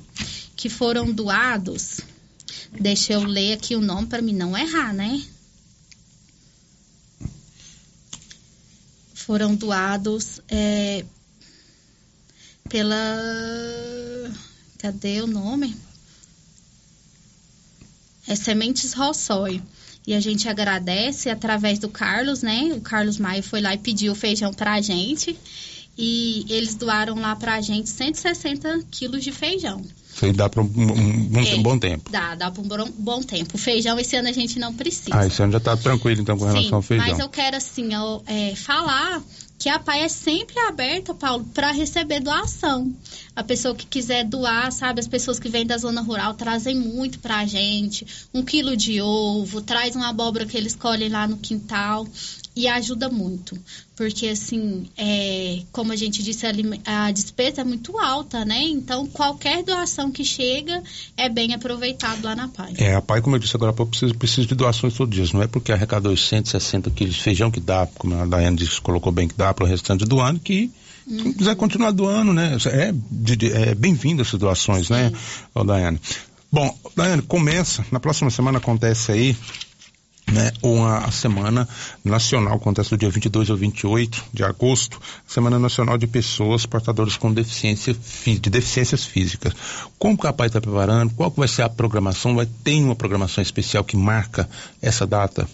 que 0.55 0.69
foram 0.69 1.11
doados, 1.11 2.01
deixa 2.79 3.13
eu 3.13 3.23
ler 3.23 3.53
aqui 3.53 3.75
o 3.75 3.81
nome 3.81 4.05
para 4.05 4.21
mim 4.21 4.33
não 4.33 4.55
errar, 4.55 4.93
né? 4.93 5.23
Foram 9.15 9.55
doados 9.55 10.39
é, 10.47 11.03
pela 12.69 12.95
Cadê 14.81 15.21
o 15.21 15.27
nome? 15.27 15.75
É 18.27 18.35
Sementes 18.35 18.93
Rossói. 18.93 19.61
E 20.07 20.15
a 20.15 20.19
gente 20.19 20.49
agradece 20.49 21.29
através 21.29 21.77
do 21.77 21.87
Carlos, 21.87 22.41
né? 22.41 22.71
O 22.75 22.81
Carlos 22.81 23.19
Maia 23.19 23.43
foi 23.43 23.61
lá 23.61 23.75
e 23.75 23.77
pediu 23.77 24.15
feijão 24.15 24.51
pra 24.51 24.81
gente. 24.81 25.37
E 25.95 26.45
eles 26.49 26.73
doaram 26.73 27.15
lá 27.15 27.35
pra 27.35 27.61
gente 27.61 27.89
160 27.89 28.85
quilos 28.89 29.23
de 29.23 29.31
feijão. 29.31 29.85
Isso 30.13 30.25
aí 30.25 30.33
dá 30.33 30.49
para 30.49 30.63
um, 30.63 30.65
um, 30.65 31.37
um 31.37 31.39
é, 31.39 31.57
bom 31.57 31.77
tempo. 31.77 32.09
Dá, 32.09 32.33
dá 32.33 32.49
para 32.49 32.83
um 32.83 32.91
bom, 32.97 33.21
tempo. 33.21 33.55
O 33.55 33.57
feijão 33.59 33.99
esse 33.99 34.15
ano 34.15 34.29
a 34.29 34.31
gente 34.31 34.57
não 34.57 34.73
precisa. 34.73 35.11
Ah, 35.11 35.27
esse 35.27 35.41
ano 35.43 35.51
já 35.51 35.57
está 35.59 35.77
tranquilo 35.77 36.21
então 36.21 36.37
com 36.37 36.45
relação 36.45 36.63
Sim, 36.63 36.73
ao 36.73 36.81
feijão. 36.81 37.07
Mas 37.07 37.19
eu 37.19 37.29
quero 37.29 37.55
assim, 37.55 37.93
eu, 37.93 38.23
é, 38.25 38.55
falar 38.55 39.21
que 39.61 39.69
a 39.69 39.77
PAI 39.77 40.05
é 40.05 40.09
sempre 40.09 40.57
aberta, 40.61 41.13
Paulo, 41.13 41.45
para 41.53 41.69
receber 41.71 42.19
doação. 42.19 42.91
A 43.35 43.43
pessoa 43.43 43.75
que 43.75 43.85
quiser 43.85 44.25
doar, 44.25 44.71
sabe? 44.71 44.99
As 44.99 45.07
pessoas 45.07 45.39
que 45.39 45.49
vêm 45.49 45.67
da 45.67 45.77
zona 45.77 46.01
rural 46.01 46.33
trazem 46.33 46.75
muito 46.75 47.19
para 47.19 47.37
a 47.37 47.45
gente. 47.45 48.07
Um 48.33 48.43
quilo 48.43 48.75
de 48.75 48.99
ovo, 49.03 49.61
traz 49.61 49.95
uma 49.95 50.09
abóbora 50.09 50.47
que 50.47 50.57
eles 50.57 50.73
colhem 50.73 51.09
lá 51.09 51.27
no 51.27 51.37
quintal 51.37 52.07
e 52.55 52.67
ajuda 52.67 53.09
muito. 53.09 53.57
Porque, 53.95 54.27
assim, 54.27 54.87
é, 54.97 55.61
como 55.71 55.91
a 55.91 55.95
gente 55.95 56.23
disse, 56.23 56.45
a, 56.45 57.05
a 57.05 57.11
despesa 57.11 57.61
é 57.61 57.63
muito 57.63 57.97
alta, 57.97 58.43
né? 58.43 58.61
Então, 58.63 59.05
qualquer 59.07 59.63
doação 59.63 60.11
que 60.11 60.23
chega 60.23 60.81
é 61.15 61.29
bem 61.29 61.53
aproveitado 61.53 62.23
lá 62.23 62.35
na 62.35 62.47
PAI. 62.47 62.73
É, 62.77 62.95
a 62.95 63.01
PAI, 63.01 63.21
como 63.21 63.35
eu 63.35 63.39
disse 63.39 63.55
agora, 63.55 63.73
precisa, 63.73 64.13
precisa 64.13 64.47
de 64.47 64.55
doações 64.55 64.93
todos 64.93 65.11
os 65.11 65.15
dias. 65.15 65.33
Não 65.33 65.41
é 65.41 65.47
porque 65.47 65.71
arrecadou 65.71 66.15
160 66.15 66.89
quilos 66.91 67.15
de 67.15 67.21
feijão 67.21 67.51
que 67.51 67.59
dá, 67.59 67.87
como 67.97 68.15
a 68.15 68.25
Daiane 68.25 68.57
disse, 68.57 68.81
colocou 68.81 69.11
bem 69.11 69.27
que 69.27 69.35
dá 69.35 69.53
para 69.53 69.65
o 69.65 69.67
restante 69.67 70.05
do 70.05 70.19
ano, 70.19 70.39
que 70.39 70.71
quem 71.07 71.27
uhum. 71.27 71.33
quiser 71.33 71.55
continuar 71.55 71.91
doando, 71.91 72.31
né? 72.31 72.57
É, 72.67 72.93
é 73.69 73.75
bem-vindo 73.75 74.21
essas 74.21 74.39
doações, 74.39 74.89
né, 74.89 75.09
Sim. 75.09 75.15
né, 75.55 75.63
Daiane? 75.65 76.01
Bom, 76.51 76.77
Daiane, 76.95 77.21
começa, 77.21 77.85
na 77.91 77.99
próxima 77.99 78.29
semana 78.29 78.57
acontece 78.57 79.11
aí 79.11 79.35
né, 80.31 80.51
uma 80.63 81.11
semana 81.11 81.67
nacional, 82.03 82.55
acontece 82.55 82.89
do 82.89 82.97
dia 82.97 83.09
22 83.09 83.49
ao 83.49 83.57
28 83.57 84.23
de 84.33 84.43
agosto, 84.43 84.99
Semana 85.27 85.59
Nacional 85.59 85.97
de 85.97 86.07
Pessoas 86.07 86.65
Portadoras 86.65 87.17
com 87.17 87.33
deficiência, 87.33 87.93
de 87.93 88.49
Deficiências 88.49 89.05
Físicas. 89.05 89.53
Como 89.99 90.17
que 90.17 90.27
a 90.27 90.33
PAI 90.33 90.47
está 90.47 90.61
preparando? 90.61 91.13
Qual 91.13 91.31
que 91.31 91.39
vai 91.39 91.47
ser 91.47 91.63
a 91.63 91.69
programação? 91.69 92.35
Vai 92.35 92.47
ter 92.63 92.81
uma 92.81 92.95
programação 92.95 93.41
especial 93.41 93.83
que 93.83 93.97
marca 93.97 94.49
essa 94.81 95.05
data? 95.05 95.47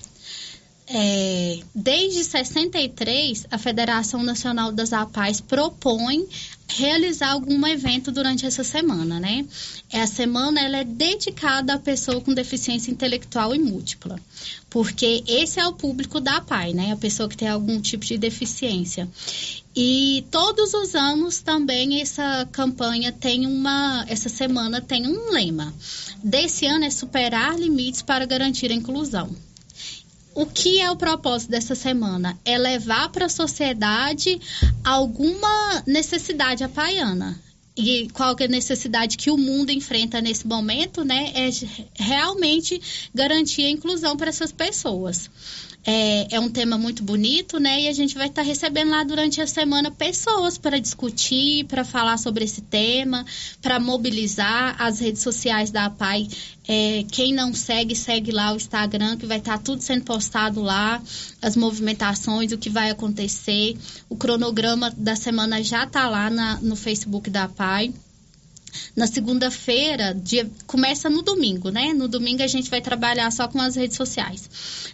É, 0.90 1.60
desde 1.76 2.24
63, 2.24 3.46
a 3.52 3.58
Federação 3.58 4.24
Nacional 4.24 4.72
das 4.72 4.94
APAES 4.94 5.42
propõe 5.42 6.26
realizar 6.66 7.32
algum 7.32 7.68
evento 7.68 8.10
durante 8.10 8.46
essa 8.46 8.64
semana, 8.64 9.20
né? 9.20 9.46
A 9.92 10.08
semana 10.08 10.62
ela 10.62 10.78
é 10.78 10.84
dedicada 10.86 11.74
à 11.74 11.80
pessoa 11.80 12.22
com 12.22 12.34
deficiência 12.34 12.90
intelectual 12.90 13.54
e 13.54 13.60
múltipla, 13.60 14.18
porque 14.70 15.24
esse 15.28 15.60
é 15.60 15.68
o 15.68 15.74
público 15.74 16.22
da 16.22 16.38
APAI, 16.38 16.74
né? 16.74 16.94
A 16.94 16.98
pessoa 16.98 17.28
que 17.28 17.36
tem 17.36 17.50
algum 17.50 17.82
tipo 17.82 18.06
de 18.06 18.18
deficiência. 18.18 19.10
E 19.76 20.26
todos 20.32 20.74
os 20.74 20.96
anos 20.96 21.42
também 21.42 22.02
essa 22.02 22.48
campanha 22.52 23.12
tem 23.12 23.46
uma, 23.46 24.06
essa 24.08 24.30
semana 24.30 24.80
tem 24.80 25.06
um 25.06 25.32
lema. 25.32 25.74
Desse 26.24 26.66
ano 26.66 26.86
é 26.86 26.90
superar 26.90 27.60
limites 27.60 28.02
para 28.02 28.26
garantir 28.26 28.72
a 28.72 28.76
inclusão 28.76 29.36
o 30.38 30.46
que 30.46 30.80
é 30.80 30.92
o 30.92 30.96
propósito 30.96 31.50
dessa 31.50 31.74
semana? 31.74 32.38
É 32.46 32.60
levar 32.60 33.10
para 33.10 33.26
a 33.26 33.30
sociedade 33.30 34.40
alguma 34.84 35.84
necessidade 35.88 36.64
apaiana. 36.64 37.42
e 37.76 38.08
qual 38.10 38.36
é 38.40 38.46
a 38.46 38.48
necessidade 38.48 39.18
que 39.18 39.30
o 39.30 39.38
mundo 39.38 39.72
enfrenta 39.72 40.22
nesse 40.22 40.48
momento, 40.48 41.04
né? 41.04 41.32
É 41.36 41.50
realmente 41.96 42.82
garantir 43.14 43.66
a 43.66 43.70
inclusão 43.70 44.16
para 44.18 44.30
essas 44.30 44.52
pessoas. 44.52 45.30
É, 45.86 46.36
é, 46.36 46.40
um 46.40 46.50
tema 46.50 46.78
muito 46.78 47.02
bonito, 47.02 47.60
né? 47.60 47.84
E 47.84 47.88
a 47.88 47.94
gente 47.94 48.16
vai 48.16 48.28
estar 48.28 48.42
tá 48.42 48.48
recebendo 48.48 48.92
lá 48.92 49.06
durante 49.06 49.40
a 49.40 49.48
semana 49.48 49.90
pessoas 49.90 50.58
para 50.58 50.80
discutir, 50.80 51.64
para 51.66 51.86
falar 51.86 52.18
sobre 52.18 52.44
esse 52.44 52.62
tema, 52.62 53.26
para 53.62 53.80
mobilizar 53.80 54.76
as 54.80 55.00
redes 55.00 55.22
sociais 55.22 55.72
da 55.72 55.86
APAI. 55.86 56.28
É, 56.68 57.06
quem 57.10 57.34
não 57.34 57.54
segue, 57.54 57.96
segue 57.96 58.32
lá 58.32 58.52
o 58.52 58.58
Instagram, 58.58 59.16
que 59.16 59.26
vai 59.26 59.38
estar 59.38 59.58
tá 59.58 59.64
tudo 59.64 59.82
sendo 59.82 60.04
postado 60.04 60.62
lá, 60.62 61.02
as 61.42 61.56
movimentações, 61.56 62.52
o 62.52 62.58
que 62.58 62.70
vai 62.70 62.90
acontecer. 62.90 63.78
O 64.10 64.18
cronograma 64.18 64.94
da 64.98 65.16
semana 65.16 65.64
já 65.64 65.86
está 65.86 66.10
lá 66.10 66.30
na, 66.30 66.60
no 66.60 66.76
Facebook 66.76 67.30
da 67.30 67.46
APAI. 67.46 67.94
Na 68.96 69.08
segunda-feira, 69.08 70.16
começa 70.66 71.10
no 71.10 71.22
domingo, 71.22 71.70
né? 71.70 71.94
No 71.94 72.08
domingo 72.08 72.44
a 72.44 72.48
gente 72.48 72.70
vai 72.70 72.82
trabalhar 72.82 73.32
só 73.32 73.48
com 73.48 73.62
as 73.62 73.76
redes 73.76 73.96
sociais. 73.96 74.50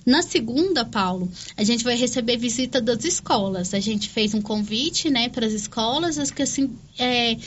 Na 0.06 0.22
segunda, 0.22 0.84
Paulo, 0.84 1.32
a 1.56 1.64
gente 1.64 1.84
vai 1.84 1.96
receber 1.96 2.38
visita 2.38 2.82
das 2.82 3.06
escolas. 3.06 3.74
A 3.74 3.80
gente 3.80 4.10
fez 4.10 4.34
um 4.34 4.42
convite, 4.42 5.10
né, 5.10 5.30
para 5.30 5.46
as 5.46 5.54
escolas, 5.54 6.18
as 6.18 6.32
que 6.32 6.42
assim 6.42 6.76
é, 6.98 7.38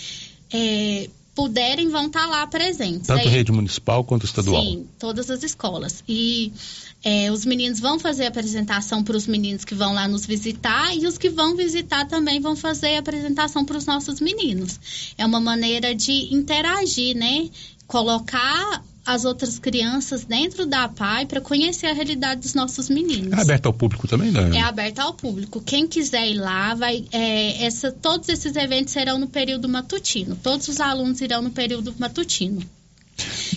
é, 0.53 1.11
puderem 1.37 1.91
vão 1.91 2.07
estar 2.07 2.23
tá 2.23 2.27
lá 2.27 2.47
presentes. 2.47 3.07
Tanto 3.07 3.21
Aí, 3.21 3.29
rede 3.29 3.53
municipal 3.53 4.03
quanto 4.03 4.25
estadual. 4.25 4.63
Sim, 4.63 4.89
todas 4.99 5.31
as 5.31 5.43
escolas. 5.43 6.03
E 6.09 6.51
é, 7.05 7.31
os 7.31 7.45
meninos 7.45 7.79
vão 7.79 7.99
fazer 7.99 8.25
a 8.25 8.29
apresentação 8.29 9.05
para 9.05 9.17
os 9.17 9.27
meninos 9.27 9.63
que 9.63 9.75
vão 9.75 9.93
lá 9.93 10.09
nos 10.09 10.25
visitar 10.25 10.97
e 10.97 11.07
os 11.07 11.19
que 11.19 11.29
vão 11.29 11.55
visitar 11.55 12.07
também 12.07 12.41
vão 12.41 12.57
fazer 12.57 12.97
a 12.97 13.01
apresentação 13.01 13.67
para 13.67 13.77
os 13.77 13.85
nossos 13.85 14.19
meninos. 14.19 14.81
É 15.19 15.27
uma 15.27 15.39
maneira 15.39 15.95
de 15.95 16.35
interagir, 16.35 17.15
né? 17.15 17.51
Colocar 17.87 18.83
as 19.07 19.25
outras 19.25 19.59
crianças 19.59 20.25
dentro 20.25 20.67
da 20.67 20.89
PAI 20.89 21.27
para 21.27 21.41
conhecer 21.41 21.87
a 21.87 21.93
realidade 21.93 22.41
dos 22.41 22.55
nossos 22.55 22.91
meninos. 22.91 23.39
É 23.39 23.41
aberto 23.41 23.67
ao 23.67 23.73
público 23.73 24.09
também, 24.09 24.33
né? 24.33 24.51
É 24.57 24.61
aberto 24.61 24.99
ao 24.99 25.15
público. 25.15 25.63
Quem 25.65 25.87
quiser 25.87 26.27
ir 26.27 26.35
lá, 26.35 26.75
vai. 26.75 27.05
É, 27.13 27.65
essa, 27.65 27.93
todos 27.93 28.29
esses 28.29 28.57
eventos 28.57 28.93
serão 28.93 29.19
no 29.19 29.29
período 29.29 29.69
matutino. 29.69 30.35
Todos 30.43 30.67
os 30.67 30.81
alunos 30.81 31.21
irão 31.21 31.41
no 31.41 31.51
período 31.51 31.95
matutino. 31.99 32.61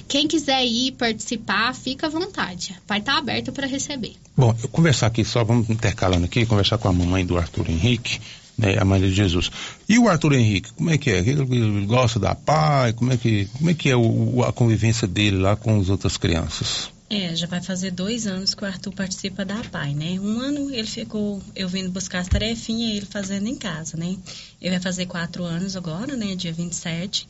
Quem 0.07 0.27
quiser 0.27 0.63
ir 0.65 0.93
participar, 0.93 1.73
fica 1.73 2.07
à 2.07 2.09
vontade. 2.09 2.75
Vai 2.87 2.99
estar 2.99 3.17
aberto 3.17 3.51
para 3.51 3.67
receber. 3.67 4.15
Bom, 4.37 4.55
eu 4.61 4.69
conversar 4.69 5.07
aqui, 5.07 5.25
só 5.25 5.43
vamos 5.43 5.69
intercalando 5.69 6.25
aqui, 6.25 6.45
conversar 6.45 6.77
com 6.77 6.87
a 6.87 6.93
mamãe 6.93 7.25
do 7.25 7.37
Arthur 7.37 7.69
Henrique 7.69 8.21
né, 8.59 8.77
a 8.77 8.83
mãe 8.83 8.99
de 8.99 9.11
Jesus. 9.11 9.49
E 9.87 9.97
o 9.97 10.09
Arthur 10.09 10.33
Henrique, 10.33 10.73
como 10.73 10.89
é 10.89 10.97
que 10.97 11.09
é? 11.09 11.19
Ele 11.19 11.85
gosta 11.85 12.19
da 12.19 12.35
pai? 12.35 12.91
Como 12.91 13.13
é 13.13 13.17
que, 13.17 13.45
como 13.57 13.69
é, 13.69 13.73
que 13.73 13.89
é 13.89 13.95
o, 13.95 14.43
a 14.43 14.51
convivência 14.51 15.07
dele 15.07 15.37
lá 15.37 15.55
com 15.55 15.79
as 15.79 15.89
outras 15.89 16.17
crianças? 16.17 16.89
É, 17.09 17.35
já 17.35 17.47
vai 17.47 17.59
fazer 17.59 17.89
dois 17.89 18.27
anos 18.27 18.53
que 18.53 18.63
o 18.63 18.67
Arthur 18.67 18.93
participa 18.93 19.43
da 19.43 19.63
PAI, 19.63 19.95
né? 19.95 20.19
Um 20.19 20.39
ano 20.41 20.69
ele 20.69 20.85
ficou, 20.85 21.41
eu 21.55 21.67
vindo 21.67 21.89
buscar 21.89 22.19
as 22.19 22.27
tarefinhas 22.27 22.93
e 22.93 22.97
ele 22.97 23.05
fazendo 23.05 23.47
em 23.47 23.55
casa, 23.55 23.97
né? 23.97 24.15
Ele 24.61 24.71
vai 24.71 24.79
fazer 24.79 25.07
quatro 25.07 25.43
anos 25.43 25.75
agora, 25.75 26.15
né? 26.15 26.35
Dia 26.35 26.53
27. 26.53 27.27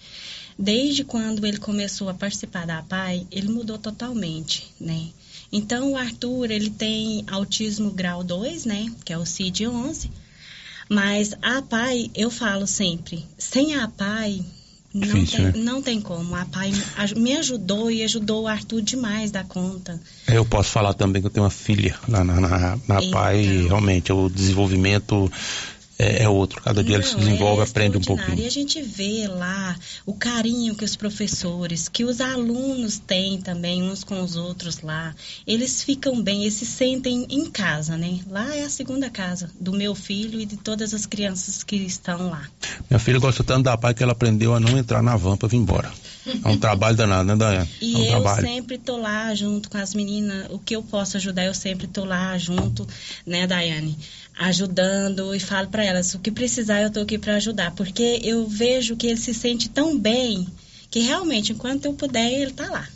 Desde 0.57 1.05
quando 1.05 1.45
ele 1.45 1.57
começou 1.57 2.09
a 2.09 2.13
participar 2.13 2.65
da 2.65 2.81
PAI, 2.81 3.25
ele 3.31 3.47
mudou 3.47 3.77
totalmente, 3.77 4.73
né? 4.81 5.07
Então, 5.49 5.93
o 5.93 5.97
Arthur, 5.97 6.51
ele 6.51 6.69
tem 6.69 7.23
autismo 7.27 7.89
grau 7.91 8.21
2, 8.21 8.65
né? 8.65 8.91
Que 9.05 9.13
é 9.13 9.17
o 9.17 9.23
CID-11 9.23 10.09
mas 10.89 11.35
a 11.41 11.61
PAI, 11.61 12.09
eu 12.15 12.31
falo 12.31 12.65
sempre, 12.65 13.25
sem 13.37 13.75
a 13.75 13.87
PAI, 13.87 14.43
não, 14.93 15.07
Difícil, 15.07 15.37
tem, 15.37 15.45
né? 15.45 15.53
não 15.55 15.81
tem 15.83 16.01
como. 16.01 16.35
A 16.35 16.45
PAI 16.45 16.71
me 17.15 17.37
ajudou 17.37 17.91
e 17.91 18.03
ajudou 18.03 18.43
o 18.43 18.47
Arthur 18.47 18.81
demais 18.81 19.29
da 19.29 19.43
conta. 19.43 20.01
Eu 20.27 20.43
posso 20.43 20.71
falar 20.71 20.95
também 20.95 21.21
que 21.21 21.27
eu 21.27 21.31
tenho 21.31 21.43
uma 21.43 21.51
filha 21.51 21.95
na, 22.07 22.23
na, 22.23 22.39
na, 22.39 22.59
na 22.87 22.97
então, 22.97 23.11
PAI, 23.11 23.67
realmente, 23.67 24.11
o 24.11 24.29
desenvolvimento 24.29 25.31
é, 25.99 26.23
é 26.23 26.29
outro. 26.29 26.61
Cada 26.61 26.81
dia 26.81 26.97
Não, 26.97 27.03
ele 27.03 27.11
se 27.11 27.17
desenvolve, 27.17 27.61
é 27.61 27.65
aprende 27.65 27.97
um 27.97 28.01
pouquinho. 28.01 28.39
E 28.39 28.47
a 28.47 28.49
gente 28.49 28.81
vê 28.81 29.27
lá 29.27 29.75
o 30.05 30.13
carinho 30.13 30.73
que 30.73 30.85
os 30.85 30.95
professores, 30.95 31.89
que 31.89 32.05
os 32.05 32.21
alunos 32.21 32.97
têm 32.97 33.37
também 33.39 33.83
uns 33.83 34.03
com 34.03 34.23
os 34.23 34.37
outros 34.37 34.79
lá. 34.81 35.13
Eles 35.45 35.83
ficam 35.83 36.21
bem, 36.21 36.43
eles 36.43 36.53
se 36.53 36.65
sentem 36.65 37.27
em 37.29 37.45
casa, 37.51 37.97
né? 37.97 38.19
Lá 38.29 38.55
é 38.55 38.63
a 38.63 38.69
segunda 38.69 39.09
casa 39.09 39.51
do 39.59 39.73
meu 39.73 39.93
filho 39.93 40.39
e 40.39 40.45
de 40.45 40.55
todas 40.55 40.93
as 40.93 41.05
crianças 41.05 41.63
que 41.63 41.75
estão 41.75 42.29
lá. 42.29 42.47
Minha 42.89 42.99
filha 42.99 43.19
gosta 43.19 43.43
tanto 43.43 43.63
da 43.63 43.77
pai 43.77 43.93
que 43.93 44.01
ela 44.01 44.13
aprendeu 44.13 44.53
a 44.53 44.59
não 44.59 44.77
entrar 44.77 45.03
na 45.03 45.17
van 45.17 45.35
para 45.35 45.49
vir 45.49 45.57
embora. 45.57 45.91
É 46.43 46.47
um 46.49 46.57
trabalho 46.57 46.95
danado, 46.95 47.23
né, 47.23 47.35
Daiane? 47.35 47.69
E 47.81 47.95
é 47.95 47.97
um 47.97 48.03
eu 48.03 48.09
trabalho. 48.11 48.47
sempre 48.47 48.77
tô 48.77 48.97
lá 48.97 49.33
junto 49.35 49.69
com 49.69 49.77
as 49.77 49.93
meninas. 49.93 50.47
O 50.49 50.59
que 50.59 50.75
eu 50.75 50.83
posso 50.83 51.17
ajudar, 51.17 51.45
eu 51.45 51.53
sempre 51.53 51.87
tô 51.87 52.05
lá 52.05 52.37
junto, 52.37 52.87
né, 53.25 53.47
Daiane? 53.47 53.97
ajudando 54.39 55.35
e 55.35 55.39
falo 55.39 55.67
para 55.67 55.83
elas 55.83 56.13
o 56.13 56.19
que 56.19 56.31
precisar 56.31 56.81
eu 56.81 56.89
tô 56.89 57.01
aqui 57.01 57.17
para 57.17 57.35
ajudar, 57.35 57.71
porque 57.71 58.21
eu 58.23 58.47
vejo 58.47 58.95
que 58.95 59.05
ele 59.05 59.17
se 59.17 59.33
sente 59.33 59.67
tão 59.67 59.99
bem 59.99 60.47
que 60.89 61.01
realmente 61.01 61.51
enquanto 61.51 61.85
eu 61.85 61.93
puder 61.93 62.31
ele 62.31 62.51
tá 62.51 62.69
lá. 62.69 62.87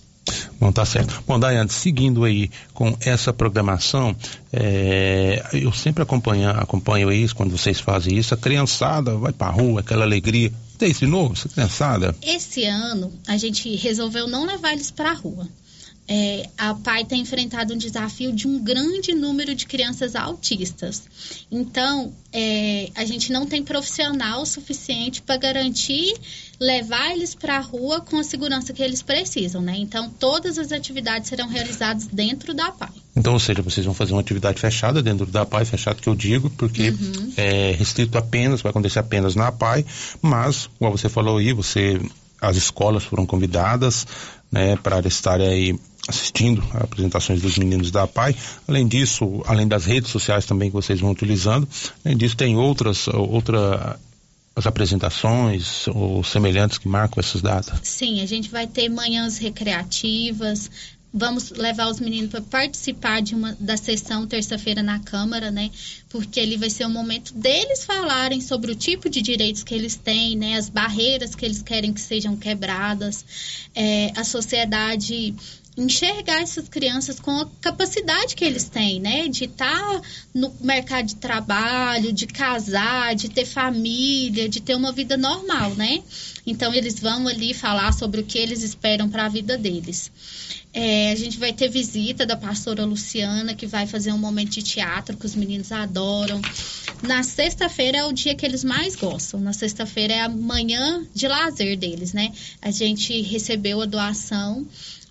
Bom, 0.59 0.71
tá 0.71 0.85
certo. 0.85 1.21
Bom, 1.27 1.37
Daiane, 1.37 1.69
seguindo 1.69 2.23
aí 2.23 2.49
com 2.73 2.95
essa 3.01 3.33
programação, 3.33 4.15
é, 4.51 5.43
eu 5.51 5.73
sempre 5.73 6.01
acompanho, 6.01 6.49
acompanho 6.51 7.11
isso, 7.11 7.35
quando 7.35 7.51
vocês 7.55 7.81
fazem 7.81 8.17
isso, 8.17 8.33
a 8.33 8.37
criançada 8.37 9.13
vai 9.15 9.33
pra 9.33 9.49
rua, 9.49 9.81
aquela 9.81 10.05
alegria. 10.05 10.51
Tem 10.77 10.91
isso 10.91 11.01
de 11.01 11.07
novo, 11.07 11.33
essa 11.33 11.49
criançada? 11.49 12.15
Esse 12.21 12.63
ano, 12.65 13.13
a 13.27 13.37
gente 13.37 13.75
resolveu 13.75 14.27
não 14.27 14.45
levar 14.45 14.73
eles 14.73 14.91
pra 14.91 15.13
rua 15.13 15.47
é, 16.07 16.49
a 16.57 16.73
PAI 16.75 17.05
tem 17.05 17.21
enfrentado 17.21 17.73
um 17.73 17.77
desafio 17.77 18.33
de 18.33 18.47
um 18.47 18.61
grande 18.61 19.13
número 19.13 19.55
de 19.55 19.65
crianças 19.65 20.15
autistas. 20.15 21.03
Então, 21.49 22.13
é, 22.31 22.89
a 22.95 23.05
gente 23.05 23.31
não 23.31 23.45
tem 23.45 23.63
profissional 23.63 24.45
suficiente 24.45 25.21
para 25.21 25.37
garantir 25.37 26.13
levar 26.59 27.11
eles 27.11 27.33
para 27.33 27.57
a 27.57 27.61
rua 27.61 28.01
com 28.01 28.17
a 28.17 28.23
segurança 28.23 28.73
que 28.73 28.83
eles 28.83 29.01
precisam, 29.01 29.61
né? 29.61 29.75
Então, 29.77 30.09
todas 30.09 30.57
as 30.57 30.71
atividades 30.71 31.29
serão 31.29 31.47
realizadas 31.47 32.07
dentro 32.07 32.53
da 32.53 32.71
PAI. 32.71 33.02
Então, 33.15 33.33
ou 33.33 33.39
seja, 33.39 33.61
vocês 33.61 33.85
vão 33.85 33.93
fazer 33.93 34.13
uma 34.13 34.21
atividade 34.21 34.59
fechada 34.59 35.01
dentro 35.01 35.25
da 35.25 35.45
PAI, 35.45 35.65
fechado 35.65 36.01
que 36.01 36.09
eu 36.09 36.15
digo, 36.15 36.49
porque 36.49 36.89
uhum. 36.89 37.33
é 37.37 37.71
restrito 37.71 38.17
apenas, 38.17 38.61
vai 38.61 38.71
acontecer 38.71 38.99
apenas 38.99 39.35
na 39.35 39.51
PAI, 39.51 39.85
mas, 40.21 40.69
como 40.79 40.97
você 40.97 41.07
falou 41.07 41.37
aí, 41.37 41.53
você 41.53 42.01
as 42.41 42.57
escolas 42.57 43.03
foram 43.03 43.25
convidadas 43.25 44.05
né, 44.51 44.75
para 44.75 45.07
estarem 45.07 45.47
aí 45.47 45.79
assistindo 46.07 46.61
a 46.73 46.83
apresentações 46.83 47.41
dos 47.41 47.57
meninos 47.57 47.89
da 47.89 48.05
PAI. 48.05 48.35
Além 48.67 48.85
disso, 48.85 49.41
além 49.45 49.67
das 49.67 49.85
redes 49.85 50.11
sociais 50.11 50.45
também 50.45 50.69
que 50.69 50.75
vocês 50.75 50.99
vão 50.99 51.11
utilizando, 51.11 51.67
além 52.03 52.17
disso 52.17 52.35
tem 52.35 52.57
outras 52.57 53.07
outra 53.07 53.97
as 54.55 54.67
apresentações 54.67 55.87
ou 55.87 56.23
semelhantes 56.23 56.77
que 56.77 56.87
marcam 56.87 57.19
essas 57.19 57.41
datas? 57.41 57.79
Sim, 57.81 58.21
a 58.21 58.25
gente 58.25 58.49
vai 58.49 58.67
ter 58.67 58.87
manhãs 58.87 59.37
recreativas, 59.37 60.69
vamos 61.13 61.51
levar 61.51 61.89
os 61.89 61.99
meninos 61.99 62.31
para 62.31 62.41
participar 62.41 63.21
de 63.21 63.35
uma 63.35 63.55
da 63.59 63.77
sessão 63.77 64.25
terça-feira 64.25 64.81
na 64.81 64.99
Câmara, 64.99 65.51
né? 65.51 65.69
Porque 66.09 66.39
ali 66.39 66.57
vai 66.57 66.71
ser 66.71 66.85
o 66.85 66.89
momento 66.89 67.33
deles 67.35 67.85
falarem 67.85 68.41
sobre 68.41 68.71
o 68.71 68.75
tipo 68.75 69.07
de 69.09 69.21
direitos 69.21 69.63
que 69.63 69.75
eles 69.75 69.95
têm, 69.95 70.35
né? 70.35 70.57
As 70.57 70.69
barreiras 70.69 71.35
que 71.35 71.45
eles 71.45 71.61
querem 71.61 71.93
que 71.93 72.01
sejam 72.01 72.35
quebradas, 72.35 73.23
é, 73.75 74.11
a 74.15 74.23
sociedade 74.23 75.35
enxergar 75.75 76.41
essas 76.41 76.69
crianças 76.69 77.19
com 77.19 77.31
a 77.31 77.49
capacidade 77.59 78.35
que 78.35 78.45
eles 78.45 78.69
têm, 78.69 78.99
né? 78.99 79.27
De 79.27 79.45
estar 79.45 79.75
tá 79.75 80.01
no 80.33 80.53
mercado 80.61 81.07
de 81.07 81.15
trabalho, 81.15 82.13
de 82.13 82.27
casar, 82.27 83.15
de 83.15 83.29
ter 83.29 83.45
família, 83.45 84.47
de 84.47 84.61
ter 84.61 84.75
uma 84.75 84.91
vida 84.91 85.17
normal, 85.17 85.71
né? 85.75 86.03
Então 86.45 86.73
eles 86.73 86.99
vão 86.99 87.27
ali 87.27 87.53
falar 87.53 87.91
sobre 87.93 88.21
o 88.21 88.23
que 88.23 88.37
eles 88.37 88.61
esperam 88.61 89.09
para 89.09 89.25
a 89.25 89.29
vida 89.29 89.57
deles. 89.57 90.11
É, 90.75 91.11
a 91.11 91.15
gente 91.15 91.37
vai 91.37 91.53
ter 91.53 91.69
visita 91.69 92.25
da 92.25 92.35
pastora 92.35 92.83
Luciana, 92.83 93.53
que 93.53 93.67
vai 93.67 93.85
fazer 93.85 94.11
um 94.11 94.17
momento 94.17 94.51
de 94.51 94.63
teatro 94.63 95.15
que 95.15 95.25
os 95.25 95.35
meninos 95.35 95.71
adoram. 95.71 96.41
Na 97.03 97.21
sexta-feira 97.21 97.99
é 97.99 98.03
o 98.05 98.11
dia 98.11 98.33
que 98.33 98.45
eles 98.45 98.63
mais 98.63 98.95
gostam. 98.95 99.39
Na 99.39 99.53
sexta-feira 99.53 100.13
é 100.13 100.21
a 100.21 100.29
manhã 100.29 101.05
de 101.13 101.27
lazer 101.27 101.77
deles, 101.77 102.11
né? 102.11 102.31
A 102.59 102.71
gente 102.71 103.21
recebeu 103.21 103.81
a 103.81 103.85
doação 103.85 104.67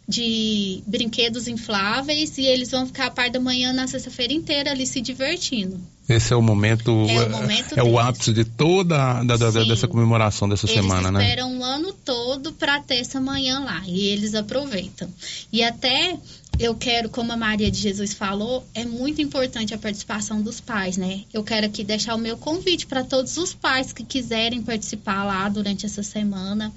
de 0.09 0.83
brinquedos 0.87 1.47
infláveis 1.47 2.37
e 2.37 2.45
eles 2.45 2.71
vão 2.71 2.87
ficar 2.87 3.07
a 3.07 3.11
par 3.11 3.31
da 3.31 3.41
manhã 3.41 3.73
na 3.73 3.87
sexta-feira 3.87 4.33
inteira 4.33 4.71
ali 4.71 4.87
se 4.87 5.01
divertindo. 5.01 5.81
Esse 6.09 6.33
é 6.33 6.37
o 6.37 6.43
momento, 6.43 6.91
é 7.09 7.25
o, 7.25 7.31
momento 7.31 7.79
é 7.79 7.83
o 7.83 7.99
ápice 7.99 8.33
de 8.33 8.45
toda 8.45 9.23
da, 9.23 9.37
da, 9.37 9.51
dessa 9.51 9.87
comemoração 9.87 10.49
dessa 10.49 10.67
eles 10.67 10.75
semana, 10.75 11.13
né? 11.13 11.21
Eles 11.21 11.31
esperam 11.31 11.59
o 11.59 11.65
ano 11.65 11.93
todo 11.93 12.53
para 12.53 12.81
ter 12.81 12.97
essa 12.97 13.21
manhã 13.21 13.61
lá 13.61 13.83
e 13.87 14.09
eles 14.09 14.35
aproveitam. 14.35 15.09
E 15.53 15.63
até 15.63 16.19
eu 16.59 16.75
quero, 16.75 17.09
como 17.09 17.33
a 17.33 17.37
Maria 17.37 17.71
de 17.71 17.79
Jesus 17.79 18.13
falou, 18.13 18.65
é 18.75 18.85
muito 18.85 19.21
importante 19.21 19.75
a 19.75 19.79
participação 19.79 20.43
dos 20.43 20.61
pais, 20.61 20.97
né? 20.97 21.23
Eu 21.33 21.43
quero 21.43 21.67
aqui 21.67 21.83
deixar 21.83 22.15
o 22.15 22.19
meu 22.19 22.37
convite 22.37 22.87
para 22.87 23.03
todos 23.03 23.37
os 23.37 23.55
pais 23.55 23.93
que 23.93 24.05
quiserem 24.05 24.63
participar 24.63 25.25
lá 25.25 25.49
durante 25.49 25.87
essa 25.87 26.03
semana. 26.03 26.73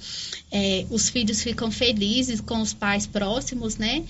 É, 0.52 0.86
os 0.90 1.10
filhos 1.10 1.42
ficam 1.44 1.70
felizes 1.70 2.40
com 2.40 2.62
os 2.62 2.74
pais 2.74 3.06
próximos, 3.06 3.78
né? 3.78 4.04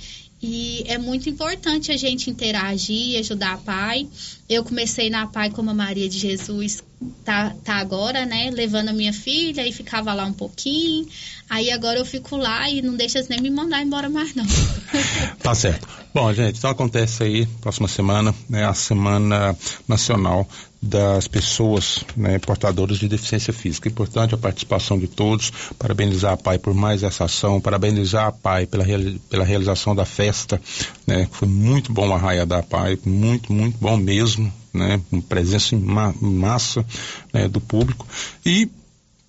E 0.47 0.83
é 0.85 0.99
muito 0.99 1.27
importante 1.27 1.91
a 1.91 1.97
gente 1.97 2.29
interagir, 2.29 3.19
ajudar 3.19 3.53
a 3.53 3.57
pai. 3.57 4.07
Eu 4.47 4.63
comecei 4.63 5.09
na 5.09 5.25
pai 5.25 5.49
como 5.49 5.71
a 5.71 5.73
Maria 5.73 6.07
de 6.07 6.19
Jesus 6.19 6.83
tá, 7.23 7.55
tá 7.63 7.77
agora, 7.77 8.27
né? 8.27 8.51
Levando 8.51 8.89
a 8.89 8.93
minha 8.93 9.11
filha 9.11 9.67
e 9.67 9.71
ficava 9.71 10.13
lá 10.13 10.23
um 10.23 10.33
pouquinho. 10.33 11.07
Aí 11.49 11.71
agora 11.71 11.97
eu 11.97 12.05
fico 12.05 12.37
lá 12.37 12.69
e 12.69 12.79
não 12.79 12.95
deixa 12.95 13.25
nem 13.27 13.41
me 13.41 13.49
mandar 13.49 13.81
embora 13.81 14.07
mais, 14.07 14.35
não. 14.35 14.45
Tá 15.41 15.55
certo. 15.55 15.87
Bom, 16.13 16.31
gente, 16.31 16.59
então 16.59 16.69
acontece 16.69 17.23
aí, 17.23 17.47
próxima 17.59 17.87
semana, 17.87 18.33
né, 18.47 18.65
a 18.65 18.73
Semana 18.73 19.57
Nacional 19.87 20.47
das 20.85 21.27
Pessoas 21.27 22.05
né, 22.15 22.37
Portadoras 22.39 22.99
de 22.99 23.07
Deficiência 23.07 23.51
Física. 23.51 23.89
Importante 23.89 24.35
a 24.35 24.37
participação 24.37 24.99
de 24.99 25.07
todos, 25.07 25.51
parabenizar 25.79 26.33
a 26.33 26.37
PAI 26.37 26.59
por 26.59 26.73
mais 26.73 27.01
essa 27.01 27.25
ação, 27.25 27.59
parabenizar 27.59 28.27
a 28.27 28.31
PAI 28.31 28.67
pela, 28.67 28.85
pela 29.29 29.43
realização 29.43 29.95
da 29.95 30.05
festa, 30.05 30.61
né, 31.07 31.27
foi 31.31 31.47
muito 31.47 31.91
bom 31.91 32.13
a 32.13 32.17
raia 32.17 32.45
da 32.45 32.61
PAI, 32.61 32.99
muito, 33.03 33.51
muito 33.51 33.77
bom 33.79 33.97
mesmo, 33.97 34.53
né, 34.73 35.01
com 35.09 35.19
presença 35.19 35.75
em 35.75 35.79
ma 35.79 36.13
massa 36.21 36.85
né, 37.33 37.47
do 37.47 37.59
público. 37.59 38.07
E 38.45 38.69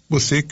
você 0.08 0.44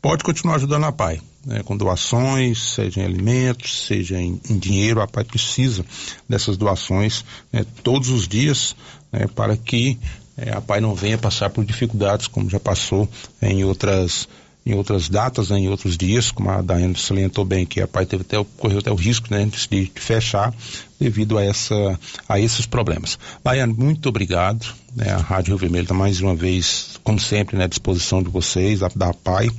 pode 0.00 0.22
continuar 0.22 0.56
ajudando 0.56 0.84
a 0.84 0.92
PAI 0.92 1.20
né, 1.44 1.62
com 1.62 1.76
doações, 1.76 2.74
seja 2.74 3.00
em 3.00 3.04
alimentos, 3.04 3.86
seja 3.86 4.20
em, 4.20 4.40
em 4.48 4.58
dinheiro. 4.58 5.00
A 5.00 5.08
PAI 5.08 5.24
precisa 5.24 5.84
dessas 6.28 6.56
doações 6.56 7.24
né, 7.52 7.66
todos 7.82 8.08
os 8.08 8.28
dias 8.28 8.76
né, 9.12 9.26
para 9.26 9.56
que 9.56 9.98
é, 10.36 10.50
a 10.50 10.60
PAI 10.60 10.80
não 10.80 10.94
venha 10.94 11.18
passar 11.18 11.50
por 11.50 11.64
dificuldades 11.64 12.26
como 12.26 12.50
já 12.50 12.58
passou 12.60 13.08
em 13.40 13.64
outras 13.64 14.28
em 14.66 14.74
outras 14.74 15.10
datas, 15.10 15.50
né, 15.50 15.58
em 15.58 15.68
outros 15.68 15.96
dias, 15.96 16.30
como 16.30 16.48
a 16.50 16.62
Daiane 16.62 16.96
salientou 16.96 17.44
bem, 17.44 17.66
que 17.66 17.82
a 17.82 17.86
PAI 17.86 18.06
teve 18.06 18.22
até, 18.22 18.42
correu 18.56 18.78
até 18.78 18.90
o 18.90 18.94
risco 18.94 19.26
né, 19.30 19.44
de, 19.44 19.68
de 19.68 19.92
fechar 19.94 20.54
devido 20.98 21.36
a, 21.36 21.44
essa, 21.44 22.00
a 22.26 22.40
esses 22.40 22.64
problemas. 22.64 23.18
Daiane, 23.44 23.74
muito 23.74 24.08
obrigado. 24.08 24.66
Né, 24.96 25.10
a 25.10 25.18
Rádio 25.18 25.50
Rio 25.50 25.58
Vermelho 25.58 25.82
está 25.82 25.92
mais 25.92 26.18
uma 26.20 26.34
vez, 26.34 26.98
como 27.04 27.20
sempre, 27.20 27.58
né, 27.58 27.64
à 27.64 27.66
disposição 27.66 28.22
de 28.22 28.30
vocês, 28.30 28.80
da, 28.80 28.88
da 28.96 29.12
PAI 29.12 29.50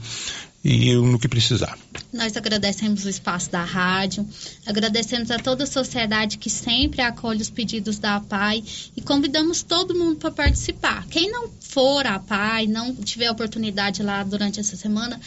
e 0.63 0.95
no 0.95 1.19
que 1.19 1.27
precisar. 1.27 1.77
Nós 2.15 2.37
agradecemos 2.37 3.03
o 3.03 3.09
espaço 3.09 3.51
da 3.51 3.61
rádio, 3.61 4.25
agradecemos 4.65 5.29
a 5.31 5.37
toda 5.37 5.65
a 5.65 5.67
sociedade 5.67 6.37
que 6.37 6.49
sempre 6.49 7.01
acolhe 7.01 7.41
os 7.41 7.49
pedidos 7.49 7.99
da 7.99 8.21
PAI 8.21 8.63
e 8.95 9.01
convidamos 9.01 9.61
todo 9.61 9.93
mundo 9.93 10.15
para 10.15 10.31
participar. 10.31 11.05
Quem 11.07 11.29
não 11.29 11.49
for 11.59 12.07
a 12.07 12.17
PAI, 12.17 12.67
não 12.67 12.95
tiver 12.95 13.29
oportunidade 13.29 14.01
lá 14.01 14.23
durante 14.23 14.61
essa 14.61 14.77
semana, 14.77 15.19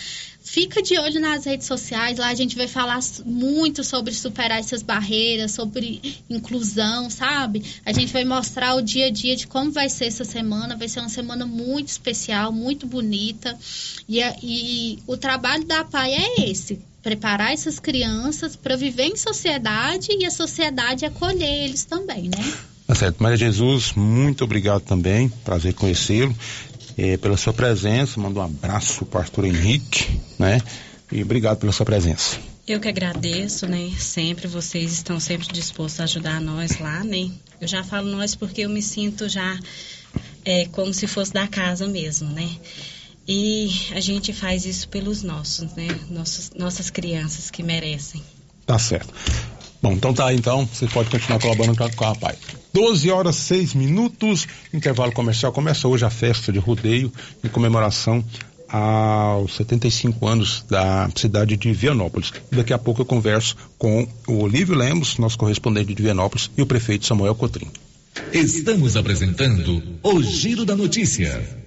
fica 0.48 0.82
de 0.82 0.98
olho 0.98 1.20
nas 1.20 1.44
redes 1.44 1.66
sociais. 1.66 2.16
Lá 2.16 2.28
a 2.28 2.34
gente 2.34 2.56
vai 2.56 2.66
falar 2.66 2.98
muito 3.26 3.84
sobre 3.84 4.14
superar 4.14 4.58
essas 4.58 4.82
barreiras, 4.82 5.52
sobre 5.52 6.22
inclusão, 6.28 7.10
sabe? 7.10 7.62
A 7.84 7.92
gente 7.92 8.12
vai 8.12 8.24
mostrar 8.24 8.74
o 8.74 8.80
dia 8.80 9.06
a 9.06 9.10
dia 9.10 9.36
de 9.36 9.46
como 9.46 9.70
vai 9.70 9.90
ser 9.90 10.06
essa 10.06 10.24
semana. 10.24 10.74
Vai 10.74 10.88
ser 10.88 11.00
uma 11.00 11.10
semana 11.10 11.44
muito 11.44 11.88
especial, 11.88 12.50
muito 12.50 12.86
bonita. 12.86 13.58
E, 14.08 14.20
e 14.42 14.98
o 15.06 15.18
trabalho 15.18 15.66
da 15.66 15.84
PAI 15.84 16.14
é 16.14 16.50
esse 16.50 16.77
preparar 17.02 17.52
essas 17.52 17.78
crianças 17.78 18.56
para 18.56 18.76
viver 18.76 19.04
em 19.04 19.16
sociedade 19.16 20.08
e 20.10 20.24
a 20.24 20.30
sociedade 20.30 21.04
acolher 21.04 21.64
eles 21.64 21.84
também, 21.84 22.24
né? 22.24 22.52
Tá 22.86 22.94
certo. 22.94 23.22
Maria 23.22 23.36
Jesus, 23.36 23.92
muito 23.92 24.44
obrigado 24.44 24.80
também. 24.80 25.28
Prazer 25.44 25.74
conhecê-lo 25.74 26.34
eh, 26.96 27.16
pela 27.18 27.36
sua 27.36 27.52
presença. 27.52 28.18
Mando 28.18 28.40
um 28.40 28.42
abraço 28.42 29.04
para 29.04 29.04
o 29.04 29.06
pastor 29.06 29.44
Henrique, 29.44 30.20
né? 30.38 30.60
E 31.12 31.22
obrigado 31.22 31.58
pela 31.58 31.72
sua 31.72 31.86
presença. 31.86 32.38
Eu 32.66 32.80
que 32.80 32.88
agradeço, 32.88 33.66
né? 33.66 33.90
Sempre 33.98 34.46
vocês 34.46 34.92
estão 34.92 35.18
sempre 35.18 35.48
dispostos 35.48 36.00
a 36.00 36.04
ajudar 36.04 36.40
nós 36.40 36.78
lá, 36.78 37.02
né? 37.02 37.30
Eu 37.60 37.66
já 37.66 37.82
falo 37.82 38.10
nós 38.10 38.34
porque 38.34 38.62
eu 38.62 38.68
me 38.68 38.82
sinto 38.82 39.28
já 39.28 39.58
é, 40.44 40.66
como 40.66 40.92
se 40.92 41.06
fosse 41.06 41.32
da 41.32 41.46
casa 41.46 41.86
mesmo, 41.86 42.30
né? 42.30 42.48
E 43.28 43.68
a 43.94 44.00
gente 44.00 44.32
faz 44.32 44.64
isso 44.64 44.88
pelos 44.88 45.22
nossos, 45.22 45.74
né? 45.74 45.88
Nossos, 46.08 46.50
nossas 46.56 46.88
crianças 46.88 47.50
que 47.50 47.62
merecem. 47.62 48.22
Tá 48.64 48.78
certo. 48.78 49.12
Bom, 49.82 49.92
então 49.92 50.14
tá, 50.14 50.32
então, 50.32 50.66
você 50.66 50.86
pode 50.86 51.10
continuar 51.10 51.38
colaborando 51.38 51.76
com 51.94 52.04
a 52.04 52.08
rapaz. 52.08 52.38
12 52.72 53.10
horas 53.10 53.36
6 53.36 53.74
minutos, 53.74 54.46
intervalo 54.72 55.12
comercial. 55.12 55.52
Começa 55.52 55.86
hoje 55.86 56.06
a 56.06 56.10
festa 56.10 56.50
de 56.50 56.58
rodeio 56.58 57.12
em 57.44 57.48
comemoração 57.48 58.24
aos 58.66 59.56
75 59.56 60.26
anos 60.26 60.64
da 60.68 61.08
cidade 61.14 61.56
de 61.56 61.72
Vianópolis. 61.72 62.32
Daqui 62.50 62.72
a 62.72 62.78
pouco 62.78 63.02
eu 63.02 63.06
converso 63.06 63.56
com 63.76 64.08
o 64.26 64.42
Olívio 64.42 64.74
Lemos, 64.74 65.18
nosso 65.18 65.38
correspondente 65.38 65.94
de 65.94 66.02
Vianópolis, 66.02 66.50
e 66.56 66.62
o 66.62 66.66
prefeito 66.66 67.06
Samuel 67.06 67.34
Cotrim. 67.34 67.70
Estamos 68.32 68.96
apresentando 68.96 69.82
o 70.02 70.22
Giro 70.22 70.64
da 70.64 70.74
Notícia. 70.74 71.66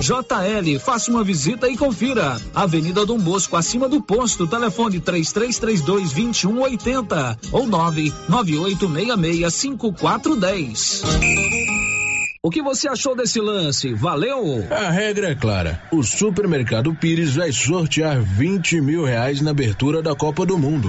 JL, 0.00 0.78
faça 0.78 1.10
uma 1.10 1.24
visita 1.24 1.68
e 1.68 1.76
confira. 1.76 2.40
Avenida 2.54 3.04
Dom 3.04 3.18
Bosco, 3.18 3.56
acima 3.56 3.88
do 3.88 4.00
posto, 4.02 4.46
telefone 4.46 5.00
3332 5.00 6.12
2180 6.12 7.38
ou 7.52 7.66
99866 7.66 9.54
5410. 9.54 11.02
O 12.40 12.50
que 12.50 12.62
você 12.62 12.88
achou 12.88 13.16
desse 13.16 13.40
lance? 13.40 13.92
Valeu? 13.94 14.64
A 14.70 14.90
regra 14.90 15.30
é 15.30 15.34
clara. 15.34 15.82
O 15.90 16.02
Supermercado 16.04 16.94
Pires 16.94 17.34
vai 17.34 17.50
sortear 17.50 18.20
20 18.20 18.80
mil 18.80 19.04
reais 19.04 19.40
na 19.40 19.50
abertura 19.50 20.00
da 20.00 20.14
Copa 20.14 20.46
do 20.46 20.56
Mundo. 20.56 20.88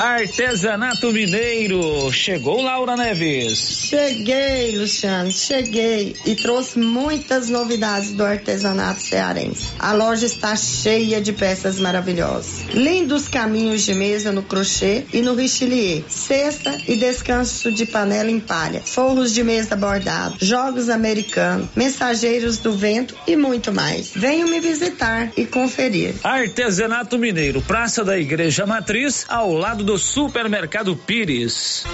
Artesanato 0.00 1.12
Mineiro. 1.12 2.10
Chegou 2.10 2.62
Laura 2.62 2.96
Neves. 2.96 3.84
Cheguei, 3.86 4.78
Luciano, 4.78 5.30
cheguei 5.30 6.16
e 6.24 6.34
trouxe 6.34 6.78
muitas 6.78 7.50
novidades 7.50 8.12
do 8.12 8.24
artesanato 8.24 9.02
cearense. 9.02 9.68
A 9.78 9.92
loja 9.92 10.24
está 10.24 10.56
cheia 10.56 11.20
de 11.20 11.34
peças 11.34 11.78
maravilhosas. 11.78 12.62
Lindos 12.72 13.28
caminhos 13.28 13.82
de 13.82 13.92
mesa 13.92 14.32
no 14.32 14.42
crochê 14.42 15.04
e 15.12 15.20
no 15.20 15.34
richelieu. 15.34 16.02
Cesta 16.08 16.78
e 16.88 16.96
descanso 16.96 17.70
de 17.70 17.84
panela 17.84 18.30
em 18.30 18.40
palha. 18.40 18.80
Forros 18.80 19.34
de 19.34 19.44
mesa 19.44 19.76
bordado. 19.76 20.36
Jogos 20.40 20.88
americanos. 20.88 21.68
Mensageiros 21.76 22.56
do 22.56 22.72
vento 22.72 23.14
e 23.26 23.36
muito 23.36 23.70
mais. 23.70 24.12
Venham 24.16 24.48
me 24.48 24.60
visitar 24.60 25.30
e 25.36 25.44
conferir. 25.44 26.14
Artesanato 26.24 27.18
Mineiro, 27.18 27.60
Praça 27.60 28.02
da 28.02 28.18
Igreja 28.18 28.64
Matriz, 28.64 29.26
ao 29.28 29.52
lado 29.52 29.84
do 29.84 29.89
Supermercado 29.98 30.96
Pires. 30.96 31.84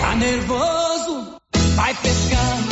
Tá 0.00 0.14
nervoso? 0.16 1.36
Vai 1.74 1.94
pescando 1.94 2.71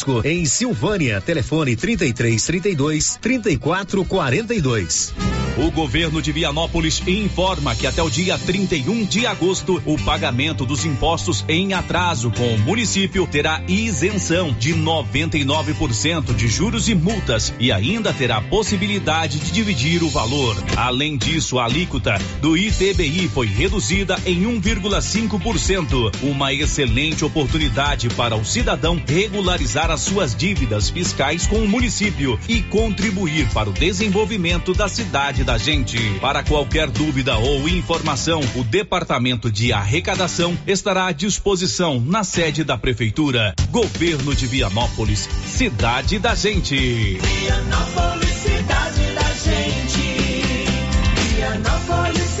em 0.23 0.45
Silvânia. 0.45 1.21
Telefone 1.21 1.75
33 1.75 2.43
32 2.43 3.17
34 3.21 4.05
42. 4.05 5.13
O 5.57 5.69
governo 5.69 6.21
de 6.21 6.31
Vianópolis 6.31 7.03
informa 7.05 7.75
que 7.75 7.85
até 7.85 8.01
o 8.01 8.09
dia 8.09 8.37
31 8.37 9.05
de 9.05 9.27
agosto, 9.27 9.81
o 9.85 9.97
pagamento 9.97 10.65
dos 10.65 10.85
impostos 10.85 11.43
em 11.47 11.73
atraso 11.73 12.31
com 12.31 12.55
o 12.55 12.57
município 12.57 13.27
terá 13.27 13.61
isenção 13.67 14.53
de 14.53 14.73
99% 14.73 16.33
de 16.33 16.47
juros 16.47 16.87
e 16.87 16.95
multas 16.95 17.53
e 17.59 17.71
ainda 17.71 18.13
terá 18.13 18.41
possibilidade 18.41 19.39
de 19.39 19.51
dividir 19.51 20.03
o 20.03 20.09
valor. 20.09 20.55
Além 20.77 21.17
disso, 21.17 21.59
a 21.59 21.65
alíquota 21.65 22.17
do 22.41 22.57
ITBI 22.57 23.27
foi 23.27 23.45
reduzida 23.45 24.17
em 24.25 24.43
1,5%, 24.43 26.15
uma 26.23 26.53
excelente 26.53 27.25
oportunidade 27.25 28.09
para 28.09 28.35
o 28.35 28.45
cidadão 28.45 29.01
regularizar 29.05 29.90
as 29.91 30.01
suas 30.01 30.33
dívidas 30.33 30.89
fiscais 30.89 31.45
com 31.45 31.57
o 31.57 31.67
município 31.67 32.39
e 32.47 32.61
contribuir 32.61 33.47
para 33.49 33.69
o 33.69 33.73
desenvolvimento 33.73 34.73
da 34.73 34.87
cidade 34.87 35.43
da 35.43 35.57
gente. 35.57 35.97
Para 36.19 36.43
qualquer 36.43 36.89
dúvida 36.89 37.37
ou 37.37 37.67
informação, 37.67 38.39
o 38.55 38.63
Departamento 38.63 39.51
de 39.51 39.73
Arrecadação 39.73 40.57
estará 40.65 41.07
à 41.07 41.11
disposição 41.11 41.99
na 41.99 42.23
sede 42.23 42.63
da 42.63 42.77
Prefeitura. 42.77 43.53
Governo 43.69 44.33
de 44.33 44.47
Vianópolis, 44.47 45.27
cidade 45.45 46.19
da 46.19 46.35
gente. 46.35 46.75
Vianópolis, 47.19 48.29
cidade 48.29 49.13
da 49.13 49.33
gente. 49.33 50.01
Vianópolis, 51.35 52.40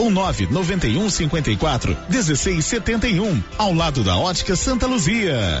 ou 0.01 0.09
991 0.09 1.09
54 1.11 1.95
1671, 2.09 3.43
ao 3.55 3.71
lado 3.71 4.03
da 4.03 4.17
Ótica 4.17 4.55
Santa 4.55 4.87
Luzia. 4.87 5.59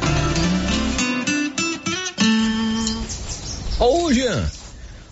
Ô, 3.79 4.11
Jean. 4.11 4.49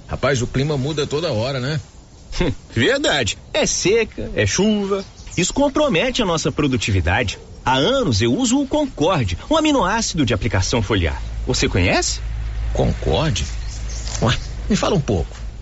Rapaz, 0.07 0.41
o 0.41 0.47
clima 0.47 0.77
muda 0.77 1.05
toda 1.05 1.31
hora, 1.31 1.59
né? 1.59 1.79
Verdade. 2.73 3.37
É 3.53 3.67
seca, 3.67 4.31
é 4.33 4.47
chuva. 4.47 5.05
Isso 5.37 5.53
compromete 5.53 6.23
a 6.23 6.25
nossa 6.25 6.51
produtividade. 6.51 7.37
Há 7.63 7.75
anos 7.75 8.23
eu 8.23 8.33
uso 8.33 8.59
o 8.59 8.67
Concorde, 8.67 9.37
um 9.47 9.55
aminoácido 9.55 10.25
de 10.25 10.33
aplicação 10.33 10.81
foliar. 10.81 11.21
Você 11.45 11.69
conhece? 11.69 12.19
Concorde? 12.73 13.45
Ué, 14.23 14.35
me 14.67 14.75
fala 14.75 14.95
um 14.95 15.01
pouco. 15.01 15.38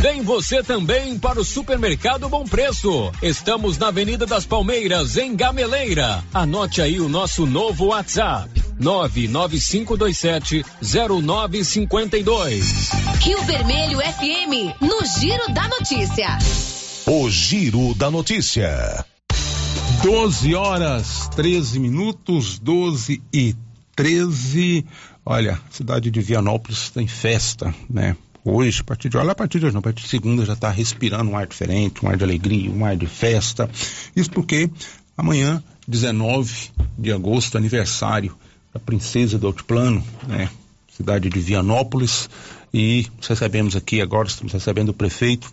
Vem 0.00 0.22
você 0.22 0.62
também 0.62 1.18
para 1.18 1.40
o 1.40 1.44
Supermercado 1.44 2.28
Bom 2.28 2.44
Preço. 2.44 3.10
Estamos 3.22 3.78
na 3.78 3.88
Avenida 3.88 4.26
das 4.26 4.44
Palmeiras, 4.44 5.16
em 5.16 5.34
Gameleira. 5.34 6.22
Anote 6.34 6.82
aí 6.82 7.00
o 7.00 7.08
nosso 7.08 7.46
novo 7.46 7.86
WhatsApp. 7.86 8.62
99527 8.78 10.62
0952. 10.82 12.90
Rio 13.20 13.42
Vermelho 13.44 13.98
FM, 14.00 14.76
no 14.82 15.00
Giro 15.18 15.50
da 15.54 15.66
Notícia. 15.66 16.36
O 17.06 17.30
Giro 17.30 17.94
da 17.94 18.10
Notícia. 18.10 19.02
12 20.02 20.54
horas 20.54 21.30
13 21.34 21.80
minutos, 21.80 22.58
12 22.58 23.22
e 23.32 23.56
13. 23.96 24.84
Olha, 25.24 25.58
cidade 25.70 26.10
de 26.10 26.20
Vianópolis 26.20 26.90
tem 26.90 27.08
festa, 27.08 27.74
né? 27.88 28.14
Hoje, 28.48 28.80
a 28.80 28.84
partir 28.84 29.08
de 29.08 29.16
olha, 29.16 29.32
a 29.32 29.34
partir 29.34 29.58
de 29.58 29.66
hoje, 29.66 29.74
não, 29.74 29.80
a 29.80 29.82
partir 29.82 30.04
de 30.04 30.08
segunda 30.08 30.44
já 30.44 30.52
está 30.52 30.70
respirando 30.70 31.28
um 31.32 31.36
ar 31.36 31.48
diferente, 31.48 32.04
um 32.04 32.08
ar 32.08 32.16
de 32.16 32.22
alegria, 32.22 32.70
um 32.70 32.84
ar 32.84 32.96
de 32.96 33.08
festa. 33.08 33.68
Isso 34.14 34.30
porque 34.30 34.70
amanhã, 35.18 35.60
19 35.88 36.70
de 36.96 37.10
agosto, 37.10 37.58
aniversário 37.58 38.36
da 38.72 38.78
princesa 38.78 39.36
do 39.36 39.48
Altiplano, 39.48 40.00
né? 40.28 40.48
Cidade 40.96 41.28
de 41.28 41.40
Vianópolis. 41.40 42.30
E 42.72 43.08
recebemos 43.20 43.74
aqui 43.74 44.00
agora, 44.00 44.28
estamos 44.28 44.52
recebendo 44.52 44.90
o 44.90 44.94
prefeito 44.94 45.52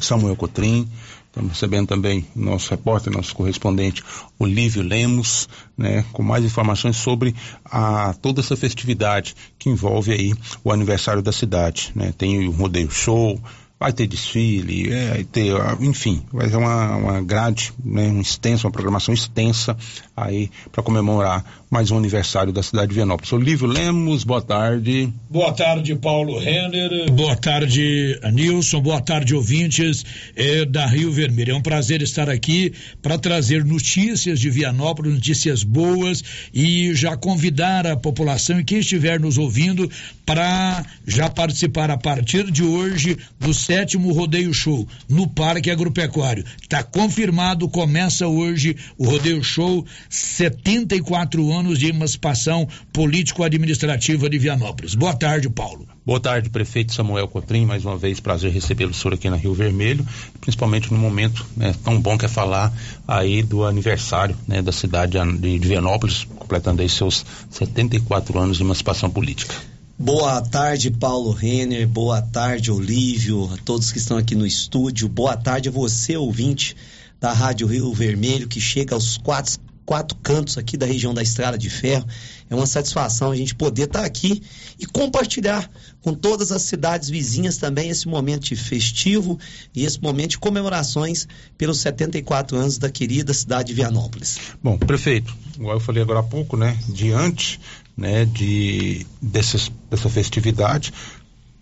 Samuel 0.00 0.34
Cotrim, 0.34 0.88
Estamos 1.30 1.52
recebendo 1.52 1.86
também 1.86 2.26
nosso 2.34 2.70
repórter, 2.70 3.12
nosso 3.12 3.36
correspondente 3.36 4.02
Olívio 4.36 4.82
Lemos, 4.82 5.48
né, 5.78 6.04
com 6.12 6.24
mais 6.24 6.44
informações 6.44 6.96
sobre 6.96 7.36
a, 7.64 8.12
toda 8.20 8.40
essa 8.40 8.56
festividade 8.56 9.36
que 9.56 9.70
envolve 9.70 10.12
aí 10.12 10.34
o 10.64 10.72
aniversário 10.72 11.22
da 11.22 11.30
cidade. 11.30 11.92
Né? 11.94 12.12
Tem 12.18 12.48
o 12.48 12.50
rodeio 12.50 12.90
show, 12.90 13.40
vai 13.78 13.92
ter 13.92 14.08
desfile, 14.08 14.92
é, 14.92 15.08
vai 15.10 15.24
ter, 15.24 15.54
enfim, 15.80 16.20
vai 16.32 16.48
ser 16.48 16.56
uma, 16.56 16.96
uma 16.96 17.22
grade, 17.22 17.72
né, 17.82 18.08
um 18.08 18.20
extenso, 18.20 18.66
uma 18.66 18.72
programação 18.72 19.14
extensa 19.14 19.76
aí 20.16 20.50
para 20.72 20.82
comemorar 20.82 21.59
mais 21.70 21.88
um 21.92 21.96
aniversário 21.96 22.52
da 22.52 22.64
cidade 22.64 22.88
de 22.88 22.96
Vianópolis. 22.96 23.32
Olívio 23.32 23.68
Lemos, 23.68 24.24
boa 24.24 24.42
tarde. 24.42 25.08
Boa 25.30 25.52
tarde, 25.52 25.94
Paulo 25.94 26.36
Renner. 26.36 27.08
Boa 27.12 27.36
tarde, 27.36 28.18
Nilson. 28.32 28.80
Boa 28.80 29.00
tarde, 29.00 29.36
ouvintes 29.36 30.04
eh, 30.34 30.64
da 30.64 30.84
Rio 30.84 31.12
Vermelho. 31.12 31.52
É 31.52 31.54
um 31.54 31.62
prazer 31.62 32.02
estar 32.02 32.28
aqui 32.28 32.72
para 33.00 33.16
trazer 33.16 33.64
notícias 33.64 34.40
de 34.40 34.50
Vianópolis, 34.50 35.14
notícias 35.14 35.62
boas 35.62 36.24
e 36.52 36.92
já 36.92 37.16
convidar 37.16 37.86
a 37.86 37.96
população 37.96 38.58
e 38.58 38.64
quem 38.64 38.80
estiver 38.80 39.20
nos 39.20 39.38
ouvindo 39.38 39.88
para 40.26 40.84
já 41.06 41.30
participar 41.30 41.88
a 41.88 41.96
partir 41.96 42.50
de 42.50 42.64
hoje 42.64 43.16
do 43.38 43.54
sétimo 43.54 44.12
rodeio 44.12 44.52
show 44.52 44.88
no 45.08 45.28
Parque 45.28 45.70
Agropecuário. 45.70 46.44
Está 46.60 46.82
confirmado, 46.82 47.68
começa 47.68 48.26
hoje 48.26 48.76
o 48.98 49.04
rodeio 49.04 49.42
show 49.44 49.86
74 50.08 51.52
anos 51.52 51.59
de 51.62 51.86
emancipação 51.86 52.66
político-administrativa 52.92 54.28
de 54.28 54.38
Vianópolis. 54.38 54.94
Boa 54.94 55.14
tarde, 55.14 55.48
Paulo. 55.48 55.86
Boa 56.04 56.18
tarde, 56.18 56.48
prefeito 56.48 56.94
Samuel 56.94 57.28
Cotrim. 57.28 57.66
Mais 57.66 57.84
uma 57.84 57.96
vez, 57.96 58.18
prazer 58.18 58.50
recebê-lo 58.50 58.94
senhor 58.94 59.14
aqui 59.14 59.28
na 59.28 59.36
Rio 59.36 59.54
Vermelho, 59.54 60.06
principalmente 60.40 60.92
no 60.92 60.98
momento 60.98 61.46
né, 61.56 61.74
tão 61.84 62.00
bom 62.00 62.16
que 62.16 62.24
é 62.24 62.28
falar 62.28 62.72
aí 63.06 63.42
do 63.42 63.64
aniversário 63.64 64.36
né, 64.48 64.62
da 64.62 64.72
cidade 64.72 65.18
de, 65.38 65.58
de 65.58 65.68
Vianópolis, 65.68 66.24
completando 66.36 66.82
aí 66.82 66.88
seus 66.88 67.24
74 67.50 68.38
anos 68.38 68.56
de 68.56 68.62
emancipação 68.62 69.10
política. 69.10 69.54
Boa 69.98 70.40
tarde, 70.40 70.90
Paulo 70.90 71.30
Renner. 71.30 71.86
Boa 71.86 72.22
tarde, 72.22 72.72
Olívio, 72.72 73.52
a 73.52 73.58
todos 73.58 73.92
que 73.92 73.98
estão 73.98 74.16
aqui 74.16 74.34
no 74.34 74.46
estúdio. 74.46 75.06
Boa 75.08 75.36
tarde 75.36 75.68
a 75.68 75.72
você, 75.72 76.16
ouvinte 76.16 76.74
da 77.20 77.34
Rádio 77.34 77.66
Rio 77.66 77.92
Vermelho, 77.92 78.48
que 78.48 78.58
chega 78.58 78.94
aos 78.94 79.18
quatro, 79.18 79.60
quatro 79.90 80.16
cantos 80.22 80.56
aqui 80.56 80.76
da 80.76 80.86
região 80.86 81.12
da 81.12 81.20
Estrada 81.20 81.58
de 81.58 81.68
Ferro. 81.68 82.06
É 82.48 82.54
uma 82.54 82.64
satisfação 82.64 83.32
a 83.32 83.34
gente 83.34 83.56
poder 83.56 83.86
estar 83.86 84.04
aqui 84.04 84.40
e 84.78 84.86
compartilhar 84.86 85.68
com 86.00 86.14
todas 86.14 86.52
as 86.52 86.62
cidades 86.62 87.10
vizinhas 87.10 87.56
também 87.56 87.90
esse 87.90 88.06
momento 88.06 88.54
festivo 88.54 89.36
e 89.74 89.84
esse 89.84 90.00
momento 90.00 90.30
de 90.30 90.38
comemorações 90.38 91.26
pelos 91.58 91.80
74 91.80 92.56
anos 92.56 92.78
da 92.78 92.88
querida 92.88 93.34
cidade 93.34 93.70
de 93.70 93.74
Vianópolis. 93.74 94.38
Bom, 94.62 94.78
prefeito, 94.78 95.36
igual 95.56 95.74
eu 95.74 95.80
falei 95.80 96.04
agora 96.04 96.20
há 96.20 96.22
pouco, 96.22 96.56
né, 96.56 96.78
diante 96.88 97.58
né, 97.96 98.24
de 98.26 99.04
dessa 99.20 100.08
festividade, 100.08 100.92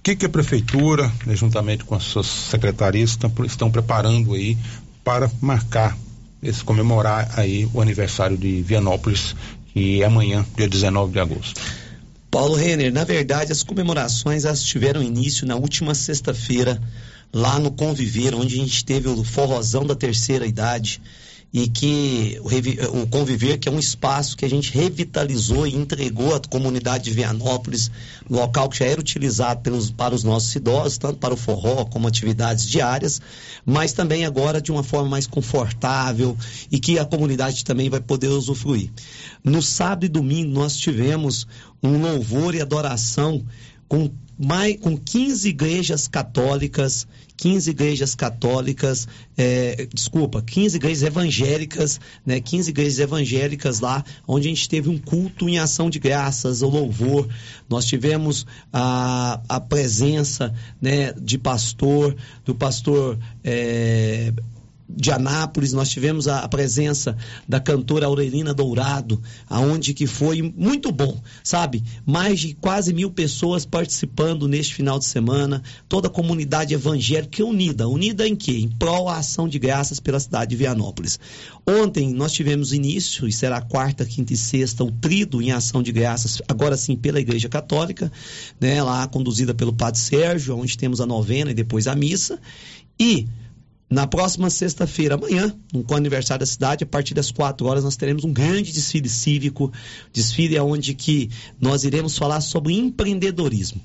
o 0.01 0.03
que, 0.03 0.15
que 0.15 0.27
a 0.27 0.29
prefeitura, 0.29 1.11
né, 1.25 1.35
juntamente 1.35 1.83
com 1.83 1.95
as 1.95 2.03
suas 2.03 2.27
secretarias, 2.27 3.11
estão, 3.11 3.33
estão 3.47 3.71
preparando 3.71 4.35
aí 4.35 4.59
para 5.03 5.31
marcar 5.41 5.97
esse 6.43 6.62
comemorar 6.62 7.39
aí 7.39 7.69
o 7.73 7.81
aniversário 7.81 8.36
de 8.36 8.62
Vianópolis, 8.62 9.35
que 9.73 10.02
é 10.02 10.06
amanhã, 10.06 10.44
dia 10.56 10.69
19 10.69 11.12
de 11.12 11.20
agosto. 11.20 11.60
Paulo 12.31 12.55
Renner, 12.55 12.93
na 12.93 13.05
verdade, 13.05 13.52
as 13.52 13.62
comemorações 13.62 14.44
elas 14.44 14.62
tiveram 14.62 15.02
início 15.02 15.47
na 15.47 15.56
última 15.56 15.94
sexta-feira, 15.94 16.81
lá 17.32 17.59
no 17.59 17.70
Conviver, 17.70 18.35
onde 18.35 18.55
a 18.55 18.59
gente 18.59 18.85
teve 18.85 19.09
o 19.09 19.24
forrozão 19.24 19.85
da 19.85 19.94
terceira 19.94 20.47
idade 20.47 21.01
e 21.53 21.66
que 21.66 22.39
o, 22.43 23.07
Conviver, 23.07 23.59
que 23.59 23.69
é 23.69 23.73
um 23.73 23.79
espaço 23.79 24.37
que 24.37 24.45
a 24.45 24.51
gente 24.51 24.73
revitalizou 24.73 25.66
e 25.66 25.75
entregou 25.75 26.35
à 26.35 26.41
comunidade 26.41 27.05
de 27.05 27.11
Vianópolis, 27.11 27.91
local 28.29 28.69
que 28.69 28.79
já 28.79 28.85
era 28.85 29.01
utilizado 29.01 29.62
pelos, 29.62 29.91
para 29.91 30.15
os 30.15 30.23
nossos 30.23 30.55
idosos, 30.55 30.99
tanto 30.99 31.19
para 31.19 31.33
o 31.33 31.37
forró 31.37 31.87
como 31.87 32.07
atividades 32.07 32.66
diárias, 32.66 33.20
mas 33.65 33.93
também 33.93 34.27
agora 34.27 34.61
de 34.61 34.70
uma 34.70 34.83
forma 34.83 35.09
mais 35.09 35.27
confortável 35.27 36.37
e 36.70 36.79
que 36.79 36.99
a 36.99 37.05
comunidade 37.05 37.65
também 37.65 37.89
vai 37.89 38.01
poder 38.01 38.29
usufruir. 38.29 38.91
No 39.43 39.62
sábado 39.62 40.05
e 40.05 40.09
domingo 40.09 40.53
nós 40.53 40.77
tivemos 40.77 41.47
um 41.83 41.99
louvor 41.99 42.55
e 42.55 42.61
adoração 42.61 43.43
com 43.89 44.11
mais, 44.39 44.77
com 44.78 44.97
15 44.97 45.48
igrejas 45.48 46.06
católicas 46.06 47.06
15 47.39 47.70
igrejas 47.70 48.15
católicas, 48.16 49.06
é, 49.36 49.86
desculpa, 49.94 50.43
15 50.43 50.77
igrejas 50.77 51.02
evangélicas, 51.05 52.01
né, 52.27 52.40
15 52.40 52.70
igrejas 52.70 52.98
evangélicas 52.98 53.78
lá, 53.78 54.05
onde 54.27 54.48
a 54.48 54.51
gente 54.51 54.69
teve 54.69 54.90
um 54.90 54.98
culto 54.98 55.48
em 55.48 55.56
ação 55.56 55.89
de 55.89 56.01
graças, 56.01 56.62
o 56.62 56.69
louvor. 56.69 57.28
Nós 57.69 57.85
tivemos 57.85 58.44
a, 58.73 59.40
a 59.48 59.60
presença 59.60 60.52
né, 60.82 61.12
de 61.12 61.39
pastor, 61.39 62.16
do 62.44 62.56
pastor. 62.56 63.16
É, 63.44 64.32
de 64.89 65.10
Anápolis, 65.10 65.73
nós 65.73 65.90
tivemos 65.90 66.27
a, 66.27 66.48
presença 66.48 67.16
da 67.47 67.60
cantora 67.60 68.06
Aurelina 68.06 68.55
Dourado, 68.55 69.20
aonde 69.48 69.93
que 69.93 70.06
foi 70.06 70.40
muito 70.40 70.90
bom, 70.90 71.20
sabe? 71.44 71.85
Mais 72.06 72.40
de 72.40 72.55
quase 72.55 72.94
mil 72.94 73.10
pessoas 73.10 73.66
participando 73.66 74.48
neste 74.48 74.74
final 74.74 74.98
de 74.98 75.05
semana, 75.05 75.62
toda 75.89 76.09
a 76.09 76.10
comunidade 76.10 76.73
evangélica 76.73 77.44
unida. 77.44 77.86
Unida 77.86 78.27
em 78.27 78.35
quê? 78.35 78.52
Em 78.52 78.69
prol 78.69 79.09
à 79.09 79.19
ação 79.19 79.47
de 79.47 79.59
graças 79.59 80.01
pela 80.01 80.19
cidade 80.19 80.51
de 80.51 80.56
Vianópolis. 80.56 81.19
Ontem 81.66 82.15
nós 82.15 82.32
tivemos 82.32 82.73
início, 82.73 83.28
e 83.28 83.32
será 83.32 83.60
quarta, 83.60 84.06
quinta 84.06 84.32
e 84.32 84.36
sexta, 84.36 84.82
o 84.82 84.90
trido 84.90 85.43
em 85.43 85.52
ação 85.52 85.82
de 85.82 85.93
graças, 85.93 86.40
agora 86.48 86.77
sim 86.77 86.97
pela 86.97 87.20
Igreja 87.20 87.48
Católica, 87.48 88.10
né? 88.59 88.82
Lá 88.82 89.06
conduzida 89.06 89.52
pelo 89.52 89.73
Padre 89.73 90.01
Sérgio, 90.01 90.56
onde 90.56 90.78
temos 90.78 91.01
a 91.01 91.06
novena 91.06 91.51
e 91.51 91.55
depois 91.55 91.86
a 91.86 91.94
missa. 91.94 92.40
E 92.98 93.28
na 93.90 94.06
próxima 94.06 94.51
sexta-feira, 94.51 95.15
amanhã, 95.15 95.55
com 95.86 95.94
o 95.94 95.97
aniversário 95.97 96.40
da 96.40 96.47
cidade, 96.47 96.85
a 96.85 96.86
partir 96.86 97.15
das 97.15 97.31
quatro 97.31 97.66
horas, 97.66 97.85
nós 97.85 97.97
teremos 97.97 98.24
um 98.24 98.32
grande 98.32 98.73
desfile 98.73 99.09
cívico, 99.09 99.73
desfile 100.12 100.59
onde 100.60 100.94
que 100.94 101.31
nós 101.60 101.85
iremos 101.85 102.16
falar 102.16 102.40
sobre 102.40 102.74
empreendedorismo 102.74 103.81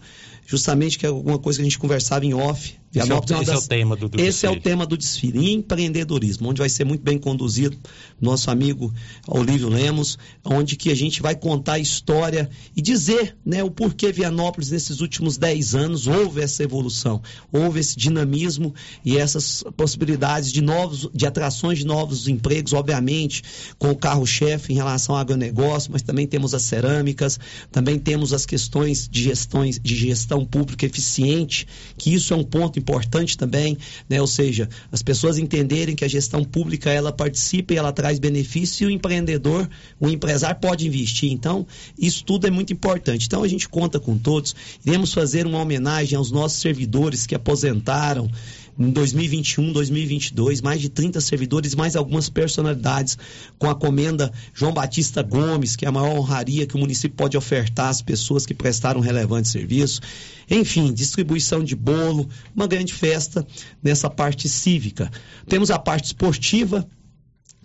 justamente 0.46 1.00
que 1.00 1.06
é 1.06 1.10
alguma 1.10 1.40
coisa 1.40 1.58
que 1.58 1.62
a 1.62 1.66
gente 1.66 1.80
conversava 1.80 2.26
em 2.26 2.34
off. 2.34 2.78
Esse, 2.94 3.12
é, 3.12 3.44
das... 3.44 3.50
é, 3.50 3.56
o 3.58 3.62
tema 3.62 3.96
do, 3.96 4.10
do 4.10 4.20
Esse 4.20 4.26
desfile. 4.26 4.54
é 4.54 4.58
o 4.58 4.62
tema 4.62 4.86
do 4.86 4.98
desfile, 4.98 5.52
empreendedorismo, 5.52 6.50
onde 6.50 6.60
vai 6.60 6.70
ser 6.70 6.84
muito 6.84 7.02
bem 7.02 7.18
conduzido 7.18 7.78
nosso 8.20 8.50
amigo 8.50 8.94
Olívio 9.28 9.70
Lemos, 9.70 10.18
onde 10.44 10.76
que 10.76 10.90
a 10.92 10.96
gente 10.96 11.22
vai 11.22 11.36
contar 11.36 11.74
a 11.74 11.80
história 11.80 12.50
e 12.76 12.82
dizer 12.82 13.36
né, 13.46 13.64
o 13.64 13.72
porquê 13.72 14.12
Vianópolis 14.12 14.72
nesses 14.72 15.02
últimos 15.02 15.38
10 15.38 15.76
anos 15.76 16.08
houve 16.08 16.42
essa 16.42 16.64
evolução, 16.64 17.22
houve 17.52 17.80
esse 17.80 17.98
dinamismo 17.98 18.74
e 19.04 19.18
essas 19.18 19.64
possibilidades 19.76 20.52
de 20.52 20.62
novos, 20.62 21.10
de 21.14 21.26
atrações 21.26 21.80
de 21.80 21.86
novos 21.86 22.28
empregos, 22.28 22.74
obviamente, 22.74 23.44
com 23.78 23.92
o 23.92 23.96
carro-chefe 23.96 24.74
em 24.74 24.76
relação 24.76 25.16
ao 25.16 25.22
agronegócio, 25.22 25.92
mas 25.92 26.02
também 26.02 26.28
temos 26.28 26.54
as 26.54 26.64
cerâmicas, 26.64 27.40
também 27.72 27.98
temos 28.00 28.34
as 28.34 28.46
questões 28.46 29.08
de 29.08 29.24
gestões 29.24 29.80
de 29.82 29.96
gestão 29.96 30.34
gestão 30.34 30.46
pública 30.46 30.86
eficiente, 30.86 31.68
que 31.98 32.14
isso 32.14 32.34
é 32.34 32.38
um 32.38 32.44
ponto 32.44 32.80
importante 32.84 33.38
também, 33.38 33.78
né? 34.10 34.20
Ou 34.20 34.28
seja, 34.28 34.68
as 34.92 35.02
pessoas 35.02 35.38
entenderem 35.38 35.96
que 35.96 36.04
a 36.04 36.08
gestão 36.08 36.44
pública 36.44 36.92
ela 36.92 37.12
participa 37.12 37.74
e 37.74 37.78
ela 37.78 37.94
traz 37.94 38.20
benefício 38.20 38.84
e 38.84 38.88
o 38.88 38.92
empreendedor, 38.92 39.70
o 40.00 40.10
empresário 40.10 40.60
pode 40.60 40.86
investir. 40.86 41.32
Então, 41.32 41.66
isso 41.98 42.26
tudo 42.26 42.46
é 42.46 42.52
muito 42.52 42.74
importante. 42.74 43.26
Então, 43.26 43.42
a 43.42 43.48
gente 43.48 43.70
conta 43.70 44.00
com 44.00 44.18
todos. 44.18 44.54
Iremos 44.86 45.14
fazer 45.14 45.48
uma 45.48 45.62
homenagem 45.62 46.18
aos 46.18 46.30
nossos 46.30 46.60
servidores 46.60 47.26
que 47.26 47.34
aposentaram 47.34 48.30
em 48.78 48.90
2021, 48.90 49.72
2022, 49.72 50.62
mais 50.62 50.82
de 50.82 50.90
30 50.90 51.22
servidores, 51.22 51.76
mais 51.76 51.96
algumas 51.96 52.30
personalidades 52.30 53.18
com 53.58 53.70
a 53.70 53.76
comenda 53.76 54.32
João 54.54 54.74
Batista 54.74 55.22
Gomes, 55.22 55.76
que 55.76 55.86
é 55.86 55.88
a 55.88 55.92
maior 55.92 56.18
honraria 56.18 56.66
que 56.66 56.76
o 56.76 56.80
município 56.80 57.16
pode 57.16 57.38
ofertar 57.38 57.90
às 57.90 58.02
pessoas 58.02 58.46
que 58.46 58.54
prestaram 58.54 59.00
relevante 59.00 59.48
serviço. 59.48 60.02
Enfim, 60.50 60.92
distribuição 60.94 61.64
de 61.64 61.76
bolo, 61.76 62.28
uma 62.56 62.68
grande 62.68 62.94
festa 62.94 63.46
nessa 63.82 64.10
parte 64.10 64.50
cívica. 64.50 65.12
Temos 65.48 65.70
a 65.72 65.80
parte 65.80 66.06
esportiva, 66.06 66.88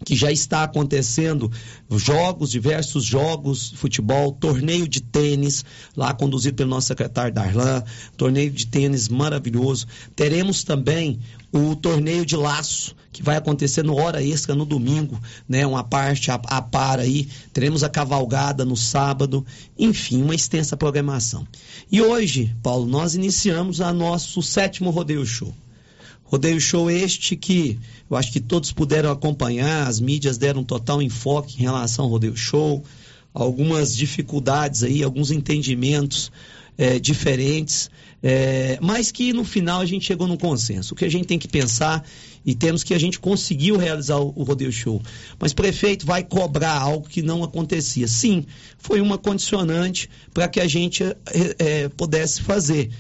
que 0.05 0.15
já 0.15 0.31
está 0.31 0.65
acontecendo 0.65 1.51
jogos, 1.91 2.51
diversos 2.51 3.05
jogos, 3.05 3.73
futebol, 3.77 4.33
torneio 4.33 4.89
de 4.89 5.01
tênis, 5.01 5.65
lá 5.97 6.13
conduzido 6.15 6.57
pelo 6.57 6.71
nosso 6.71 6.89
secretário 6.89 7.33
Darlan, 7.33 7.83
torneio 8.17 8.51
de 8.51 8.67
tênis 8.67 9.09
maravilhoso. 9.09 9.87
Teremos 10.15 10.65
também 10.65 11.21
o 11.53 11.75
torneio 11.75 12.27
de 12.27 12.37
laço, 12.37 12.95
que 13.11 13.23
vai 13.23 13.37
acontecer 13.37 13.83
no 13.83 13.97
hora 13.97 14.23
extra 14.23 14.55
no 14.55 14.67
domingo, 14.67 15.19
né? 15.49 15.67
Uma 15.67 15.83
parte 15.83 16.31
a, 16.31 16.35
a 16.35 16.61
par 16.63 17.01
aí. 17.01 17.29
Teremos 17.53 17.83
a 17.83 17.89
cavalgada 17.89 18.65
no 18.65 18.77
sábado, 18.77 19.45
enfim, 19.79 20.23
uma 20.23 20.35
extensa 20.35 20.77
programação. 20.77 21.47
E 21.91 22.03
hoje, 22.03 22.55
Paulo, 22.63 22.87
nós 22.87 23.15
iniciamos 23.15 23.81
a 23.81 23.93
nosso 23.93 24.43
sétimo 24.43 24.91
rodeio 24.91 25.25
show. 25.25 25.55
Rodeio 26.29 26.61
show 26.61 26.91
este 26.91 27.35
que 27.37 27.79
eu 28.09 28.15
acho 28.15 28.31
que 28.31 28.39
todos 28.39 28.71
puderam 28.71 29.11
acompanhar, 29.11 29.89
as 29.89 29.99
mídias 29.99 30.37
deram 30.37 30.63
total 30.63 31.01
enfoque 31.01 31.57
em 31.59 31.63
relação 31.63 32.05
ao 32.05 32.11
rodeio 32.11 32.37
show, 32.37 32.85
algumas 33.33 33.97
dificuldades 33.97 34.83
aí, 34.83 35.03
alguns 35.03 35.31
entendimentos 35.31 36.31
é, 36.77 36.99
diferentes, 36.99 37.91
é, 38.23 38.79
mas 38.83 39.11
que 39.11 39.33
no 39.33 39.43
final 39.43 39.81
a 39.81 39.87
gente 39.87 40.05
chegou 40.05 40.27
num 40.27 40.37
consenso. 40.37 40.93
O 40.93 40.97
que 40.97 41.07
a 41.07 41.11
gente 41.11 41.25
tem 41.25 41.39
que 41.39 41.49
pensar 41.49 42.05
e 42.45 42.55
temos 42.55 42.85
que 42.85 42.93
a 42.93 42.99
gente 42.99 43.19
conseguiu 43.19 43.79
realizar 43.79 44.19
o, 44.19 44.31
o 44.37 44.43
rodeio 44.43 44.71
show. 44.71 45.01
Mas 45.41 45.55
prefeito 45.55 46.05
vai 46.05 46.23
cobrar 46.23 46.79
algo 46.79 47.09
que 47.09 47.23
não 47.23 47.43
acontecia. 47.43 48.07
Sim, 48.07 48.45
foi 48.77 49.01
uma 49.01 49.17
condicionante 49.17 50.11
para 50.35 50.47
que 50.47 50.61
a 50.61 50.69
gente 50.69 51.03
é, 51.03 51.17
é, 51.59 51.89
pudesse 51.89 52.43
fazer. 52.43 52.91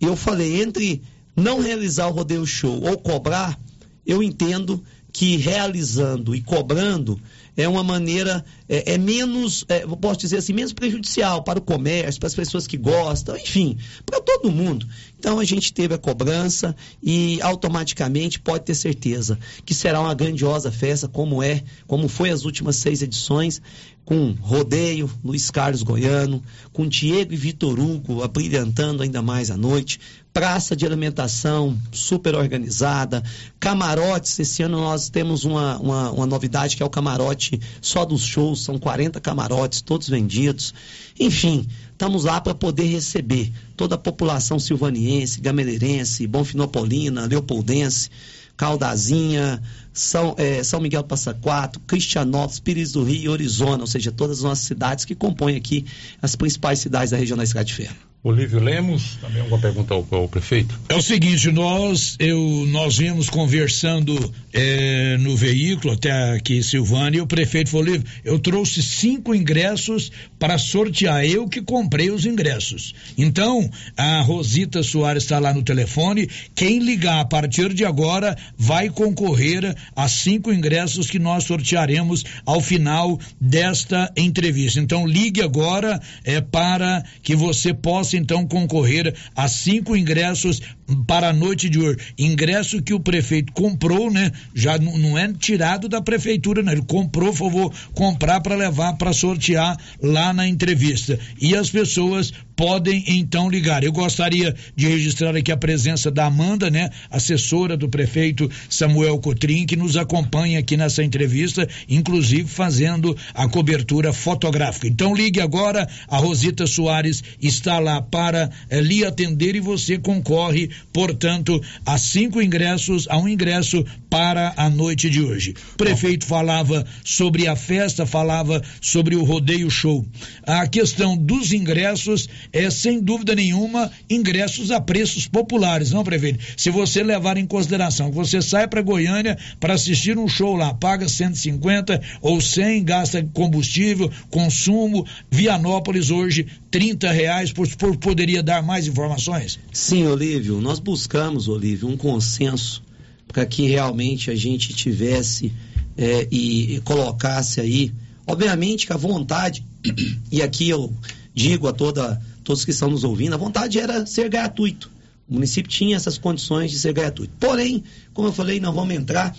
Eu 0.00 0.16
falei, 0.16 0.62
entre 0.62 1.02
não 1.38 1.60
realizar 1.60 2.08
o 2.08 2.12
rodeio 2.12 2.46
show 2.46 2.82
ou 2.82 2.98
cobrar, 2.98 3.58
eu 4.04 4.22
entendo 4.22 4.82
que 5.12 5.36
realizando 5.36 6.34
e 6.34 6.40
cobrando 6.40 7.20
é 7.56 7.68
uma 7.68 7.82
maneira, 7.82 8.44
é, 8.68 8.94
é 8.94 8.98
menos, 8.98 9.64
é, 9.68 9.80
posso 9.80 10.20
dizer 10.20 10.36
assim, 10.36 10.52
menos 10.52 10.72
prejudicial 10.72 11.42
para 11.42 11.58
o 11.58 11.62
comércio, 11.62 12.20
para 12.20 12.28
as 12.28 12.34
pessoas 12.34 12.68
que 12.68 12.76
gostam, 12.76 13.36
enfim, 13.36 13.76
para 14.06 14.20
todo 14.20 14.52
mundo. 14.52 14.86
Então 15.18 15.38
a 15.38 15.44
gente 15.44 15.72
teve 15.72 15.94
a 15.94 15.98
cobrança 15.98 16.76
e 17.02 17.40
automaticamente 17.42 18.38
pode 18.38 18.64
ter 18.64 18.74
certeza 18.74 19.38
que 19.64 19.74
será 19.74 20.00
uma 20.00 20.14
grandiosa 20.14 20.70
festa, 20.70 21.08
como 21.08 21.42
é, 21.42 21.62
como 21.86 22.08
foi 22.08 22.30
as 22.30 22.44
últimas 22.44 22.76
seis 22.76 23.02
edições, 23.02 23.60
com 24.08 24.34
rodeio, 24.40 25.10
Luiz 25.22 25.50
Carlos 25.50 25.82
Goiano, 25.82 26.42
com 26.72 26.88
Diego 26.88 27.34
e 27.34 27.36
Vitor 27.36 27.78
Hugo 27.78 28.22
abrilhantando 28.22 29.02
ainda 29.02 29.20
mais 29.20 29.50
a 29.50 29.56
noite, 29.56 30.00
praça 30.32 30.74
de 30.74 30.86
alimentação 30.86 31.76
super 31.92 32.34
organizada, 32.34 33.22
camarotes. 33.60 34.38
Esse 34.38 34.62
ano 34.62 34.78
nós 34.78 35.10
temos 35.10 35.44
uma, 35.44 35.78
uma, 35.78 36.10
uma, 36.10 36.26
novidade 36.26 36.74
que 36.74 36.82
é 36.82 36.86
o 36.86 36.90
camarote 36.90 37.60
só 37.82 38.06
dos 38.06 38.22
shows, 38.22 38.64
são 38.64 38.78
40 38.78 39.20
camarotes, 39.20 39.82
todos 39.82 40.08
vendidos. 40.08 40.72
Enfim, 41.20 41.66
estamos 41.98 42.22
lá 42.22 42.40
para 42.40 42.54
poder 42.54 42.84
receber 42.84 43.52
toda 43.76 43.96
a 43.96 43.98
população 43.98 44.60
silvaniense, 44.60 45.40
gameleirense, 45.40 46.28
bonfinopolina, 46.28 47.26
leopoldense, 47.26 48.08
Caldazinha, 48.56 49.60
São, 49.92 50.34
é, 50.38 50.62
São 50.62 50.80
Miguel 50.80 51.02
do 51.02 51.08
Passa 51.08 51.34
Quatro, 51.34 51.80
Cristianópolis, 51.80 52.60
Pires 52.60 52.92
do 52.92 53.04
Rio 53.04 53.22
e 53.22 53.28
Orizona, 53.28 53.80
ou 53.80 53.86
seja, 53.86 54.12
todas 54.12 54.38
as 54.38 54.44
nossas 54.44 54.64
cidades 54.64 55.04
que 55.04 55.14
compõem 55.14 55.56
aqui 55.56 55.84
as 56.20 56.36
principais 56.36 56.78
cidades 56.78 57.10
da 57.10 57.16
região 57.16 57.36
da 57.36 57.44
Estrada 57.44 57.64
de 57.64 57.74
Ferro. 57.74 58.08
Olívio 58.22 58.58
Lemos, 58.58 59.16
também 59.20 59.40
alguma 59.40 59.60
pergunta 59.60 59.94
ao, 59.94 60.04
ao, 60.10 60.28
prefeito? 60.28 60.78
É 60.88 60.94
o 60.96 61.00
seguinte, 61.00 61.52
nós, 61.52 62.16
eu, 62.18 62.66
nós 62.68 62.98
vimos 62.98 63.30
conversando 63.30 64.34
é, 64.52 65.16
no 65.18 65.36
veículo 65.36 65.94
até 65.94 66.10
aqui 66.32 66.60
Silvânia 66.60 67.18
e 67.18 67.20
o 67.20 67.28
prefeito 67.28 67.70
falou, 67.70 67.86
Olívio, 67.86 68.06
eu 68.24 68.40
trouxe 68.40 68.82
cinco 68.82 69.32
ingressos 69.32 70.10
para 70.36 70.58
sortear, 70.58 71.24
eu 71.24 71.48
que 71.48 71.62
comprei 71.62 72.10
os 72.10 72.26
ingressos. 72.26 72.92
Então, 73.16 73.70
a 73.96 74.20
Rosita 74.20 74.82
Soares 74.82 75.22
está 75.22 75.38
lá 75.38 75.54
no 75.54 75.62
telefone, 75.62 76.28
quem 76.56 76.80
ligar 76.80 77.20
a 77.20 77.24
partir 77.24 77.72
de 77.72 77.84
agora 77.84 78.36
vai 78.56 78.90
concorrer 78.90 79.76
a 79.94 80.08
cinco 80.08 80.52
ingressos 80.52 81.10
que 81.10 81.18
nós 81.18 81.44
sortearemos 81.44 82.24
ao 82.44 82.60
final 82.60 83.18
desta 83.40 84.12
entrevista. 84.16 84.80
Então, 84.80 85.06
ligue 85.06 85.42
agora 85.42 86.00
é, 86.24 86.40
para 86.40 87.04
que 87.22 87.34
você 87.34 87.72
possa 87.72 88.16
então 88.16 88.46
concorrer 88.46 89.14
a 89.34 89.48
cinco 89.48 89.96
ingressos 89.96 90.60
para 91.06 91.28
a 91.28 91.32
noite 91.32 91.68
de 91.68 91.78
hoje. 91.78 91.98
Ingresso 92.18 92.82
que 92.82 92.94
o 92.94 93.00
prefeito 93.00 93.52
comprou, 93.52 94.10
né? 94.10 94.32
Já 94.54 94.78
não 94.78 95.18
é 95.18 95.30
tirado 95.32 95.88
da 95.88 96.00
prefeitura, 96.00 96.62
né? 96.62 96.72
Ele 96.72 96.82
comprou, 96.82 97.32
favor, 97.32 97.72
comprar 97.92 98.40
para 98.40 98.56
levar 98.56 98.94
para 98.94 99.12
sortear 99.12 99.76
lá 100.02 100.32
na 100.32 100.48
entrevista. 100.48 101.18
E 101.40 101.54
as 101.54 101.70
pessoas 101.70 102.32
podem 102.58 103.04
então 103.06 103.48
ligar. 103.48 103.84
Eu 103.84 103.92
gostaria 103.92 104.52
de 104.74 104.88
registrar 104.88 105.36
aqui 105.36 105.52
a 105.52 105.56
presença 105.56 106.10
da 106.10 106.26
Amanda, 106.26 106.68
né, 106.68 106.90
assessora 107.08 107.76
do 107.76 107.88
prefeito 107.88 108.50
Samuel 108.68 109.20
Cotrim, 109.20 109.64
que 109.68 109.76
nos 109.76 109.98
acompanha 109.98 110.58
aqui 110.58 110.76
nessa 110.78 111.04
entrevista, 111.04 111.68
inclusive 111.88 112.48
fazendo 112.48 113.14
a 113.34 113.46
cobertura 113.46 114.14
fotográfica. 114.14 114.88
Então 114.88 115.14
ligue 115.14 115.40
agora, 115.40 115.86
a 116.08 116.16
Rosita 116.16 116.66
Soares 116.66 117.22
está 117.40 117.78
lá 117.78 118.00
para 118.00 118.50
é, 118.70 118.80
lhe 118.80 119.04
atender 119.04 119.54
e 119.54 119.60
você 119.60 119.98
concorre, 119.98 120.70
portanto, 120.90 121.60
a 121.84 121.98
cinco 121.98 122.40
ingressos, 122.40 123.06
a 123.08 123.18
um 123.18 123.28
ingresso 123.28 123.84
para 124.08 124.54
a 124.56 124.70
noite 124.70 125.10
de 125.10 125.20
hoje. 125.20 125.54
O 125.74 125.76
prefeito 125.76 126.24
falava 126.24 126.86
sobre 127.04 127.46
a 127.46 127.54
festa, 127.54 128.06
falava 128.06 128.62
sobre 128.80 129.16
o 129.16 129.22
rodeio 129.22 129.70
show. 129.70 130.04
A 130.46 130.66
questão 130.66 131.14
dos 131.14 131.52
ingressos 131.52 132.26
é, 132.52 132.70
sem 132.70 133.02
dúvida 133.02 133.34
nenhuma, 133.34 133.90
ingressos 134.08 134.70
a 134.70 134.80
preços 134.80 135.28
populares, 135.28 135.90
não, 135.90 136.02
prefeito? 136.02 136.42
Se 136.56 136.70
você 136.70 137.02
levar 137.02 137.36
em 137.36 137.46
consideração 137.46 138.08
que 138.08 138.16
você 138.16 138.40
sai 138.40 138.66
para 138.66 138.80
Goiânia 138.80 139.36
para 139.60 139.74
assistir 139.74 140.18
um 140.18 140.28
show 140.28 140.56
lá, 140.56 140.72
paga 140.74 141.08
150 141.08 142.00
ou 142.20 142.40
100, 142.40 142.84
gasta 142.84 143.22
combustível, 143.32 144.10
consumo, 144.30 145.06
Vianópolis 145.30 146.10
hoje 146.10 146.46
30 146.70 147.10
reais, 147.10 147.52
por, 147.52 147.68
por, 147.76 147.96
poderia 147.96 148.42
dar 148.42 148.62
mais 148.62 148.86
informações? 148.86 149.58
Sim, 149.72 150.06
Olívio, 150.06 150.60
nós 150.60 150.78
buscamos, 150.78 151.48
Olívio, 151.48 151.88
um 151.88 151.96
consenso 151.96 152.82
para 153.26 153.44
que 153.44 153.66
realmente 153.68 154.30
a 154.30 154.34
gente 154.34 154.72
tivesse 154.72 155.52
é, 155.96 156.26
e, 156.30 156.76
e 156.76 156.80
colocasse 156.80 157.60
aí, 157.60 157.92
obviamente 158.26 158.86
que 158.86 158.92
a 158.92 158.96
vontade, 158.96 159.64
e 160.30 160.40
aqui 160.40 160.68
eu 160.68 160.92
digo 161.34 161.68
a 161.68 161.72
toda 161.72 162.20
todos 162.48 162.64
que 162.64 162.70
estão 162.70 162.88
nos 162.88 163.04
ouvindo, 163.04 163.34
a 163.34 163.36
vontade 163.36 163.78
era 163.78 164.06
ser 164.06 164.30
gratuito. 164.30 164.90
O 165.28 165.34
município 165.34 165.70
tinha 165.70 165.94
essas 165.94 166.16
condições 166.16 166.70
de 166.70 166.78
ser 166.78 166.94
gratuito. 166.94 167.34
Porém, 167.38 167.84
como 168.14 168.28
eu 168.28 168.32
falei, 168.32 168.58
não 168.58 168.72
vamos 168.72 168.94
entrar, 168.94 169.36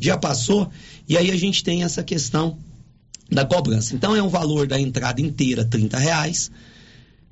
já 0.00 0.16
passou, 0.16 0.70
e 1.08 1.16
aí 1.16 1.30
a 1.30 1.36
gente 1.36 1.62
tem 1.64 1.82
essa 1.82 2.02
questão 2.02 2.58
da 3.30 3.44
cobrança. 3.44 3.94
Então 3.94 4.14
é 4.14 4.22
um 4.22 4.28
valor 4.28 4.66
da 4.66 4.80
entrada 4.80 5.20
inteira, 5.20 5.64
30 5.64 5.98
reais. 5.98 6.50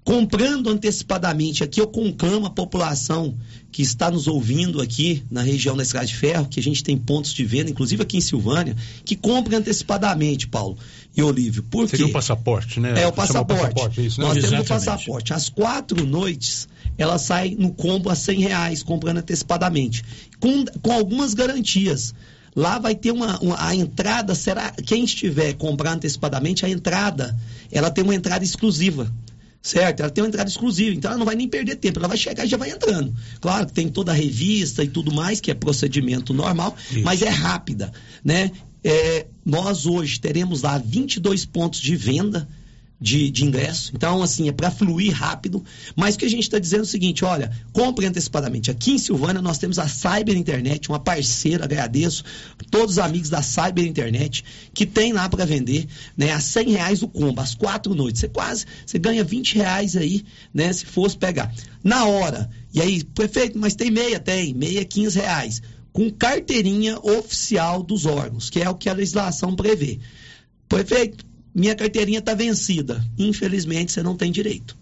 Comprando 0.05 0.69
antecipadamente, 0.69 1.65
aqui 1.65 1.81
eu 1.81 1.87
conclamo 1.87 2.45
a 2.45 2.51
população 2.51 3.35
que 3.73 3.81
está 3.81 4.11
nos 4.11 4.27
ouvindo 4.27 4.83
aqui 4.83 5.25
na 5.31 5.41
região 5.41 5.75
da 5.75 5.83
Estrada 5.83 6.07
de 6.07 6.15
Ferro, 6.15 6.47
que 6.47 6.61
a 6.61 6.63
gente 6.63 6.85
tem 6.85 6.95
pontos 6.95 7.33
de 7.33 7.43
venda, 7.43 7.71
inclusive 7.71 8.03
aqui 8.03 8.19
em 8.19 8.21
Silvânia, 8.21 8.77
que 9.03 9.17
compre 9.17 9.57
antecipadamente, 9.57 10.47
Paulo 10.47 10.77
e 11.17 11.23
Olívio. 11.23 11.63
Por 11.63 11.89
Seria 11.89 12.05
o 12.05 12.13
passaporte, 12.13 12.81
né? 12.81 13.01
É 13.01 13.07
o 13.07 13.13
passaporte. 13.13 13.63
passaporte 13.63 14.01
é 14.01 14.05
isso, 14.05 14.21
né? 14.21 14.27
Nós 14.27 14.37
Exatamente. 14.37 14.67
temos 14.67 14.83
o 14.83 14.87
passaporte. 14.87 15.33
Às 15.33 15.49
quatro 15.49 16.05
noites, 16.05 16.69
ela 16.97 17.19
sai 17.19 17.57
no 17.59 17.73
combo 17.73 18.11
a 18.11 18.15
100 18.15 18.41
reais, 18.41 18.83
comprando 18.83 19.19
antecipadamente. 19.19 20.05
Com, 20.41 20.65
com 20.83 20.93
algumas 20.93 21.35
garantias. 21.35 22.15
Lá 22.55 22.79
vai 22.79 22.95
ter 22.95 23.11
uma, 23.11 23.39
uma, 23.41 23.67
a 23.67 23.75
entrada, 23.75 24.35
será 24.35 24.71
quem 24.71 25.05
estiver 25.05 25.55
comprando 25.55 25.97
antecipadamente, 25.97 26.65
a 26.65 26.69
entrada, 26.69 27.37
ela 27.71 27.91
tem 27.91 28.05
uma 28.05 28.15
entrada 28.15 28.45
exclusiva. 28.45 29.13
Certo? 29.61 30.01
Ela 30.01 30.11
tem 30.11 30.23
uma 30.23 30.29
entrada 30.29 30.49
exclusiva, 30.49 30.95
então 30.95 31.11
ela 31.11 31.19
não 31.19 31.25
vai 31.25 31.35
nem 31.35 31.49
perder 31.49 31.77
tempo, 31.77 31.99
ela 31.99 32.07
vai 32.07 32.19
chegar 32.19 32.45
e 32.45 32.49
já 32.49 32.59
vai 32.59 32.71
entrando. 32.71 33.15
Claro 33.41 33.67
que 33.67 33.73
tem 33.73 33.89
toda 33.89 34.13
a 34.13 34.15
revista 34.15 34.85
e 34.85 34.89
tudo 34.89 35.13
mais, 35.13 35.41
que 35.41 35.51
é 35.51 35.55
procedimento 35.55 36.35
normal, 36.35 36.77
Isso. 36.91 37.01
mas 37.03 37.23
é 37.23 37.31
rápida, 37.31 37.91
né? 38.23 38.53
É, 38.85 39.25
nós 39.43 39.87
hoje 39.87 40.21
teremos 40.21 40.61
lá 40.61 40.77
22 40.77 41.47
pontos 41.47 41.81
de 41.81 41.97
venda 41.97 42.47
de, 43.05 43.31
de 43.31 43.45
ingresso. 43.45 43.93
Então, 43.95 44.23
assim, 44.23 44.49
é 44.49 44.53
para 44.53 44.71
fluir 44.71 45.13
rápido. 45.13 45.63
Mas 45.95 46.15
o 46.15 46.19
que 46.19 46.25
a 46.25 46.31
gente 46.31 46.45
está 46.45 46.59
dizendo 46.59 46.81
é 46.81 46.85
o 46.85 46.87
seguinte: 46.87 47.23
olha, 47.23 47.53
compre 47.71 48.07
antecipadamente. 48.07 48.71
Aqui 48.71 48.93
em 48.93 48.99
Silvânia 48.99 49.43
nós 49.43 49.59
temos 49.59 49.79
a 49.79 49.87
Cyber 49.87 50.35
Internet, 50.35 50.89
uma 50.89 50.99
parceira, 50.99 51.65
agradeço 51.65 52.25
todos 52.71 52.93
os 52.93 52.99
amigos 52.99 53.29
da 53.29 53.43
Cyber 53.43 53.85
Internet, 53.85 54.43
que 54.73 54.87
tem 54.87 55.13
lá 55.13 55.29
para 55.29 55.45
vender, 55.45 55.87
né, 56.17 56.33
a 56.33 56.41
100 56.41 56.71
reais 56.71 57.03
o 57.03 57.09
combo, 57.09 57.43
às 57.43 57.55
quatro 57.55 57.95
noites. 57.95 58.21
Você 58.21 58.29
quase, 58.29 58.65
você 58.87 58.99
ganha 58.99 59.23
20 59.23 59.55
reais 59.57 59.97
aí, 59.97 60.25
né, 60.53 60.73
se 60.73 60.87
fosse 60.87 61.19
pegar. 61.19 61.53
Na 61.83 62.07
hora. 62.07 62.49
E 62.73 62.81
aí, 62.81 63.05
prefeito, 63.05 63.59
mas 63.59 63.75
tem 63.75 63.91
meia? 63.91 64.19
Tem. 64.19 64.55
Meia, 64.55 64.83
15 64.83 65.19
reais 65.19 65.63
com 65.93 66.11
carteirinha 66.11 66.99
oficial 66.99 67.81
dos 67.81 68.05
órgãos, 68.05 68.51
que 68.51 68.61
é 68.61 68.69
o 68.69 68.75
que 68.75 68.89
a 68.89 68.93
legislação 68.93 69.55
prevê. 69.55 70.01
Prefeito, 70.69 71.25
minha 71.55 71.75
carteirinha 71.75 72.19
está 72.19 72.35
vencida. 72.35 73.05
Infelizmente, 73.19 73.93
você 73.93 74.03
não 74.03 74.17
tem 74.17 74.33
direito. 74.33 74.77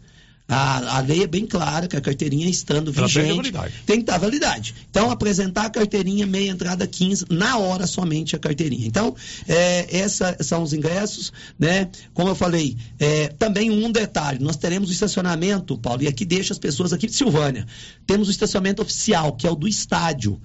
A, 0.48 0.98
a, 0.98 1.00
lei 1.00 1.22
é 1.22 1.26
bem 1.26 1.46
clara 1.46 1.86
que 1.86 1.96
a 1.96 2.00
carteirinha 2.00 2.48
estando 2.48 2.92
Ela 2.94 3.06
vigente 3.06 3.52
tem 3.86 3.96
que 3.96 4.02
estar 4.02 4.18
validade. 4.18 4.74
Então, 4.90 5.10
apresentar 5.10 5.66
a 5.66 5.70
carteirinha, 5.70 6.26
meia 6.26 6.50
entrada 6.50 6.86
15, 6.86 7.26
na 7.30 7.56
hora 7.56 7.86
somente 7.86 8.36
a 8.36 8.38
carteirinha. 8.38 8.86
Então, 8.86 9.14
é, 9.48 9.86
esses 9.98 10.20
são 10.46 10.62
os 10.62 10.72
ingressos, 10.72 11.32
né? 11.58 11.88
Como 12.12 12.28
eu 12.28 12.34
falei, 12.34 12.76
é, 12.98 13.28
também 13.28 13.70
um 13.70 13.90
detalhe, 13.90 14.40
nós 14.44 14.56
teremos 14.56 14.90
o 14.90 14.92
estacionamento, 14.92 15.78
Paulo, 15.78 16.02
e 16.02 16.08
aqui 16.08 16.24
deixa 16.24 16.52
as 16.52 16.58
pessoas 16.58 16.92
aqui 16.92 17.06
de 17.06 17.14
Silvânia. 17.14 17.66
Temos 18.06 18.28
o 18.28 18.30
estacionamento 18.30 18.82
oficial, 18.82 19.32
que 19.34 19.46
é 19.46 19.50
o 19.50 19.54
do 19.54 19.68
estádio. 19.68 20.40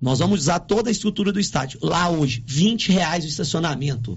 Nós 0.00 0.18
vamos 0.18 0.40
usar 0.40 0.60
toda 0.60 0.88
a 0.88 0.92
estrutura 0.92 1.30
do 1.30 1.38
estádio. 1.38 1.78
Lá 1.82 2.08
hoje, 2.08 2.42
20 2.46 2.90
reais 2.90 3.24
o 3.24 3.28
estacionamento. 3.28 4.16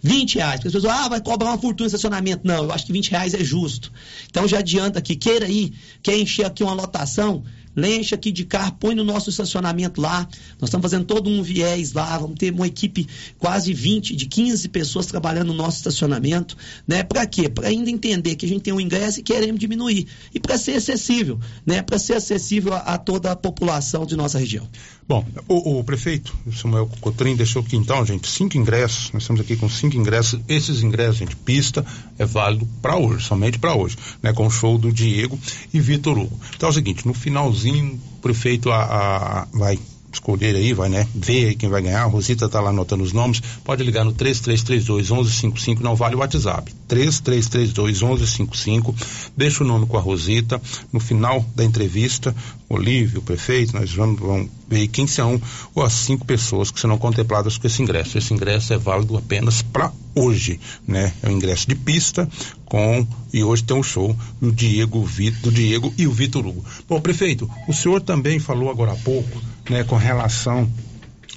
20 0.00 0.36
reais. 0.36 0.54
Porque 0.60 0.68
as 0.68 0.74
pessoas, 0.74 0.92
ah, 0.92 1.08
vai 1.08 1.20
cobrar 1.20 1.50
uma 1.50 1.58
fortuna 1.58 1.88
de 1.88 1.96
estacionamento. 1.96 2.46
Não, 2.46 2.64
eu 2.64 2.72
acho 2.72 2.86
que 2.86 2.92
20 2.92 3.10
reais 3.10 3.34
é 3.34 3.42
justo. 3.42 3.92
Então 4.30 4.46
já 4.46 4.58
adianta 4.58 5.02
que 5.02 5.16
queira 5.16 5.48
ir, 5.48 5.74
quer 6.02 6.16
encher 6.16 6.46
aqui 6.46 6.62
uma 6.62 6.72
lotação, 6.72 7.42
lenche 7.74 8.14
aqui 8.14 8.30
de 8.30 8.44
carro, 8.44 8.76
põe 8.78 8.94
no 8.94 9.04
nosso 9.04 9.30
estacionamento 9.30 10.00
lá. 10.00 10.26
Nós 10.60 10.68
estamos 10.68 10.84
fazendo 10.84 11.04
todo 11.04 11.28
um 11.28 11.42
viés 11.42 11.92
lá, 11.92 12.18
vamos 12.18 12.36
ter 12.38 12.52
uma 12.52 12.66
equipe 12.66 13.06
quase 13.38 13.72
20, 13.72 14.14
de 14.14 14.26
15 14.26 14.68
pessoas 14.68 15.06
trabalhando 15.06 15.48
no 15.48 15.54
nosso 15.54 15.78
estacionamento, 15.78 16.56
né? 16.86 17.02
Para 17.02 17.26
quê? 17.26 17.48
Para 17.48 17.68
ainda 17.68 17.90
entender 17.90 18.36
que 18.36 18.46
a 18.46 18.48
gente 18.48 18.62
tem 18.62 18.72
um 18.72 18.80
ingresso 18.80 19.20
e 19.20 19.22
queremos 19.22 19.60
diminuir. 19.60 20.06
E 20.32 20.40
para 20.40 20.58
ser 20.58 20.76
acessível, 20.76 21.38
né? 21.64 21.82
Para 21.82 21.98
ser 21.98 22.14
acessível 22.14 22.72
a, 22.74 22.78
a, 22.78 22.98
toda 22.98 23.32
a 23.32 23.36
população 23.36 24.06
de 24.06 24.16
nossa 24.16 24.38
região. 24.38 24.68
Bom, 25.06 25.24
o, 25.48 25.80
o 25.80 25.84
prefeito, 25.84 26.34
Samuel 26.52 26.90
Cotrim, 27.00 27.36
deixou 27.36 27.60
aqui 27.62 27.76
então, 27.76 28.04
gente, 28.06 28.26
cinco 28.28 28.56
ingressos. 28.56 29.12
Nós 29.12 29.22
estamos 29.22 29.40
aqui 29.40 29.56
com 29.56 29.68
cinco 29.68 29.96
ingressos. 29.96 30.40
Esses 30.48 30.82
ingressos, 30.82 31.16
gente, 31.16 31.36
pista 31.36 31.84
é 32.18 32.24
válido 32.24 32.66
para 32.80 32.96
hoje, 32.96 33.24
somente 33.24 33.58
para 33.58 33.74
hoje, 33.74 33.96
né? 34.22 34.32
Com 34.32 34.46
o 34.46 34.50
show 34.50 34.78
do 34.78 34.92
Diego 34.92 35.38
e 35.72 35.80
Vitor 35.80 36.18
Hugo. 36.18 36.38
Então 36.56 36.68
é 36.68 36.70
o 36.70 36.74
seguinte, 36.74 37.06
no 37.06 37.12
finalzinho, 37.12 37.63
o 37.72 38.20
prefeito 38.20 38.70
a, 38.70 38.82
a, 38.82 39.48
vai 39.52 39.78
escolher 40.14 40.54
aí, 40.56 40.72
vai, 40.72 40.88
né? 40.88 41.06
Ver 41.14 41.54
quem 41.54 41.68
vai 41.68 41.82
ganhar. 41.82 42.02
A 42.02 42.06
Rosita 42.06 42.48
tá 42.48 42.60
lá 42.60 42.70
anotando 42.70 43.02
os 43.02 43.12
nomes. 43.12 43.40
Pode 43.62 43.82
ligar 43.82 44.04
no 44.04 44.12
3332 44.12 45.10
1155, 45.10 45.82
não 45.82 45.94
vale 45.94 46.14
o 46.14 46.18
WhatsApp. 46.18 46.72
3332 46.88 48.02
1155. 48.02 48.94
Deixa 49.36 49.62
o 49.62 49.66
nome 49.66 49.86
com 49.86 49.96
a 49.96 50.00
Rosita. 50.00 50.60
No 50.92 51.00
final 51.00 51.44
da 51.54 51.64
entrevista, 51.64 52.34
Olívio, 52.68 53.20
o 53.20 53.22
prefeito, 53.22 53.74
nós 53.74 53.92
vamos, 53.92 54.20
vamos 54.20 54.48
ver 54.68 54.88
quem 54.88 55.06
são 55.06 55.40
as 55.76 55.92
cinco 55.92 56.24
pessoas 56.24 56.70
que 56.70 56.80
serão 56.80 56.98
contempladas 56.98 57.58
com 57.58 57.66
esse 57.66 57.82
ingresso. 57.82 58.16
Esse 58.18 58.32
ingresso 58.32 58.72
é 58.72 58.78
válido 58.78 59.16
apenas 59.16 59.62
para 59.62 59.92
hoje, 60.14 60.58
né? 60.86 61.12
É 61.22 61.28
um 61.28 61.32
ingresso 61.32 61.68
de 61.68 61.74
pista 61.74 62.28
com 62.64 63.06
e 63.32 63.42
hoje 63.44 63.64
tem 63.64 63.76
um 63.76 63.82
show 63.82 64.16
do 64.40 64.50
Diego, 64.50 65.08
do 65.42 65.52
Diego 65.52 65.92
e 65.98 66.06
o 66.06 66.12
Vitor 66.12 66.46
Hugo. 66.46 66.64
Bom, 66.88 67.00
prefeito, 67.00 67.50
o 67.68 67.72
senhor 67.72 68.00
também 68.00 68.38
falou 68.38 68.70
agora 68.70 68.92
há 68.92 68.96
pouco, 68.96 69.40
né, 69.68 69.84
com 69.84 69.96
relação 69.96 70.68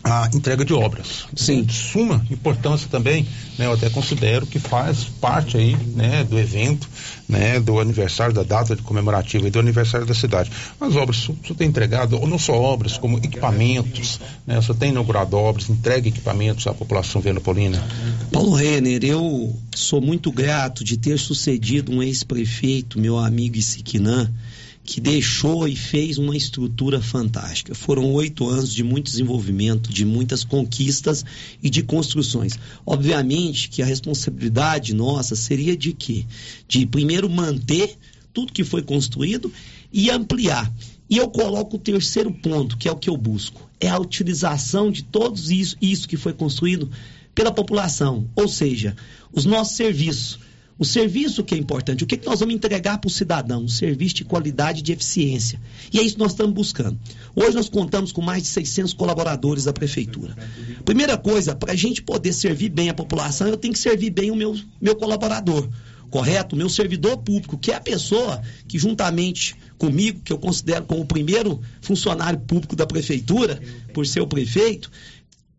a 0.03 0.29
entrega 0.33 0.63
de 0.63 0.73
obras. 0.73 1.25
Sim. 1.35 1.63
De 1.63 1.73
suma 1.73 2.25
importância 2.31 2.87
também, 2.89 3.27
né, 3.57 3.65
eu 3.65 3.73
até 3.73 3.89
considero 3.89 4.45
que 4.45 4.59
faz 4.59 5.03
parte 5.03 5.57
aí, 5.57 5.75
né, 5.95 6.23
do 6.23 6.39
evento, 6.39 6.87
né, 7.27 7.59
do 7.59 7.79
aniversário, 7.79 8.33
da 8.33 8.43
data 8.43 8.75
de 8.75 8.81
comemorativa 8.81 9.47
e 9.47 9.51
do 9.51 9.59
aniversário 9.59 10.05
da 10.05 10.13
cidade. 10.13 10.51
As 10.79 10.95
obras, 10.95 11.17
o 11.17 11.35
senhor 11.43 11.55
tem 11.57 11.67
entregado, 11.67 12.17
ou 12.17 12.27
não 12.27 12.39
só 12.39 12.53
obras, 12.53 12.97
como 12.97 13.17
equipamentos, 13.17 14.19
né, 14.45 14.57
o 14.57 14.61
senhor 14.61 14.77
tem 14.77 14.91
inaugurado 14.91 15.35
obras, 15.35 15.69
entrega 15.69 16.07
equipamentos 16.07 16.65
à 16.67 16.73
população 16.73 17.19
venopolina? 17.19 17.85
Paulo 18.31 18.53
Renner, 18.53 19.03
eu 19.03 19.53
sou 19.75 19.99
muito 19.99 20.31
grato 20.31 20.83
de 20.83 20.97
ter 20.97 21.17
sucedido 21.19 21.91
um 21.91 22.01
ex-prefeito, 22.01 22.99
meu 22.99 23.17
amigo 23.17 23.57
Isiquinã, 23.57 24.31
que 24.87 25.01
deixou 25.01 25.67
e 25.67 25.75
fez 25.75 26.17
uma 26.17 26.37
estrutura 26.37 27.01
fantástica. 27.01 27.75
Foram 27.75 28.13
oito 28.13 28.47
anos 28.47 28.73
de 28.73 28.85
muito 28.85 29.11
desenvolvimento, 29.11 29.91
de 29.91 30.05
muitas 30.05 30.45
conquistas 30.45 31.25
e 31.61 31.69
de 31.69 31.83
construções. 31.83 32.57
Obviamente 32.85 33.67
que 33.67 33.81
a 33.81 33.85
responsabilidade 33.85 34.95
nossa 34.95 35.35
seria 35.35 35.75
de 35.75 35.91
quê? 35.91 36.25
De 36.69 36.85
primeiro 36.85 37.29
manter 37.29 37.97
tudo 38.33 38.53
que 38.53 38.63
foi 38.63 38.81
construído 38.81 39.51
e 39.91 40.09
ampliar. 40.09 40.73
E 41.09 41.17
eu 41.17 41.27
coloco 41.27 41.75
o 41.75 41.79
terceiro 41.79 42.31
ponto, 42.31 42.77
que 42.77 42.87
é 42.87 42.91
o 42.91 42.95
que 42.95 43.09
eu 43.09 43.17
busco, 43.17 43.69
é 43.81 43.89
a 43.89 43.99
utilização 43.99 44.89
de 44.89 45.03
todos 45.03 45.51
isso, 45.51 45.75
isso 45.81 46.07
que 46.07 46.15
foi 46.15 46.31
construído 46.31 46.89
pela 47.35 47.51
população, 47.51 48.25
ou 48.33 48.47
seja, 48.47 48.95
os 49.33 49.43
nossos 49.43 49.75
serviços 49.75 50.39
o 50.79 50.85
serviço 50.85 51.43
que 51.43 51.55
é 51.55 51.57
importante, 51.57 52.03
o 52.03 52.07
que, 52.07 52.17
que 52.17 52.25
nós 52.25 52.39
vamos 52.39 52.53
entregar 52.53 52.99
para 52.99 53.07
o 53.07 53.11
cidadão? 53.11 53.63
Um 53.63 53.67
serviço 53.67 54.15
de 54.15 54.25
qualidade 54.25 54.79
e 54.79 54.83
de 54.83 54.91
eficiência. 54.91 55.59
E 55.91 55.99
é 55.99 56.03
isso 56.03 56.15
que 56.15 56.21
nós 56.21 56.31
estamos 56.31 56.53
buscando. 56.53 56.99
Hoje 57.35 57.55
nós 57.55 57.67
contamos 57.67 58.11
com 58.11 58.21
mais 58.21 58.43
de 58.43 58.49
600 58.49 58.93
colaboradores 58.93 59.63
da 59.63 59.73
prefeitura. 59.73 60.35
Primeira 60.85 61.17
coisa, 61.17 61.55
para 61.55 61.73
a 61.73 61.75
gente 61.75 62.01
poder 62.01 62.33
servir 62.33 62.69
bem 62.69 62.89
a 62.89 62.93
população, 62.93 63.47
eu 63.47 63.57
tenho 63.57 63.73
que 63.73 63.79
servir 63.79 64.11
bem 64.11 64.29
o 64.29 64.35
meu, 64.35 64.55
meu 64.79 64.95
colaborador 64.95 65.67
correto? 66.09 66.55
Meu 66.55 66.69
servidor 66.69 67.17
público, 67.17 67.57
que 67.57 67.71
é 67.71 67.75
a 67.75 67.81
pessoa 67.81 68.41
que, 68.67 68.79
juntamente 68.79 69.55
comigo, 69.77 70.21
que 70.21 70.31
eu 70.31 70.37
considero 70.37 70.85
como 70.85 71.01
o 71.01 71.05
primeiro 71.05 71.61
funcionário 71.81 72.39
público 72.39 72.75
da 72.75 72.85
prefeitura, 72.85 73.59
por 73.93 74.05
ser 74.05 74.21
o 74.21 74.27
prefeito, 74.27 74.89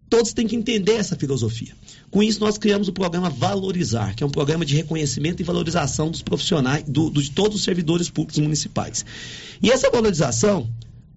todos 0.09 0.32
têm 0.32 0.47
que 0.47 0.57
entender 0.57 0.95
essa 0.95 1.16
filosofia. 1.16 1.74
Com 2.10 2.22
isso, 2.22 2.40
nós 2.40 2.56
criamos 2.56 2.89
o 2.89 2.93
programa 2.93 3.28
Valorizar, 3.28 4.14
que 4.14 4.22
é 4.22 4.26
um 4.26 4.30
programa 4.30 4.64
de 4.64 4.74
reconhecimento 4.74 5.40
e 5.40 5.44
valorização 5.44 6.10
dos 6.10 6.22
profissionais, 6.22 6.85
do, 6.85 7.10
de 7.10 7.30
todos 7.30 7.59
os 7.59 7.64
servidores 7.64 8.09
públicos 8.09 8.39
municipais. 8.39 9.05
E 9.62 9.70
essa 9.70 9.90
valorização 9.90 10.68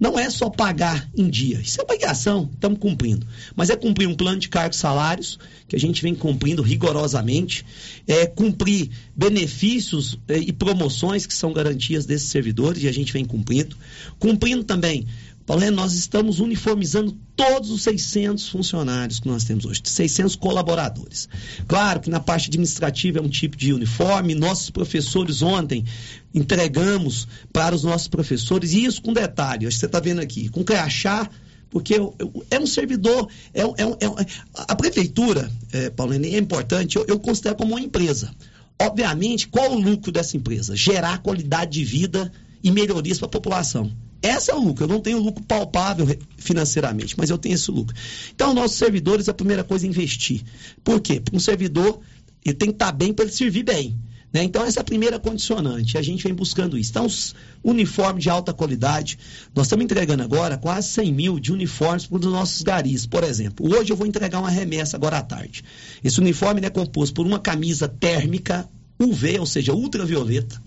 não 0.02 0.18
é 0.18 0.32
só 0.32 0.50
pagar 0.50 1.08
em 1.16 1.30
dia. 1.30 1.62
Isso 1.62 1.80
é 1.80 1.84
obrigação, 1.84 2.50
estamos 2.52 2.80
cumprindo. 2.80 3.26
Mas 3.56 3.70
é 3.70 3.76
cumprir 3.76 4.08
um 4.08 4.16
plano 4.16 4.40
de 4.40 4.50
cargos 4.50 4.78
e 4.78 4.82
salários, 4.82 5.38
que 5.68 5.76
a 5.76 5.80
gente 5.80 6.02
vem 6.02 6.16
cumprindo 6.16 6.64
rigorosamente, 6.64 7.64
é 8.08 8.26
cumprir 8.26 8.90
benefícios 9.16 10.18
é, 10.28 10.40
e 10.40 10.52
promoções 10.52 11.28
que 11.28 11.34
são 11.36 11.54
garantias 11.54 12.08
desses 12.08 12.30
servidores, 12.30 12.82
e 12.82 12.88
a 12.88 12.92
gente 12.92 13.14
vem 13.14 13.24
cumprindo. 13.24 13.78
Cumprindo 14.18 14.64
também 14.64 15.06
Paulo, 15.52 15.70
nós 15.70 15.92
estamos 15.92 16.40
uniformizando 16.40 17.12
todos 17.36 17.72
os 17.72 17.82
600 17.82 18.48
funcionários 18.48 19.20
que 19.20 19.28
nós 19.28 19.44
temos 19.44 19.66
hoje, 19.66 19.82
600 19.84 20.38
colaboradores. 20.38 21.28
Claro 21.68 22.00
que 22.00 22.10
na 22.10 22.22
parte 22.22 22.48
administrativa 22.48 23.20
é 23.20 23.22
um 23.22 23.28
tipo 23.28 23.58
de 23.58 23.74
uniforme, 23.74 24.34
nossos 24.34 24.70
professores 24.70 25.42
ontem 25.42 25.84
entregamos 26.34 27.28
para 27.52 27.76
os 27.76 27.84
nossos 27.84 28.08
professores, 28.08 28.72
e 28.72 28.86
isso 28.86 29.02
com 29.02 29.12
detalhe, 29.12 29.68
acho 29.68 29.76
que 29.76 29.82
você 29.82 29.88
está 29.88 30.00
vendo 30.00 30.22
aqui, 30.22 30.48
com 30.48 30.64
crachá, 30.64 31.30
porque 31.70 31.96
é 32.50 32.58
um 32.58 32.66
servidor, 32.66 33.28
é, 33.54 33.64
é, 33.64 33.66
é 33.66 34.26
a 34.54 34.74
prefeitura, 34.74 35.52
é, 35.74 35.90
Paulo, 35.90 36.14
é 36.14 36.38
importante, 36.38 36.96
eu, 36.96 37.04
eu 37.10 37.20
considero 37.20 37.58
como 37.58 37.74
uma 37.74 37.82
empresa. 37.82 38.34
Obviamente, 38.82 39.50
qual 39.50 39.74
o 39.74 39.78
lucro 39.78 40.14
dessa 40.14 40.38
empresa? 40.38 40.78
Gerar 40.78 41.18
qualidade 41.18 41.72
de 41.72 41.84
vida 41.84 42.32
e 42.64 42.72
melhorias 42.72 43.18
para 43.18 43.28
a 43.28 43.32
população. 43.32 43.92
Esse 44.22 44.52
é 44.52 44.56
o 44.56 44.60
lucro. 44.60 44.84
Eu 44.84 44.88
não 44.88 45.00
tenho 45.00 45.20
lucro 45.20 45.44
palpável 45.44 46.08
financeiramente, 46.38 47.16
mas 47.18 47.30
eu 47.30 47.38
tenho 47.38 47.56
esse 47.56 47.72
lucro. 47.72 47.96
Então, 48.34 48.54
nossos 48.54 48.78
servidores, 48.78 49.28
a 49.28 49.34
primeira 49.34 49.64
coisa 49.64 49.86
é 49.86 49.90
investir. 49.90 50.44
Por 50.84 51.02
quê? 51.02 51.20
Porque 51.20 51.36
um 51.36 51.40
servidor 51.40 52.00
ele 52.46 52.56
tem 52.56 52.70
que 52.70 52.76
estar 52.76 52.92
bem 52.92 53.14
para 53.14 53.26
ele 53.26 53.34
servir 53.34 53.64
bem. 53.64 53.98
Né? 54.34 54.44
Então, 54.44 54.64
essa 54.64 54.80
é 54.80 54.82
a 54.82 54.84
primeira 54.84 55.20
condicionante. 55.20 55.98
A 55.98 56.02
gente 56.02 56.24
vem 56.24 56.34
buscando 56.34 56.78
isso. 56.78 56.92
Então, 56.92 57.08
uniformes 57.64 58.24
de 58.24 58.30
alta 58.30 58.54
qualidade. 58.54 59.18
Nós 59.54 59.66
estamos 59.66 59.84
entregando 59.84 60.24
agora 60.24 60.58
quase 60.58 60.88
100 60.90 61.14
mil 61.14 61.40
de 61.40 61.52
uniformes 61.52 62.06
para 62.06 62.18
os 62.18 62.26
nossos 62.26 62.62
garis. 62.62 63.06
Por 63.06 63.24
exemplo, 63.24 63.76
hoje 63.76 63.92
eu 63.92 63.98
vou 63.98 64.08
entregar 64.08 64.40
uma 64.40 64.50
remessa 64.50 64.96
agora 64.96 65.18
à 65.18 65.22
tarde. 65.22 65.64
Esse 66.04 66.20
uniforme 66.20 66.62
é 66.66 66.70
composto 66.70 67.14
por 67.14 67.26
uma 67.26 67.40
camisa 67.40 67.88
térmica 67.88 68.70
UV, 69.00 69.40
ou 69.40 69.46
seja, 69.46 69.74
ultravioleta 69.74 70.62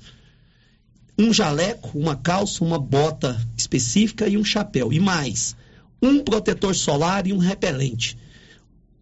um 1.19 1.33
jaleco, 1.33 1.99
uma 1.99 2.17
calça, 2.17 2.65
uma 2.65 2.79
bota 2.79 3.41
específica 3.57 4.29
e 4.29 4.37
um 4.37 4.45
chapéu. 4.45 4.93
E 4.93 4.99
mais, 4.99 5.57
um 6.03 6.21
protetor 6.21 6.75
solar 6.75 7.27
e 7.27 7.33
um 7.33 7.39
repelente. 7.39 8.17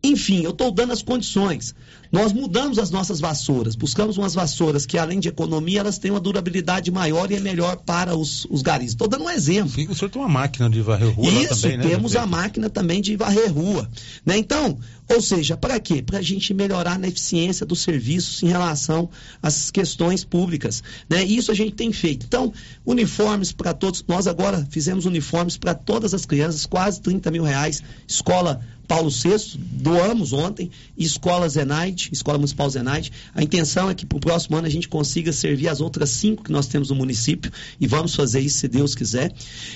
Enfim, 0.05 0.43
eu 0.43 0.51
estou 0.51 0.70
dando 0.70 0.93
as 0.93 1.02
condições. 1.02 1.74
Nós 2.12 2.30
mudamos 2.30 2.78
as 2.78 2.90
nossas 2.90 3.20
vassouras, 3.20 3.74
buscamos 3.74 4.18
umas 4.18 4.34
vassouras 4.34 4.84
que, 4.84 4.98
além 4.98 5.18
de 5.18 5.28
economia, 5.28 5.80
elas 5.80 5.97
têm 5.97 6.10
uma 6.10 6.20
durabilidade 6.20 6.90
maior 6.90 7.30
e 7.30 7.36
é 7.36 7.40
melhor 7.40 7.76
para 7.76 8.14
os, 8.14 8.47
os 8.51 8.60
garis. 8.60 8.90
Estou 8.90 9.09
dando 9.09 9.24
um 9.24 9.30
exemplo. 9.30 9.70
Sim, 9.70 9.89
o 9.89 9.94
senhor 9.94 10.10
tem 10.10 10.20
uma 10.20 10.28
máquina 10.28 10.68
de 10.68 10.82
varrer 10.82 11.10
rua 11.14 11.32
Isso, 11.32 11.62
também, 11.62 11.78
né? 11.78 11.89
temos 11.89 12.14
a 12.14 12.26
máquina 12.26 12.68
também 12.68 13.01
de 13.01 13.16
varrer 13.16 13.51
rua. 13.51 13.89
Né? 14.26 14.36
Então, 14.36 14.78
ou 15.09 15.22
seja, 15.22 15.56
para 15.56 15.80
quê? 15.80 16.02
Para 16.02 16.18
a 16.18 16.22
gente 16.22 16.52
melhorar 16.52 16.98
na 16.98 17.09
eficiência 17.09 17.64
dos 17.64 17.80
serviços 17.80 18.43
em 18.43 18.48
relação 18.48 19.09
às 19.43 19.70
questões 19.70 20.22
públicas. 20.22 20.82
Né? 21.09 21.24
Isso 21.24 21.51
a 21.51 21.55
gente 21.55 21.72
tem 21.72 21.93
feito. 21.93 22.26
Então, 22.26 22.52
uniformes 22.84 23.52
para 23.52 23.72
todos. 23.72 24.05
Nós 24.06 24.26
agora 24.26 24.66
fizemos 24.70 25.06
uniformes 25.06 25.56
para 25.56 25.74
todas 25.74 26.12
as 26.12 26.26
crianças, 26.26 26.66
quase 26.66 27.01
30 27.01 27.30
mil 27.30 27.43
reais. 27.43 27.82
Escola 28.06 28.60
Paulo 28.93 29.10
VI, 29.10 29.56
doamos 29.56 30.32
ontem, 30.32 30.70
e 30.97 31.05
Escola 31.05 31.48
Zenaide, 31.48 32.02
Escola 32.11 32.39
Municipal 32.39 32.69
Zenaide. 32.70 33.12
A 33.35 33.43
intenção 33.43 33.91
é 33.91 33.95
que 33.95 34.07
para 34.07 34.16
o 34.16 34.20
próximo 34.20 34.57
ano 34.57 34.66
a 34.66 34.70
gente 34.70 34.89
consiga 34.89 35.33
servir 35.33 35.69
as 35.69 35.81
outras 35.81 36.11
cinco 36.11 36.45
que 36.45 36.53
nós 36.53 36.66
temos 36.66 36.91
no 36.91 36.97
município, 36.97 37.53
e 37.81 37.87
vamos 37.87 38.15
fazer 38.15 38.41
isso 38.41 38.59
se 38.59 38.69
Deus 38.69 38.95
quiser. 38.95 39.33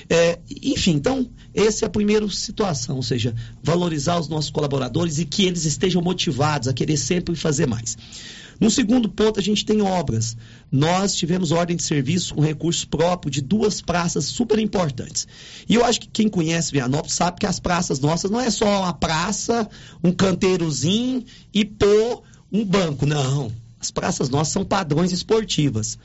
É, 0.08 0.38
enfim, 0.62 0.92
então, 0.92 1.28
essa 1.54 1.84
é 1.84 1.86
a 1.86 1.90
primeira 1.90 2.28
situação, 2.28 2.96
ou 2.96 3.02
seja, 3.02 3.34
valorizar 3.62 4.18
os 4.18 4.28
nossos 4.28 4.50
colaboradores 4.50 5.18
e 5.18 5.24
que 5.24 5.44
eles 5.44 5.64
estejam 5.64 6.02
motivados 6.02 6.68
a 6.68 6.72
querer 6.72 6.96
sempre 6.96 7.34
fazer 7.36 7.66
mais. 7.66 7.96
No 8.60 8.70
segundo 8.70 9.08
ponto, 9.08 9.38
a 9.38 9.42
gente 9.42 9.64
tem 9.64 9.82
obras. 9.82 10.36
Nós 10.70 11.14
tivemos 11.14 11.52
ordem 11.52 11.76
de 11.76 11.82
serviço 11.82 12.34
com 12.34 12.40
recurso 12.40 12.88
próprio 12.88 13.30
de 13.30 13.40
duas 13.40 13.80
praças 13.80 14.24
super 14.24 14.58
importantes. 14.58 15.26
E 15.68 15.74
eu 15.74 15.84
acho 15.84 16.00
que 16.00 16.08
quem 16.08 16.28
conhece 16.28 16.72
Vianópolis 16.72 17.14
sabe 17.14 17.38
que 17.38 17.46
as 17.46 17.60
praças 17.60 18.00
nossas 18.00 18.30
não 18.30 18.40
é 18.40 18.50
só 18.50 18.82
uma 18.82 18.92
praça, 18.92 19.68
um 20.02 20.12
canteirozinho 20.12 21.24
e 21.52 21.64
pôr 21.64 22.22
um 22.52 22.64
banco. 22.64 23.04
Não. 23.04 23.52
As 23.78 23.90
praças 23.90 24.28
nossas 24.28 24.52
são 24.52 24.64
padrões 24.64 25.12
esportivas. 25.12 25.98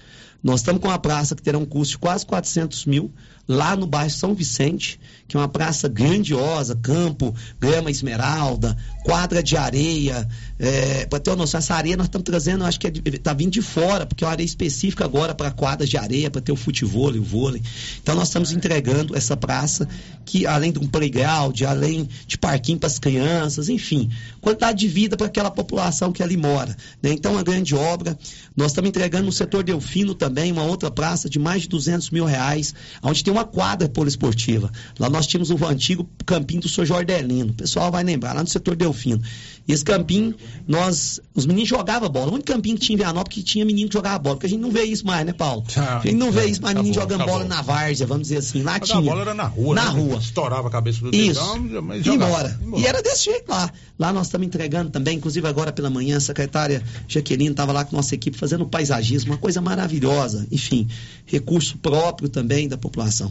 Nós 0.43 0.61
estamos 0.61 0.81
com 0.81 0.87
uma 0.87 0.99
praça 0.99 1.35
que 1.35 1.41
terá 1.41 1.57
um 1.57 1.65
custo 1.65 1.91
de 1.91 1.97
quase 1.99 2.25
400 2.25 2.85
mil, 2.85 3.11
lá 3.51 3.75
no 3.75 3.85
bairro 3.85 4.09
São 4.09 4.33
Vicente, 4.33 4.99
que 5.27 5.35
é 5.35 5.39
uma 5.39 5.47
praça 5.47 5.87
grandiosa, 5.87 6.75
campo, 6.75 7.33
grama 7.59 7.91
esmeralda, 7.91 8.77
quadra 9.03 9.43
de 9.43 9.57
areia. 9.57 10.27
É, 10.57 11.05
para 11.05 11.19
ter 11.19 11.29
uma 11.31 11.37
noção, 11.37 11.57
essa 11.57 11.75
areia 11.75 11.97
nós 11.97 12.07
estamos 12.07 12.25
trazendo, 12.25 12.63
acho 12.63 12.79
que 12.79 12.87
está 12.87 13.31
é 13.31 13.35
vindo 13.35 13.51
de 13.51 13.61
fora, 13.61 14.05
porque 14.05 14.23
é 14.23 14.27
uma 14.27 14.33
areia 14.33 14.45
específica 14.45 15.05
agora 15.05 15.35
para 15.35 15.51
quadras 15.51 15.89
de 15.89 15.97
areia, 15.97 16.29
para 16.29 16.41
ter 16.41 16.51
o 16.51 16.55
futebol 16.55 17.11
o 17.11 17.23
vôlei. 17.23 17.61
Então 18.01 18.15
nós 18.15 18.27
estamos 18.27 18.51
entregando 18.51 19.15
essa 19.15 19.35
praça, 19.35 19.87
que 20.25 20.45
além 20.45 20.71
de 20.71 20.79
um 20.79 20.87
playground, 20.87 21.61
além 21.63 22.07
de 22.27 22.37
parquinho 22.37 22.77
para 22.77 22.87
as 22.87 22.99
crianças, 22.99 23.69
enfim, 23.69 24.09
quantidade 24.39 24.79
de 24.79 24.87
vida 24.87 25.17
para 25.17 25.27
aquela 25.27 25.51
população 25.51 26.11
que 26.11 26.21
ali 26.21 26.37
mora. 26.37 26.75
Né? 27.01 27.11
Então, 27.11 27.33
uma 27.33 27.43
grande 27.43 27.75
obra. 27.75 28.17
Nós 28.55 28.71
estamos 28.71 28.89
entregando 28.89 29.25
no 29.25 29.31
setor 29.31 29.63
Delfino 29.63 30.13
também, 30.13 30.51
uma 30.51 30.63
outra 30.63 30.91
praça 30.91 31.29
de 31.29 31.39
mais 31.39 31.63
de 31.63 31.69
200 31.69 32.09
mil 32.09 32.25
reais, 32.25 32.73
onde 33.01 33.23
tem 33.23 33.31
uma 33.31 33.40
quadra 33.45 33.87
poliesportiva. 33.89 34.71
Lá 34.99 35.09
nós 35.09 35.27
tínhamos 35.27 35.49
o 35.49 35.65
antigo 35.65 36.07
campinho 36.25 36.61
do 36.61 36.69
Sr. 36.69 36.85
Jordelino. 36.85 37.51
O 37.51 37.55
pessoal 37.55 37.91
vai 37.91 38.03
lembrar, 38.03 38.33
lá 38.33 38.41
no 38.41 38.47
setor 38.47 38.75
Delfino. 38.75 39.21
E 39.67 39.73
esse 39.73 39.85
campinho, 39.85 40.33
nós, 40.67 41.19
os 41.35 41.45
meninos 41.45 41.69
jogavam 41.69 42.09
bola. 42.09 42.31
O 42.31 42.33
único 42.33 42.51
campinho 42.51 42.75
que 42.75 42.81
tinha 42.81 42.95
em 42.95 42.97
Vianópolis 42.97 43.35
que 43.35 43.43
tinha 43.43 43.63
menino 43.63 43.89
que 43.89 43.93
jogava 43.93 44.17
bola. 44.19 44.35
Porque 44.35 44.47
a 44.47 44.49
gente 44.49 44.59
não 44.59 44.71
vê 44.71 44.83
isso 44.83 45.05
mais, 45.05 45.25
né, 45.25 45.33
Paulo? 45.33 45.63
a 45.75 45.99
gente 45.99 46.15
não 46.15 46.31
vê 46.31 46.45
isso 46.47 46.61
mais, 46.61 46.75
menino 46.75 46.93
jogando 46.95 47.25
bola 47.25 47.45
na 47.45 47.61
várzea, 47.61 48.07
vamos 48.07 48.23
dizer 48.23 48.37
assim. 48.37 48.63
Lá 48.63 48.79
tinha. 48.79 48.97
A 48.97 49.01
bola 49.01 49.21
era 49.21 49.33
na 49.33 49.43
rua, 49.45 49.75
Na 49.75 49.85
né? 49.93 49.99
rua. 50.01 50.17
Estourava 50.17 50.67
a 50.67 50.71
cabeça 50.71 51.01
do 51.01 51.15
Isso. 51.15 51.39
dedão, 51.39 51.81
mas 51.81 52.03
jogava. 52.03 52.49
embora. 52.61 52.81
E 52.81 52.85
era 52.85 53.01
desse 53.01 53.25
jeito 53.25 53.49
lá. 53.49 53.71
Lá 53.97 54.11
nós 54.11 54.27
estamos 54.27 54.47
entregando 54.47 54.89
também, 54.89 55.17
inclusive 55.17 55.47
agora 55.47 55.71
pela 55.71 55.89
manhã, 55.89 56.17
a 56.17 56.19
secretária 56.19 56.83
Jaqueline 57.07 57.51
estava 57.51 57.71
lá 57.71 57.85
com 57.85 57.95
nossa 57.95 58.15
equipe 58.15 58.35
fazendo 58.37 58.65
paisagismo, 58.65 59.31
uma 59.31 59.37
coisa 59.37 59.61
maravilhosa. 59.61 60.47
Enfim, 60.51 60.87
recurso 61.25 61.77
próprio 61.77 62.27
também 62.27 62.67
da 62.67 62.77
população. 62.77 63.30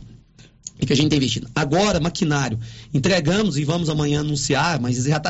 E 0.80 0.86
que 0.86 0.92
a 0.94 0.96
gente 0.96 1.10
tem 1.10 1.18
investido. 1.18 1.46
Agora, 1.54 2.00
maquinário. 2.00 2.58
Entregamos 2.92 3.58
e 3.58 3.64
vamos 3.64 3.90
amanhã 3.90 4.20
anunciar, 4.20 4.80
mas 4.80 4.96
já 4.96 5.18
está 5.18 5.28